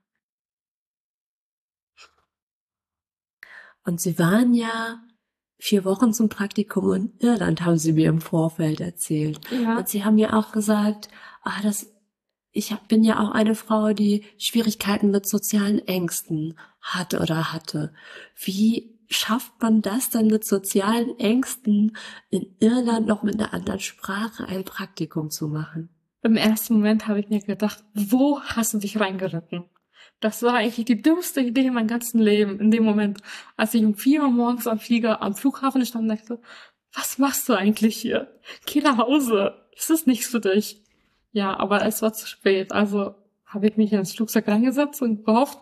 Und 3.84 4.00
Sie 4.00 4.18
waren 4.18 4.54
ja 4.54 5.02
vier 5.58 5.84
Wochen 5.84 6.12
zum 6.12 6.28
Praktikum 6.28 6.92
in 6.92 7.18
Irland, 7.18 7.62
haben 7.62 7.78
Sie 7.78 7.92
mir 7.92 8.08
im 8.08 8.20
Vorfeld 8.20 8.80
erzählt. 8.80 9.40
Ja. 9.50 9.78
Und 9.78 9.88
Sie 9.88 10.04
haben 10.04 10.14
mir 10.14 10.34
auch 10.34 10.52
gesagt, 10.52 11.08
ah, 11.42 11.60
das, 11.62 11.90
ich 12.52 12.74
bin 12.88 13.02
ja 13.02 13.18
auch 13.20 13.30
eine 13.32 13.54
Frau, 13.54 13.92
die 13.92 14.24
Schwierigkeiten 14.38 15.10
mit 15.10 15.26
sozialen 15.26 15.86
Ängsten 15.86 16.58
hatte 16.80 17.20
oder 17.20 17.52
hatte. 17.52 17.92
Wie 18.36 18.97
schafft 19.08 19.52
man 19.60 19.82
das 19.82 20.10
dann 20.10 20.26
mit 20.26 20.44
sozialen 20.44 21.18
Ängsten 21.18 21.96
in 22.30 22.54
Irland 22.60 23.06
noch 23.06 23.22
mit 23.22 23.34
einer 23.34 23.54
anderen 23.54 23.80
Sprache 23.80 24.46
ein 24.46 24.64
Praktikum 24.64 25.30
zu 25.30 25.48
machen? 25.48 25.88
Im 26.22 26.36
ersten 26.36 26.74
Moment 26.74 27.06
habe 27.06 27.20
ich 27.20 27.28
mir 27.28 27.40
gedacht, 27.40 27.84
wo 27.94 28.40
hast 28.40 28.74
du 28.74 28.78
dich 28.78 28.98
reingeritten? 28.98 29.64
Das 30.20 30.42
war 30.42 30.54
eigentlich 30.54 30.84
die 30.84 31.00
dümmste 31.00 31.40
Idee 31.40 31.66
in 31.66 31.74
meinem 31.74 31.86
ganzen 31.86 32.20
Leben 32.20 32.58
in 32.58 32.70
dem 32.70 32.84
Moment, 32.84 33.20
als 33.56 33.74
ich 33.74 33.84
um 33.84 33.94
vier 33.94 34.22
Uhr 34.22 34.30
morgens 34.30 34.66
am 34.66 34.80
Flieger 34.80 35.22
am 35.22 35.34
Flughafen 35.34 35.84
stand 35.86 36.10
und 36.10 36.16
dachte, 36.16 36.40
was 36.92 37.18
machst 37.18 37.48
du 37.48 37.54
eigentlich 37.54 37.96
hier? 37.96 38.40
Geh 38.66 38.80
nach 38.80 38.98
Hause. 38.98 39.54
Das 39.76 39.90
ist 39.90 40.06
nichts 40.06 40.26
für 40.26 40.40
dich. 40.40 40.82
Ja, 41.30 41.56
aber 41.56 41.84
es 41.84 42.02
war 42.02 42.12
zu 42.12 42.26
spät. 42.26 42.72
Also 42.72 43.14
habe 43.46 43.68
ich 43.68 43.76
mich 43.76 43.92
ins 43.92 44.12
Flugzeug 44.12 44.48
reingesetzt 44.48 45.00
und 45.02 45.24
gehofft, 45.24 45.58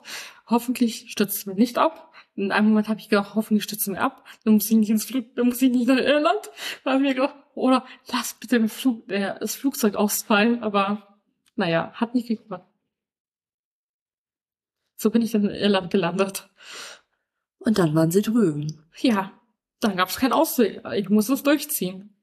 hoffentlich 0.46 1.10
stürzt 1.10 1.36
es 1.36 1.46
mir 1.46 1.54
nicht 1.54 1.78
ab. 1.78 2.12
In 2.36 2.52
einem 2.52 2.68
Moment 2.68 2.88
habe 2.88 3.00
ich 3.00 3.08
gedacht, 3.08 3.34
hoffentlich 3.34 3.64
stürzt 3.64 3.82
es 3.82 3.88
mir 3.88 4.00
ab. 4.00 4.24
Dann 4.44 4.54
muss 4.54 4.70
ich 4.70 4.76
nicht 4.76 4.90
ins 4.90 5.06
Flug, 5.06 5.34
dann 5.36 5.46
muss 5.46 5.62
ich 5.62 5.72
nicht 5.72 5.88
nach 5.88 5.96
Irland. 5.96 6.50
Da 6.84 6.92
habe 6.92 7.02
ich 7.02 7.08
mir 7.08 7.14
gedacht, 7.14 7.34
oder 7.54 7.86
lass 8.12 8.34
bitte 8.34 8.58
den 8.58 8.68
Flug, 8.68 9.10
äh, 9.10 9.38
das 9.40 9.54
Flugzeug 9.54 9.96
ausfallen. 9.96 10.62
Aber 10.62 11.18
naja, 11.56 11.92
hat 11.94 12.14
nicht 12.14 12.28
geklappt. 12.28 12.70
So 14.96 15.10
bin 15.10 15.22
ich 15.22 15.32
dann 15.32 15.44
in 15.44 15.54
Irland 15.54 15.90
gelandet. 15.90 16.50
Und 17.58 17.78
dann 17.78 17.94
waren 17.94 18.10
Sie 18.10 18.22
drüben. 18.22 18.84
Ja, 18.98 19.32
dann 19.80 19.96
gab 19.96 20.10
es 20.10 20.16
keinen 20.16 20.32
Ausweg. 20.32 20.82
Ich 20.94 21.08
musste 21.08 21.32
es 21.32 21.42
durchziehen. 21.42 22.14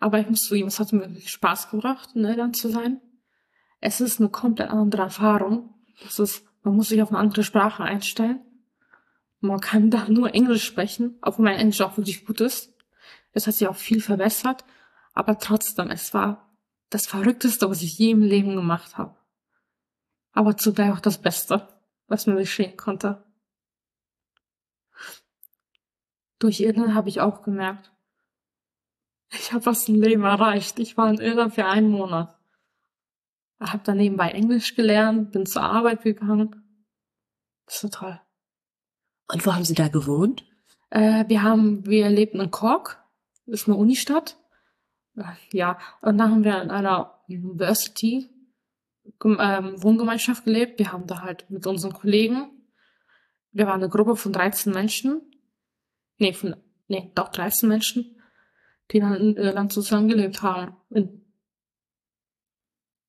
Aber 0.00 0.20
ich 0.20 0.28
muss 0.28 0.40
zugeben, 0.40 0.68
es 0.68 0.80
hat 0.80 0.92
mir 0.92 1.14
Spaß 1.20 1.70
gebracht, 1.70 2.10
in 2.14 2.24
Irland 2.24 2.56
zu 2.56 2.70
sein. 2.70 3.00
Es 3.80 4.00
ist 4.00 4.20
eine 4.20 4.30
komplett 4.30 4.70
andere 4.70 5.02
Erfahrung. 5.02 5.74
Das 6.02 6.18
ist, 6.18 6.46
man 6.62 6.76
muss 6.76 6.88
sich 6.88 7.02
auf 7.02 7.10
eine 7.10 7.18
andere 7.18 7.42
Sprache 7.42 7.82
einstellen. 7.82 8.40
Man 9.42 9.60
kann 9.60 9.90
da 9.90 10.08
nur 10.08 10.32
Englisch 10.34 10.64
sprechen, 10.64 11.18
obwohl 11.20 11.46
mein 11.46 11.58
Englisch 11.58 11.80
auch 11.80 11.96
wirklich 11.96 12.24
gut 12.24 12.40
ist. 12.40 12.72
Es 13.32 13.48
hat 13.48 13.54
sich 13.54 13.66
auch 13.66 13.76
viel 13.76 14.00
verbessert. 14.00 14.64
Aber 15.14 15.36
trotzdem, 15.38 15.90
es 15.90 16.14
war 16.14 16.48
das 16.90 17.08
Verrückteste, 17.08 17.68
was 17.68 17.82
ich 17.82 17.98
je 17.98 18.12
im 18.12 18.22
Leben 18.22 18.54
gemacht 18.54 18.96
habe. 18.96 19.16
Aber 20.32 20.56
zugleich 20.56 20.92
auch 20.92 21.00
das 21.00 21.20
Beste, 21.20 21.68
was 22.06 22.28
mir 22.28 22.36
geschehen 22.36 22.76
konnte. 22.76 23.24
Durch 26.38 26.60
Irland 26.60 26.94
habe 26.94 27.08
ich 27.08 27.20
auch 27.20 27.42
gemerkt, 27.42 27.92
ich 29.32 29.52
habe 29.52 29.66
was 29.66 29.88
im 29.88 30.00
Leben 30.00 30.22
erreicht. 30.22 30.78
Ich 30.78 30.96
war 30.96 31.08
in 31.10 31.18
Irland 31.18 31.54
für 31.54 31.66
einen 31.66 31.90
Monat. 31.90 32.38
Ich 33.60 33.72
habe 33.72 33.82
dann 33.82 33.96
nebenbei 33.96 34.30
Englisch 34.30 34.76
gelernt, 34.76 35.32
bin 35.32 35.46
zur 35.46 35.62
Arbeit 35.62 36.02
gegangen. 36.02 36.86
Das 37.66 37.82
war 37.82 37.90
toll. 37.90 38.20
Und 39.28 39.46
wo 39.46 39.54
haben 39.54 39.64
Sie 39.64 39.74
da 39.74 39.88
gewohnt? 39.88 40.44
Äh, 40.90 41.24
wir 41.28 41.42
haben, 41.42 41.86
wir 41.86 42.08
lebten 42.10 42.40
in 42.40 42.50
Cork, 42.50 43.02
ist 43.46 43.68
eine 43.68 43.76
Unistadt. 43.76 44.36
Ja, 45.52 45.78
und 46.00 46.18
dann 46.18 46.30
haben 46.30 46.44
wir 46.44 46.62
in 46.62 46.70
einer 46.70 47.20
University 47.28 48.30
ähm, 49.24 49.82
Wohngemeinschaft 49.82 50.44
gelebt. 50.44 50.78
Wir 50.78 50.92
haben 50.92 51.06
da 51.06 51.20
halt 51.20 51.50
mit 51.50 51.66
unseren 51.66 51.92
Kollegen, 51.92 52.50
wir 53.52 53.66
waren 53.66 53.82
eine 53.82 53.90
Gruppe 53.90 54.16
von 54.16 54.32
13 54.32 54.72
Menschen. 54.72 55.20
Nee, 56.18 56.32
von, 56.32 56.56
nee, 56.88 57.10
doch 57.14 57.28
13 57.28 57.68
Menschen, 57.68 58.16
die 58.90 59.00
dann 59.00 59.14
in 59.14 59.36
Irland 59.36 59.72
zusammengelebt 59.72 60.42
haben. 60.42 60.76
In, 60.90 61.24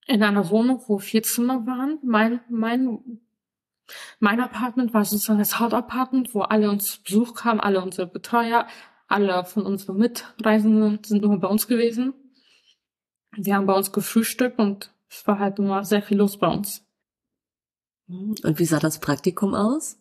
in 0.05 0.21
einer 0.21 0.49
Wohnung, 0.49 0.83
wo 0.87 0.99
vier 0.99 1.23
Zimmer 1.23 1.65
waren. 1.65 1.99
Mein, 2.03 2.41
mein, 2.49 3.21
mein 4.19 4.39
Apartment 4.39 4.93
war 4.93 5.05
sozusagen 5.05 5.39
das 5.39 5.59
Hauptapartment, 5.59 6.33
wo 6.33 6.41
alle 6.41 6.69
uns 6.69 6.97
Besuch 6.97 7.33
kamen, 7.35 7.59
alle 7.59 7.81
unsere 7.81 8.07
Betreuer, 8.07 8.67
alle 9.07 9.45
von 9.45 9.65
unseren 9.65 9.97
Mitreisenden 9.97 11.03
sind 11.03 11.23
immer 11.23 11.37
bei 11.37 11.47
uns 11.47 11.67
gewesen. 11.67 12.13
Wir 13.35 13.55
haben 13.55 13.65
bei 13.65 13.73
uns 13.73 13.91
gefrühstückt 13.91 14.59
und 14.59 14.91
es 15.09 15.27
war 15.27 15.39
halt 15.39 15.59
immer 15.59 15.83
sehr 15.83 16.01
viel 16.01 16.17
los 16.17 16.37
bei 16.37 16.47
uns. 16.47 16.85
Und 18.07 18.59
wie 18.59 18.65
sah 18.65 18.79
das 18.79 18.99
Praktikum 18.99 19.53
aus? 19.55 19.97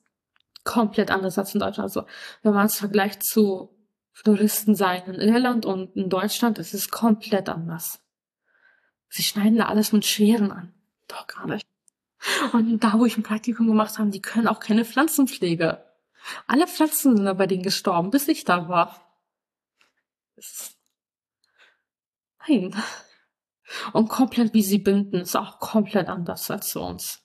Komplett 0.64 1.10
anders 1.10 1.38
als 1.38 1.54
in 1.54 1.60
Deutschland. 1.60 1.84
Also, 1.84 2.06
wenn 2.42 2.54
man 2.54 2.66
es 2.66 2.76
vergleicht 2.76 3.24
zu 3.24 3.70
Floristen 4.12 4.74
sein 4.74 5.02
in 5.06 5.14
Irland 5.14 5.66
und 5.66 5.96
in 5.96 6.08
Deutschland, 6.08 6.58
es 6.58 6.74
ist 6.74 6.90
komplett 6.90 7.48
anders. 7.48 8.00
Sie 9.08 9.22
schneiden 9.22 9.58
da 9.58 9.66
alles 9.66 9.92
mit 9.92 10.04
Scheren 10.04 10.52
an. 10.52 10.74
Doch 11.08 11.26
gar 11.26 11.46
nicht. 11.46 11.66
Und 12.52 12.80
da, 12.84 12.98
wo 12.98 13.06
ich 13.06 13.16
ein 13.16 13.22
Praktikum 13.22 13.66
gemacht 13.66 13.98
habe, 13.98 14.10
die 14.10 14.22
können 14.22 14.48
auch 14.48 14.60
keine 14.60 14.84
Pflanzenpflege. 14.84 15.84
Alle 16.46 16.66
Pflanzen 16.66 17.16
sind 17.16 17.38
bei 17.38 17.46
denen 17.46 17.62
gestorben, 17.62 18.10
bis 18.10 18.28
ich 18.28 18.44
da 18.44 18.68
war. 18.68 19.20
Nein. 22.46 22.74
Und 23.92 24.08
komplett 24.08 24.54
wie 24.54 24.62
sie 24.62 24.78
binden, 24.78 25.16
ist 25.16 25.36
auch 25.36 25.58
komplett 25.58 26.08
anders 26.08 26.50
als 26.50 26.68
zu 26.68 26.80
uns. 26.80 27.22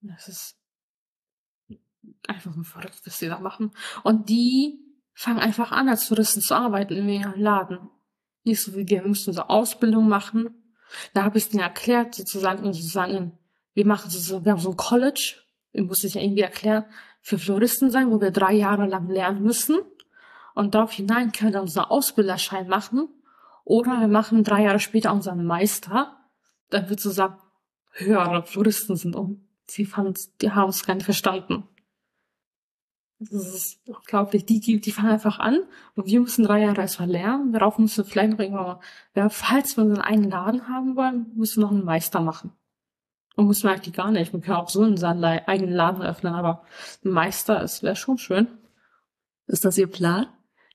Das 0.00 0.28
ist 0.28 0.56
einfach 2.26 2.54
nur 2.54 2.64
verrückt, 2.64 3.00
was 3.04 3.18
sie 3.18 3.28
da 3.28 3.38
machen. 3.38 3.72
Und 4.02 4.28
die 4.28 4.78
fangen 5.12 5.38
einfach 5.38 5.72
an, 5.72 5.88
als 5.88 6.08
Touristen 6.08 6.40
zu 6.40 6.54
arbeiten 6.54 6.94
in 6.94 7.08
ihrem 7.08 7.40
Laden. 7.40 7.90
Nicht 8.44 8.62
so 8.62 8.74
wie 8.74 8.88
wir, 8.88 9.02
wir 9.02 9.08
müssen 9.08 9.34
so 9.34 9.42
Ausbildung 9.42 10.08
machen. 10.08 10.74
Da 11.12 11.24
habe 11.24 11.38
ich 11.38 11.44
es 11.44 11.50
denen 11.50 11.62
erklärt, 11.62 12.14
sozusagen, 12.14 12.72
sozusagen, 12.72 13.38
wir 13.80 13.86
machen 13.86 14.10
so, 14.10 14.44
wir 14.44 14.52
haben 14.52 14.60
so 14.60 14.72
ein 14.72 14.76
College, 14.76 15.36
ich 15.72 15.82
muss 15.82 16.04
ich 16.04 16.12
ja 16.12 16.20
irgendwie 16.20 16.42
erklären, 16.42 16.84
für 17.22 17.38
Floristen 17.38 17.90
sein, 17.90 18.10
wo 18.10 18.20
wir 18.20 18.30
drei 18.30 18.52
Jahre 18.52 18.86
lang 18.86 19.08
lernen 19.08 19.42
müssen. 19.42 19.78
Und 20.54 20.74
darauf 20.74 20.92
hinein 20.92 21.32
können 21.32 21.54
wir 21.54 21.62
unseren 21.62 21.84
Ausbilderschein 21.84 22.68
machen 22.68 23.08
oder 23.64 24.00
wir 24.00 24.08
machen 24.08 24.44
drei 24.44 24.64
Jahre 24.64 24.80
später 24.80 25.14
unseren 25.14 25.46
Meister. 25.46 26.14
Dann 26.68 26.90
wird 26.90 27.00
so 27.00 27.10
sagen, 27.10 27.38
höhere 27.92 28.42
Floristen 28.42 28.96
sind 28.96 29.16
um. 29.16 29.48
Sie 29.66 29.86
fanden, 29.86 30.14
die 30.42 30.50
haben 30.50 30.68
es 30.68 30.84
gar 30.84 30.94
nicht 30.94 31.04
verstanden. 31.04 31.64
Das 33.18 33.32
ist 33.32 33.80
unglaublich. 33.86 34.44
Die, 34.44 34.60
die, 34.60 34.78
die 34.78 34.92
fangen 34.92 35.12
einfach 35.12 35.38
an 35.38 35.60
und 35.94 36.06
wir 36.06 36.20
müssen 36.20 36.44
drei 36.44 36.60
Jahre 36.60 36.82
erstmal 36.82 37.08
lernen. 37.08 37.52
Darauf 37.54 37.78
müssen 37.78 38.04
wir 38.04 38.10
vielleicht 38.10 38.32
noch 38.32 38.40
irgendwann 38.40 38.66
mal, 38.66 38.80
ja, 39.14 39.30
falls 39.30 39.78
wir 39.78 39.84
einen 39.84 39.98
eigenen 39.98 40.30
Laden 40.30 40.68
haben 40.68 40.96
wollen, 40.96 41.32
müssen 41.34 41.60
wir 41.62 41.66
noch 41.66 41.72
einen 41.72 41.84
Meister 41.84 42.20
machen. 42.20 42.52
Und 43.40 43.46
muss 43.46 43.64
man 43.64 43.72
eigentlich 43.72 43.94
gar 43.94 44.10
nicht. 44.10 44.34
Man 44.34 44.42
kann 44.42 44.56
auch 44.56 44.68
so 44.68 44.84
in 44.84 44.98
seinen 44.98 45.24
eigenen 45.24 45.72
Laden 45.72 46.02
öffnen, 46.02 46.34
aber 46.34 46.62
Meister, 47.02 47.62
es 47.62 47.82
wäre 47.82 47.96
schon 47.96 48.18
schön. 48.18 48.48
Ist 49.46 49.64
das 49.64 49.78
Ihr 49.78 49.86
Plan? 49.86 50.26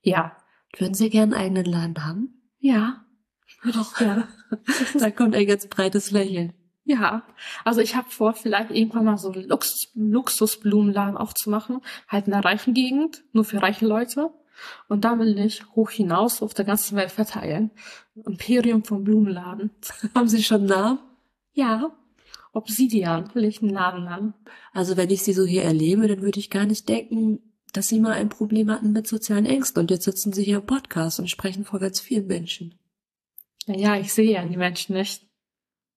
Ja. 0.02 0.36
Würden 0.76 0.94
Sie 0.94 1.08
gerne 1.08 1.36
einen 1.36 1.44
eigenen 1.44 1.64
Laden 1.66 2.04
haben? 2.04 2.42
Ja, 2.58 3.04
würde 3.62 3.78
ich 3.82 3.94
gerne. 3.94 4.26
da 4.98 5.12
kommt 5.12 5.36
ein 5.36 5.46
ganz 5.46 5.68
breites 5.68 6.10
Lächeln. 6.10 6.54
Ja, 6.82 7.22
also 7.64 7.80
ich 7.80 7.94
habe 7.94 8.10
vor, 8.10 8.32
vielleicht 8.34 8.72
irgendwann 8.72 9.04
mal 9.04 9.16
so 9.16 9.30
einen 9.30 9.44
Lux 9.44 9.92
Luxusblumenladen 9.94 11.16
aufzumachen, 11.16 11.82
halt 12.08 12.26
in 12.26 12.32
der 12.32 12.44
reichen 12.44 12.74
Gegend, 12.74 13.22
nur 13.32 13.44
für 13.44 13.62
reiche 13.62 13.86
Leute. 13.86 14.30
Und 14.88 15.04
da 15.04 15.20
will 15.20 15.38
ich 15.38 15.64
hoch 15.76 15.90
hinaus 15.90 16.42
auf 16.42 16.52
der 16.52 16.64
ganzen 16.64 16.96
Welt 16.96 17.12
verteilen. 17.12 17.70
Imperium 18.16 18.82
vom 18.82 19.04
Blumenladen. 19.04 19.70
Haben 20.16 20.26
Sie 20.26 20.42
schon 20.42 20.62
einen 20.62 20.66
Namen? 20.66 20.98
Ja, 21.52 21.92
Obsidian 22.56 23.34
will 23.34 23.44
ich 23.44 23.60
einen 23.60 23.72
Laden 23.72 24.08
haben. 24.08 24.34
Also 24.72 24.96
wenn 24.96 25.10
ich 25.10 25.22
Sie 25.22 25.34
so 25.34 25.44
hier 25.44 25.62
erlebe, 25.62 26.08
dann 26.08 26.22
würde 26.22 26.40
ich 26.40 26.48
gar 26.48 26.64
nicht 26.64 26.88
denken, 26.88 27.40
dass 27.74 27.88
Sie 27.88 28.00
mal 28.00 28.12
ein 28.12 28.30
Problem 28.30 28.70
hatten 28.70 28.92
mit 28.92 29.06
sozialen 29.06 29.44
Ängsten. 29.44 29.80
Und 29.80 29.90
jetzt 29.90 30.04
sitzen 30.04 30.32
Sie 30.32 30.42
hier 30.42 30.58
im 30.58 30.66
Podcast 30.66 31.20
und 31.20 31.28
sprechen 31.28 31.66
vor 31.66 31.80
ganz 31.80 32.00
vielen 32.00 32.26
Menschen. 32.26 32.78
Ja, 33.66 33.96
ich 33.96 34.12
sehe 34.12 34.32
ja 34.32 34.44
die 34.44 34.56
Menschen 34.56 34.96
nicht. 34.96 35.26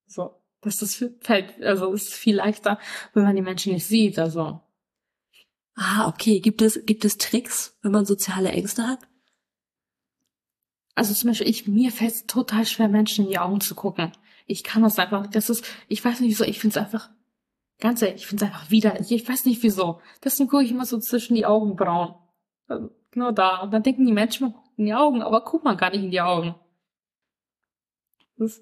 So, 0.05 0.41
das 0.59 0.81
ist 0.81 1.05
fällt, 1.21 1.61
also 1.63 1.93
ist 1.93 2.13
viel 2.13 2.35
leichter, 2.35 2.77
wenn 3.13 3.23
man 3.23 3.35
die 3.37 3.41
Menschen 3.41 3.73
nicht 3.73 3.85
sieht. 3.85 4.19
Also. 4.19 4.59
Ah, 5.75 6.09
okay. 6.09 6.41
Gibt 6.41 6.61
es 6.61 6.85
gibt 6.85 7.05
es 7.05 7.17
Tricks, 7.17 7.77
wenn 7.83 7.93
man 7.93 8.05
soziale 8.05 8.49
Ängste 8.49 8.85
hat? 8.85 8.99
Also 10.93 11.13
zum 11.13 11.29
Beispiel, 11.29 11.47
ich 11.47 11.67
mir 11.67 11.93
fällt 11.93 12.11
es 12.11 12.27
total 12.27 12.65
schwer, 12.65 12.89
Menschen 12.89 13.25
in 13.25 13.31
die 13.31 13.39
Augen 13.39 13.61
zu 13.61 13.75
gucken. 13.75 14.11
Ich 14.49 14.63
kann 14.63 14.83
das 14.83 14.99
einfach. 14.99 15.27
Das 15.27 15.49
ist, 15.49 15.65
ich 15.87 16.03
weiß 16.03 16.19
nicht 16.19 16.29
wieso. 16.29 16.43
Ich 16.43 16.59
finde 16.59 16.79
es 16.79 16.85
einfach 16.85 17.09
Ganz 17.79 18.01
ehrlich, 18.01 18.21
ich 18.21 18.27
finde 18.27 18.43
es 18.43 18.51
einfach 18.51 18.69
widerlich. 18.69 19.11
Ich 19.11 19.27
weiß 19.27 19.45
nicht 19.45 19.63
wieso. 19.63 20.01
Deswegen 20.23 20.49
gucke 20.49 20.63
ich 20.63 20.71
immer 20.71 20.85
so 20.85 20.99
zwischen 20.99 21.35
die 21.35 21.45
Augenbrauen. 21.45 22.13
Also, 22.67 22.89
nur 23.15 23.31
da. 23.31 23.61
Und 23.61 23.71
dann 23.71 23.83
denken 23.83 24.05
die 24.05 24.11
Menschen, 24.11 24.47
man 24.47 24.53
guckt 24.53 24.77
in 24.77 24.85
die 24.85 24.93
Augen, 24.93 25.21
aber 25.21 25.43
guckt 25.45 25.63
man 25.63 25.77
gar 25.77 25.89
nicht 25.91 26.03
in 26.03 26.11
die 26.11 26.21
Augen. 26.21 26.55
Das, 28.37 28.57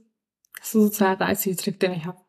ist 0.62 0.72
sozusagen 0.72 1.18
der 1.18 1.28
einzige 1.28 1.56
Trick, 1.56 1.80
den 1.80 1.94
ich 1.94 2.06
habe. 2.06 2.20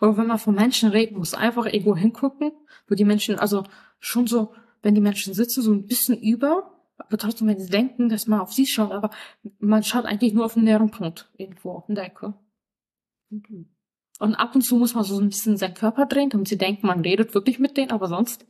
Oder 0.00 0.16
wenn 0.16 0.26
man 0.26 0.38
von 0.38 0.54
Menschen 0.54 0.90
redet, 0.90 1.16
muss 1.16 1.34
einfach 1.34 1.66
irgendwo 1.66 1.96
hingucken, 1.96 2.52
wo 2.88 2.94
die 2.94 3.04
Menschen, 3.04 3.38
also 3.38 3.64
schon 4.00 4.26
so 4.26 4.54
wenn 4.82 4.94
die 4.94 5.00
Menschen 5.00 5.32
sitzen, 5.32 5.62
so 5.62 5.72
ein 5.72 5.86
bisschen 5.86 6.20
über, 6.20 6.72
aber 6.98 7.16
trotzdem, 7.16 7.46
wenn 7.46 7.58
sie 7.58 7.70
denken, 7.70 8.08
dass 8.08 8.26
man 8.26 8.40
auf 8.40 8.52
sie 8.52 8.66
schaut, 8.66 8.90
aber 8.90 9.10
man 9.60 9.84
schaut 9.84 10.04
eigentlich 10.04 10.34
nur 10.34 10.44
auf 10.44 10.54
den 10.54 10.64
näheren 10.64 10.90
Punkt 10.90 11.30
irgendwo 11.36 11.84
in 11.88 11.94
der 11.94 12.06
Ecke. 12.06 12.34
Und 14.18 14.34
ab 14.34 14.54
und 14.54 14.62
zu 14.62 14.76
muss 14.76 14.94
man 14.94 15.04
so 15.04 15.18
ein 15.18 15.30
bisschen 15.30 15.56
seinen 15.56 15.74
Körper 15.74 16.06
drehen, 16.06 16.30
damit 16.30 16.48
sie 16.48 16.58
denken, 16.58 16.86
man 16.86 17.00
redet 17.00 17.34
wirklich 17.34 17.58
mit 17.58 17.76
denen, 17.76 17.90
aber 17.90 18.08
sonst. 18.08 18.46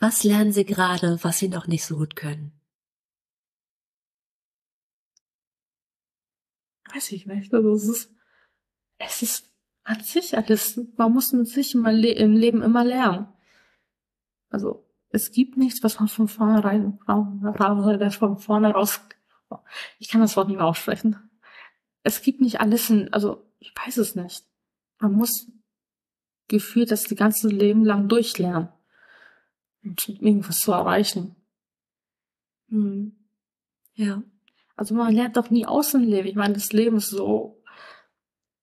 Was 0.00 0.24
lernen 0.24 0.52
Sie 0.52 0.64
gerade, 0.64 1.18
was 1.22 1.38
Sie 1.38 1.48
noch 1.48 1.66
nicht 1.66 1.84
so 1.84 1.96
gut 1.96 2.16
können? 2.16 2.52
Weiß 6.92 7.12
ich 7.12 7.26
nicht. 7.26 7.54
Also 7.54 7.72
es 7.74 7.88
ist, 7.88 8.14
es 8.98 9.22
ist 9.22 9.50
an 9.84 10.00
sich 10.00 10.36
alles. 10.36 10.80
Man 10.96 11.12
muss 11.12 11.32
mit 11.32 11.48
sich 11.48 11.74
immer 11.74 11.92
le 11.92 12.12
im 12.12 12.34
Leben 12.34 12.62
immer 12.62 12.84
lernen. 12.84 13.28
Also 14.50 14.84
es 15.10 15.30
gibt 15.30 15.56
nichts, 15.56 15.82
was 15.82 15.98
man 15.98 16.08
von 16.08 16.28
vornherein, 16.28 16.98
von 17.06 18.38
vorne 18.38 18.70
raus, 18.72 19.00
ich 19.98 20.08
kann 20.08 20.20
das 20.20 20.36
Wort 20.36 20.48
nicht 20.48 20.56
mehr 20.56 20.66
aussprechen. 20.66 21.30
Es 22.04 22.22
gibt 22.22 22.40
nicht 22.40 22.60
alles 22.60 22.88
in, 22.90 23.12
also 23.12 23.44
ich 23.58 23.72
weiß 23.74 23.96
es 23.96 24.14
nicht. 24.14 24.44
Man 25.00 25.12
muss 25.12 25.50
gefühlt 26.48 26.90
das 26.90 27.04
die 27.04 27.16
ganze 27.16 27.48
Leben 27.48 27.84
lang 27.84 28.08
durchlernen, 28.08 28.68
um 29.82 29.96
irgendwas 30.06 30.60
zu 30.60 30.72
erreichen. 30.72 31.34
Hm. 32.68 33.16
Ja. 33.94 34.22
Also 34.76 34.94
man 34.94 35.14
lernt 35.14 35.36
doch 35.36 35.50
nie 35.50 35.66
aus 35.66 35.94
im 35.94 36.02
Leben. 36.02 36.28
Ich 36.28 36.34
meine, 36.34 36.54
das 36.54 36.72
Leben 36.72 36.98
ist 36.98 37.08
so, 37.08 37.62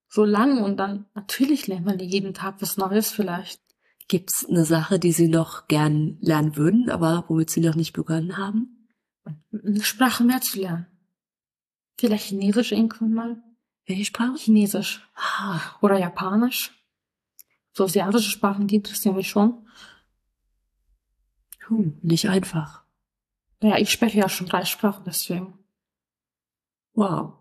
so 0.08 0.24
lang 0.24 0.64
und 0.64 0.78
dann 0.78 1.06
natürlich 1.16 1.68
lernt 1.68 1.86
man 1.86 2.00
jeden 2.00 2.34
Tag 2.34 2.62
was 2.62 2.78
Neues 2.78 3.12
vielleicht. 3.12 3.62
Gibt's 4.08 4.46
eine 4.48 4.66
Sache, 4.66 5.00
die 5.00 5.14
Sie 5.14 5.30
noch 5.30 5.68
gern 5.68 6.18
lernen 6.20 6.58
würden, 6.58 6.89
aber 6.89 7.26
womit 7.30 7.50
Sie 7.50 7.62
noch 7.62 7.76
nicht 7.76 7.94
begonnen 7.94 8.38
haben? 8.38 8.88
Eine 9.54 9.84
Sprache 9.84 10.24
mehr 10.24 10.42
zu 10.42 10.60
lernen. 10.60 10.91
Vielleicht 12.02 12.30
Chinesisch 12.30 12.72
irgendwann 12.72 13.14
mal. 13.14 13.43
Welche 13.86 14.06
Sprache? 14.06 14.36
Chinesisch. 14.36 15.08
Ah, 15.14 15.60
Oder 15.82 15.99
Japanisch. 15.99 16.72
So 17.74 17.84
asiatische 17.84 18.32
Sprachen, 18.32 18.66
die 18.66 18.78
interessieren 18.78 19.16
mich 19.16 19.30
schon. 19.30 19.68
hm, 21.68 21.99
nicht 22.02 22.28
einfach. 22.28 22.84
Naja, 23.62 23.78
ich 23.78 23.91
spreche 23.91 24.18
ja 24.18 24.30
schon 24.30 24.47
drei 24.47 24.66
Sprachen, 24.66 25.04
deswegen. 25.06 25.60
Wow. 26.95 27.34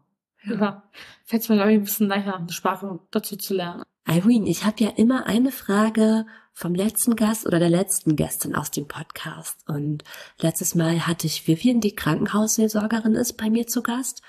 Ja. 0.44 0.82
Fällt 1.24 1.48
mir, 1.48 1.56
glaube 1.56 1.72
ich, 1.72 1.78
ein 1.78 1.84
bisschen 1.84 2.08
leichter, 2.08 2.36
eine 2.36 2.52
Sprache 2.52 3.00
dazu 3.10 3.36
zu 3.38 3.54
lernen. 3.54 3.84
Irene, 4.06 4.48
ich 4.48 4.64
habe 4.64 4.82
ja 4.82 4.90
immer 4.90 5.26
eine 5.26 5.52
Frage 5.52 6.26
vom 6.52 6.74
letzten 6.74 7.16
Gast 7.16 7.46
oder 7.46 7.58
der 7.58 7.70
letzten 7.70 8.16
Gästin 8.16 8.54
aus 8.54 8.70
dem 8.70 8.88
Podcast. 8.88 9.56
Und 9.68 10.04
letztes 10.38 10.74
Mal 10.74 11.06
hatte 11.06 11.26
ich 11.26 11.46
Vivian, 11.46 11.80
die 11.80 11.94
Krankenhausseelsorgerin 11.94 13.14
ist, 13.14 13.34
bei 13.34 13.50
mir 13.50 13.66
zu 13.66 13.82
Gast. 13.82 14.22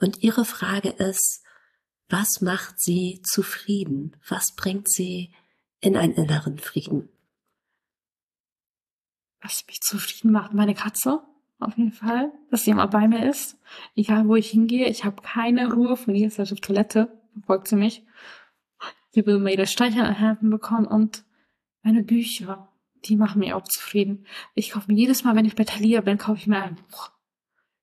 Und 0.00 0.22
ihre 0.22 0.44
Frage 0.44 0.90
ist, 0.90 1.42
was 2.08 2.40
macht 2.40 2.80
sie 2.80 3.22
zufrieden? 3.24 4.16
Was 4.28 4.54
bringt 4.54 4.90
sie 4.90 5.32
in 5.80 5.96
einen 5.96 6.14
inneren 6.14 6.58
Frieden? 6.58 7.08
Was 9.40 9.64
mich 9.66 9.80
zufrieden 9.80 10.32
macht, 10.32 10.52
meine 10.52 10.74
Katze. 10.74 11.22
Auf 11.58 11.76
jeden 11.78 11.92
Fall, 11.92 12.32
dass 12.50 12.64
sie 12.64 12.72
immer 12.72 12.88
bei 12.88 13.06
mir 13.06 13.28
ist. 13.28 13.56
Egal, 13.94 14.26
wo 14.26 14.34
ich 14.34 14.50
hingehe, 14.50 14.88
ich 14.88 15.04
habe 15.04 15.22
keine 15.22 15.72
Ruhe. 15.72 15.96
Von 15.96 16.14
ihr 16.14 16.26
ist 16.26 16.40
auf 16.40 16.60
Toilette, 16.60 17.16
verfolgt 17.34 17.68
sie 17.68 17.76
mich. 17.76 18.04
Immer 19.14 19.50
ihre 19.50 19.66
Streicheleinheiten 19.66 20.50
bekommen 20.50 20.86
und 20.86 21.24
meine 21.82 22.02
Bücher, 22.02 22.72
die 23.04 23.16
machen 23.16 23.40
mich 23.40 23.52
auch 23.52 23.64
zufrieden. 23.64 24.26
Ich 24.54 24.70
kaufe 24.70 24.90
mir 24.90 24.98
jedes 24.98 25.24
Mal, 25.24 25.36
wenn 25.36 25.44
ich 25.44 25.54
bei 25.54 25.64
Thalia 25.64 26.00
bin, 26.00 26.18
kaufe 26.18 26.38
ich 26.40 26.46
mir 26.46 26.62
ein 26.62 26.76
Buch. 26.76 27.10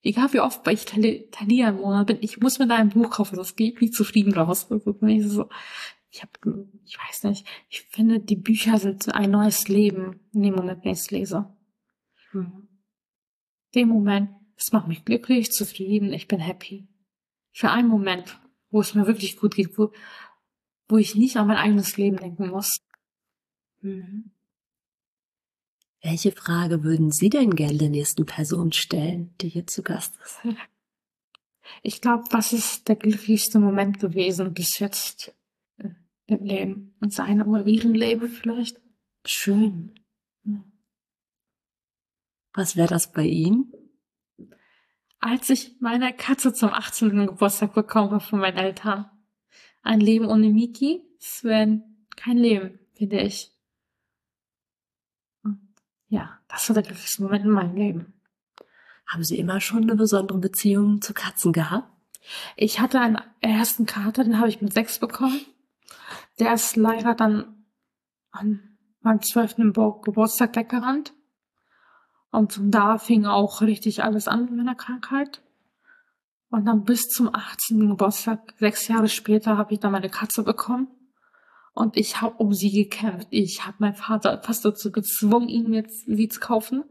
Egal 0.01 0.32
wie 0.34 0.39
oft 0.39 0.65
ich 0.69 0.86
Thali- 0.86 1.30
Thalia 1.30 1.69
im 1.69 1.77
Monat 1.77 2.07
bin, 2.07 2.17
ich 2.21 2.39
muss 2.39 2.57
mir 2.57 2.67
da 2.67 2.77
ein 2.77 2.89
Buch 2.89 3.09
kaufen, 3.09 3.36
das 3.36 3.55
geht 3.55 3.82
mich 3.82 3.91
zufrieden 3.91 4.34
raus. 4.34 4.67
So, 4.69 5.49
ich 6.09 6.21
habe, 6.23 6.69
ich 6.86 6.97
weiß 6.97 7.23
nicht, 7.25 7.45
ich 7.69 7.82
finde, 7.82 8.19
die 8.19 8.38
Bücher 8.38 8.77
sind 8.80 9.13
ein 9.13 9.32
neues 9.32 9.67
Leben 9.67 10.21
in 10.34 10.41
dem 10.43 10.55
Moment, 10.55 10.84
wenn 10.84 10.93
ich 10.93 10.99
es 10.99 11.11
lese. 11.11 11.53
Hm. 12.32 12.67
dem 13.75 13.89
Moment, 13.89 14.30
es 14.55 14.71
macht 14.71 14.88
mich 14.88 15.03
glücklich, 15.03 15.51
zufrieden, 15.51 16.13
ich 16.13 16.27
bin 16.27 16.39
happy. 16.39 16.88
Für 17.51 17.71
einen 17.71 17.88
Moment, 17.88 18.39
wo 18.69 18.82
es 18.82 18.93
mir 18.93 19.07
wirklich 19.07 19.38
gut 19.38 19.55
geht, 19.55 19.77
wo, 19.77 19.91
wo 20.90 20.98
ich 20.98 21.16
nicht 21.16 21.38
an 21.38 21.48
mein 21.48 21.58
eigenes 21.58 21.96
Leben 21.96 22.18
denken 22.18 22.50
muss. 22.50 22.82
Mhm. 23.82 24.32
Welche 26.02 26.32
Frage 26.32 26.84
würden 26.84 27.12
Sie 27.12 27.30
denn 27.30 27.56
gerne 27.56 27.78
der 27.78 27.90
nächsten 27.90 28.26
Person 28.26 28.72
stellen, 28.72 29.34
die 29.40 29.50
hier 29.50 29.68
zu 29.68 29.84
Gast 29.84 30.18
ist? 30.24 30.40
Ich 31.84 32.02
glaube, 32.02 32.24
was 32.32 32.52
ist 32.52 32.88
der 32.88 32.96
glücklichste 32.96 33.60
Moment 33.60 34.00
gewesen 34.00 34.56
bis 34.56 34.80
jetzt 34.80 35.36
äh, 35.78 35.90
im 36.26 36.44
Leben? 36.44 36.96
In 37.00 37.12
seinem 37.12 37.48
oder 37.48 37.68
ihrem 37.68 37.94
Leben 37.94 38.28
vielleicht? 38.28 38.82
Schön. 39.24 39.94
Was 42.54 42.76
wäre 42.76 42.88
das 42.88 43.12
bei 43.12 43.24
Ihnen? 43.24 43.72
Als 45.20 45.52
ich 45.52 45.80
meine 45.80 46.12
Katze 46.12 46.54
zum 46.54 46.70
18. 46.70 47.28
Geburtstag 47.28 47.76
bekomme 47.76 48.20
von 48.20 48.40
meinen 48.40 48.58
Eltern. 48.58 49.12
Ein 49.82 49.99
Leben 49.99 50.25
ohne 50.25 50.49
Miki, 50.49 51.01
es 51.19 51.43
wäre 51.43 51.82
kein 52.15 52.38
Leben, 52.38 52.80
finde 52.93 53.21
ich. 53.21 53.51
Und 55.43 55.59
Ja, 56.07 56.39
das 56.47 56.69
war 56.69 56.73
der 56.73 56.84
glücklichste 56.84 57.23
Moment 57.23 57.45
in 57.45 57.51
meinem 57.51 57.75
Leben. 57.75 58.13
Haben 59.07 59.23
Sie 59.23 59.39
immer 59.39 59.59
schon 59.59 59.84
eine 59.84 59.95
besondere 59.95 60.38
Beziehung 60.38 61.01
zu 61.01 61.13
Katzen 61.13 61.51
gehabt? 61.51 61.89
Ich 62.55 62.80
hatte 62.80 62.99
einen 62.99 63.21
ersten 63.41 63.86
Kater, 63.86 64.23
den 64.23 64.38
habe 64.38 64.49
ich 64.49 64.61
mit 64.61 64.73
sechs 64.73 64.99
bekommen. 64.99 65.41
Der 66.38 66.53
ist 66.53 66.75
leider 66.75 67.15
dann 67.15 67.65
an 68.32 68.77
meinem 69.01 69.21
zwölften 69.21 69.73
Geburtstag 69.73 70.55
weggerannt. 70.55 71.13
Und 72.32 72.53
von 72.53 72.69
da 72.69 72.97
fing 72.97 73.25
auch 73.25 73.61
richtig 73.61 74.03
alles 74.03 74.27
an 74.27 74.45
mit 74.45 74.53
meiner 74.53 74.75
Krankheit. 74.75 75.41
Und 76.50 76.66
dann 76.66 76.84
bis 76.84 77.10
zum 77.10 77.34
18. 77.34 77.89
Geburtstag, 77.89 78.54
sechs 78.58 78.88
Jahre 78.88 79.08
später, 79.08 79.58
habe 79.58 79.74
ich 79.74 79.80
dann 79.80 79.91
meine 79.91 80.10
Katze 80.10 80.43
bekommen. 80.43 80.88
Und 81.74 81.95
ich 81.95 82.22
habe 82.22 82.36
um 82.38 82.54
sie 82.54 82.72
gekämpft. 82.72 83.28
Ich 83.30 83.66
habe 83.66 83.78
meinen 83.80 83.95
Vater 83.95 84.41
fast 84.43 84.66
dazu 84.66 84.91
gezwungen, 84.91 85.47
ihn 85.47 85.70
mir 85.70 85.86
sie 85.88 86.28
zu 86.28 86.39
kaufen. 86.39 86.84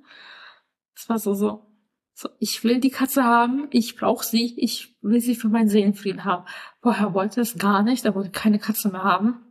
Es 0.95 1.09
war 1.09 1.19
so, 1.19 1.35
so, 1.35 1.67
so, 2.15 2.29
ich 2.39 2.63
will 2.65 2.81
die 2.81 2.91
Katze 2.91 3.25
haben, 3.25 3.69
ich 3.71 3.97
brauche 3.97 4.25
sie, 4.25 4.55
ich 4.57 4.97
will 5.03 5.21
sie 5.21 5.35
für 5.35 5.49
meinen 5.49 5.69
Seelenfrieden 5.69 6.25
haben. 6.25 6.45
Vorher 6.81 7.13
wollte 7.15 7.41
es 7.41 7.59
gar 7.59 7.83
nicht, 7.83 8.05
er 8.05 8.15
wollte 8.15 8.31
keine 8.31 8.59
Katze 8.59 8.91
mehr 8.91 9.05
haben. 9.05 9.45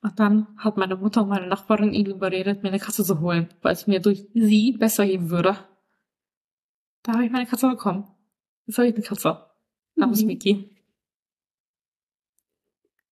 Und 0.00 0.20
dann 0.20 0.46
hat 0.58 0.76
meine 0.76 0.96
Mutter 0.96 1.22
und 1.22 1.28
meine 1.28 1.48
Nachbarin 1.48 1.92
ihn 1.92 2.06
überredet, 2.06 2.62
mir 2.62 2.68
eine 2.68 2.78
Katze 2.78 3.02
zu 3.02 3.20
holen, 3.20 3.48
weil 3.62 3.72
es 3.72 3.86
mir 3.86 4.00
durch 4.00 4.26
sie 4.32 4.76
besser 4.78 5.06
gehen 5.06 5.30
würde. 5.30 5.58
Da 7.02 7.14
habe 7.14 7.24
ich 7.24 7.32
meine 7.32 7.46
Katze 7.46 7.68
bekommen. 7.68 8.06
Jetzt 8.68 8.76
habe 8.76 8.88
ich 8.88 8.94
eine 8.94 9.04
Katze. 9.04 9.46
Namens 9.96 10.20
Mhm. 10.20 10.26
Miki. 10.26 10.76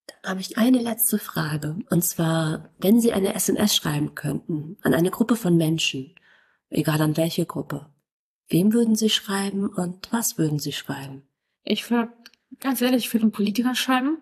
Dann 0.07 0.33
habe 0.33 0.41
ich 0.41 0.59
eine 0.59 0.79
letzte 0.79 1.19
Frage. 1.19 1.79
Und 1.89 2.03
zwar, 2.05 2.69
wenn 2.79 3.01
Sie 3.01 3.15
eine 3.15 3.35
SMS 3.35 3.75
schreiben 3.75 4.15
könnten 4.15 4.77
an 4.83 4.93
eine 4.93 5.11
Gruppe 5.11 5.35
von 5.35 5.57
Menschen, 5.57 6.15
egal 6.69 7.01
an 7.01 7.17
welche 7.17 7.47
Gruppe, 7.47 7.87
wem 8.49 8.75
würden 8.75 8.97
Sie 8.97 9.09
schreiben 9.09 9.67
und 9.67 10.13
was 10.13 10.37
würden 10.37 10.59
Sie 10.59 10.73
schreiben? 10.73 11.23
Ich 11.65 11.91
würde, 11.91 12.13
ganz 12.61 12.83
ehrlich, 12.83 13.07
ich 13.07 13.15
würde 13.15 13.23
einen 13.25 13.33
Politiker 13.33 13.75
schreiben, 13.75 14.19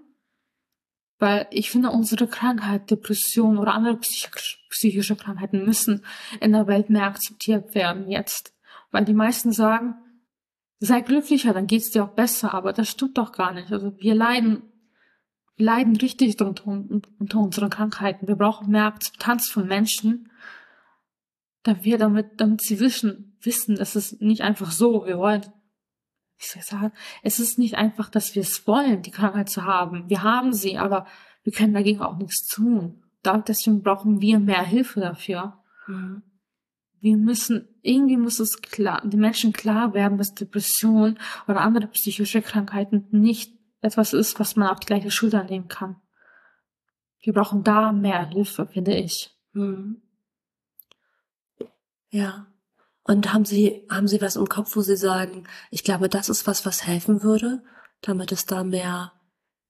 weil 1.19 1.49
ich 1.51 1.69
finde, 1.69 1.91
unsere 1.91 2.29
Krankheit, 2.29 2.93
Depression 2.93 3.59
oder 3.59 3.75
andere 3.75 3.97
psychisch, 3.97 4.65
psychische 4.71 5.17
Krankheiten 5.17 5.65
müssen 5.65 6.05
in 6.41 6.53
der 6.53 6.69
Welt 6.69 6.91
mehr 6.91 7.07
akzeptiert 7.07 7.75
werden 7.75 8.09
jetzt. 8.09 8.55
Weil 8.93 9.05
die 9.05 9.15
meisten 9.15 9.51
sagen, 9.51 9.97
sei 10.81 11.01
glücklicher, 11.01 11.53
dann 11.53 11.67
geht's 11.67 11.91
dir 11.91 12.05
auch 12.05 12.15
besser, 12.15 12.55
aber 12.55 12.73
das 12.73 12.89
stimmt 12.89 13.19
doch 13.19 13.33
gar 13.33 13.53
nicht. 13.53 13.73
Also 13.73 13.97
wir 13.99 14.15
leiden, 14.15 14.63
wir 15.57 15.67
leiden 15.67 15.97
richtig 15.97 16.41
unter, 16.41 16.67
unter 16.67 17.39
unseren 17.39 17.71
Krankheiten. 17.71 18.29
Wir 18.29 18.37
brauchen 18.37 18.71
mehr 18.71 18.87
Akzeptanz 18.87 19.49
von 19.49 19.67
Menschen, 19.67 20.31
damit 21.63 21.85
wir 21.85 21.99
damit, 21.99 22.41
damit 22.41 22.63
sie 22.63 22.81
wissen, 22.81 23.37
wissen, 23.41 23.77
es 23.79 23.97
ist 23.97 24.21
nicht 24.21 24.43
einfach 24.43 24.71
so, 24.71 25.07
wir 25.07 25.19
wollen 25.19 25.45
ich 26.37 26.51
soll 26.51 26.63
sagen, 26.63 26.93
es 27.23 27.39
ist 27.39 27.59
nicht 27.59 27.75
einfach, 27.75 28.11
dass 28.11 28.35
wir 28.35 28.43
es 28.43 28.67
wollen, 28.67 29.03
die 29.03 29.11
Krankheit 29.11 29.49
zu 29.49 29.65
haben. 29.65 30.09
Wir 30.09 30.23
haben 30.23 30.53
sie, 30.53 30.79
aber 30.79 31.07
wir 31.43 31.53
können 31.53 31.75
dagegen 31.75 32.01
auch 32.01 32.17
nichts 32.17 32.47
tun. 32.49 33.03
Deswegen 33.25 33.83
brauchen 33.83 34.21
wir 34.21 34.39
mehr 34.39 34.63
Hilfe 34.63 35.01
dafür. 35.01 35.63
Wir 37.05 37.19
müssen, 37.19 37.69
irgendwie 37.83 38.17
muss 38.17 38.41
es 38.41 38.63
klar, 38.63 39.03
den 39.07 39.21
Menschen 39.21 39.53
klar 39.53 39.93
werden, 39.93 40.17
dass 40.17 40.35
Depression 40.35 41.19
oder 41.47 41.61
andere 41.61 41.87
psychische 41.89 42.41
Krankheiten 42.41 43.09
nicht 43.11 43.53
etwas 43.83 44.15
ist, 44.15 44.41
was 44.41 44.57
man 44.57 44.69
auf 44.69 44.81
die 44.81 44.87
gleiche 44.87 45.11
Schulter 45.11 45.45
nehmen 45.45 45.69
kann. 45.69 45.97
Wir 47.21 47.35
brauchen 47.35 47.63
da 47.63 47.93
mehr 47.93 48.27
Hilfe, 48.31 48.67
finde 48.67 48.97
ich. 48.97 49.37
Mhm. 49.53 50.01
Ja. 52.09 52.47
Und 53.03 53.35
haben 53.35 53.45
Sie, 53.45 53.87
haben 53.91 54.09
Sie 54.09 54.23
was 54.23 54.37
im 54.37 54.49
Kopf, 54.49 54.75
wo 54.75 54.81
Sie 54.81 54.97
sagen, 54.97 55.47
ich 55.71 55.85
glaube, 55.85 56.09
das 56.09 56.31
ist 56.31 56.47
was, 56.47 56.65
was 56.65 56.87
helfen 56.87 57.23
würde, 57.23 57.63
damit 58.01 58.33
es 58.33 58.47
da 58.47 58.65
mehr, 58.65 59.13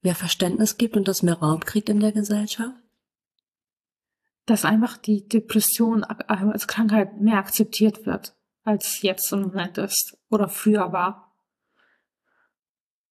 mehr 0.02 0.14
Verständnis 0.14 0.78
gibt 0.78 0.96
und 0.96 1.08
das 1.08 1.24
mehr 1.24 1.34
Raum 1.34 1.64
kriegt 1.64 1.88
in 1.88 1.98
der 1.98 2.12
Gesellschaft? 2.12 2.83
Dass 4.46 4.64
einfach 4.64 4.98
die 4.98 5.26
Depression 5.26 6.04
als 6.04 6.68
Krankheit 6.68 7.20
mehr 7.20 7.38
akzeptiert 7.38 8.04
wird, 8.04 8.36
als 8.62 9.00
jetzt 9.02 9.32
im 9.32 9.42
Moment 9.42 9.78
ist 9.78 10.18
oder 10.28 10.48
früher 10.48 10.92
war. 10.92 11.34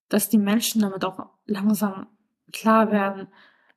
Dass 0.10 0.30
die 0.30 0.38
Menschen 0.38 0.82
damit 0.82 1.04
auch 1.06 1.32
langsam 1.46 2.08
klar 2.52 2.92
werden, 2.92 3.28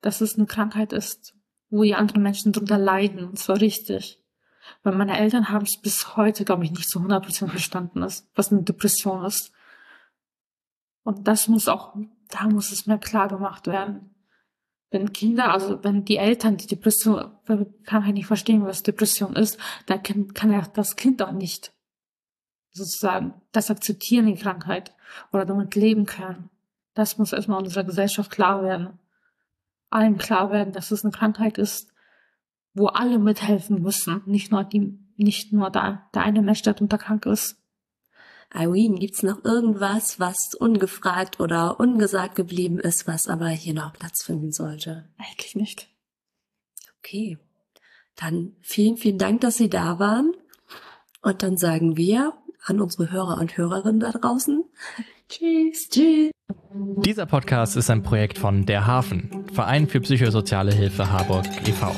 dass 0.03 0.21
es 0.21 0.37
eine 0.37 0.47
Krankheit 0.47 0.93
ist, 0.93 1.35
wo 1.71 1.83
die 1.83 1.95
anderen 1.95 2.23
Menschen 2.23 2.53
drunter 2.53 2.79
leiden, 2.79 3.25
und 3.25 3.39
zwar 3.39 3.61
richtig. 3.61 4.23
Weil 4.83 4.95
meine 4.95 5.19
Eltern 5.19 5.49
haben 5.49 5.65
es 5.65 5.81
bis 5.81 6.17
heute, 6.17 6.45
glaube 6.45 6.65
ich, 6.65 6.73
nicht 6.73 6.89
zu 6.89 6.99
100% 6.99 7.49
verstanden, 7.49 8.03
was 8.03 8.53
eine 8.53 8.63
Depression 8.63 9.25
ist. 9.25 9.53
Und 11.05 11.27
das 11.29 11.49
muss 11.49 11.69
auch, 11.69 11.97
da 12.29 12.49
muss 12.49 12.73
es 12.73 12.87
mir 12.87 12.99
klar 12.99 13.29
gemacht 13.29 13.67
werden. 13.69 14.16
Wenn 14.91 15.12
Kinder, 15.12 15.53
also 15.53 15.82
wenn 15.82 16.05
die 16.05 16.16
Eltern 16.16 16.57
die 16.57 16.66
Depression, 16.66 17.32
kann 17.84 18.05
halt 18.05 18.14
nicht 18.14 18.26
verstehen, 18.26 18.64
was 18.64 18.82
Depression 18.82 19.34
ist, 19.34 19.59
dann 19.87 20.03
kann, 20.03 20.32
kann 20.32 20.53
ja 20.53 20.62
das 20.74 20.97
Kind 20.97 21.22
auch 21.22 21.32
nicht 21.32 21.72
sozusagen 22.76 23.34
das 23.53 23.70
akzeptieren, 23.70 24.26
die 24.26 24.34
Krankheit, 24.34 24.95
oder 25.32 25.45
damit 25.45 25.74
leben 25.74 26.05
können. 26.05 26.51
Das 26.95 27.18
muss 27.18 27.32
erstmal 27.32 27.62
unserer 27.62 27.84
Gesellschaft 27.84 28.30
klar 28.30 28.62
werden. 28.62 28.99
Allen 29.91 30.18
klar 30.18 30.51
werden, 30.51 30.72
dass 30.72 30.91
es 30.91 31.05
eine 31.05 31.12
Krankheit 31.12 31.59
ist, 31.59 31.93
wo 32.74 32.87
alle 32.89 33.18
mithelfen 33.18 33.80
müssen, 33.80 34.22
nicht 34.26 34.53
nur 34.53 34.64
die, 34.64 34.99
nicht 35.16 35.53
nur 35.53 35.70
da, 35.70 36.09
der 36.14 36.22
eine 36.22 36.43
Mensch, 36.43 36.62
der 36.62 36.74
darunter 36.74 36.99
krank 36.99 37.24
ist. 37.26 37.57
Irene, 38.55 38.99
gibt's 38.99 39.23
noch 39.23 39.45
irgendwas, 39.45 40.19
was 40.21 40.55
ungefragt 40.59 41.41
oder 41.41 41.79
ungesagt 41.81 42.35
geblieben 42.35 42.79
ist, 42.79 43.07
was 43.07 43.29
aber 43.29 43.49
hier 43.49 43.75
noch 43.75 43.93
Platz 43.93 44.23
finden 44.23 44.53
sollte? 44.53 45.09
Eigentlich 45.19 45.55
nicht. 45.57 45.89
Okay. 46.99 47.39
Dann 48.17 48.57
vielen, 48.63 48.97
vielen 48.97 49.19
Dank, 49.19 49.43
dass 49.43 49.57
Sie 49.57 49.69
da 49.69 49.99
waren. 49.99 50.33
Und 51.23 51.43
dann 51.43 51.57
sagen 51.57 51.97
wir 51.97 52.33
an 52.65 52.81
unsere 52.81 53.11
Hörer 53.11 53.39
und 53.39 53.57
Hörerinnen 53.57 54.01
da 54.01 54.11
draußen. 54.11 54.65
Tschüss. 55.29 55.89
Tschüss. 55.89 56.31
Dieser 56.73 57.27
Podcast 57.27 57.77
ist 57.77 57.91
ein 57.91 58.03
Projekt 58.03 58.39
von 58.39 58.67
Der 58.67 58.87
Hafen, 58.87 59.47
Verein 59.53 59.89
für 59.89 60.01
psychosoziale 60.01 60.73
Hilfe 60.73 61.11
Harburg 61.11 61.47
e.V. 61.67 61.93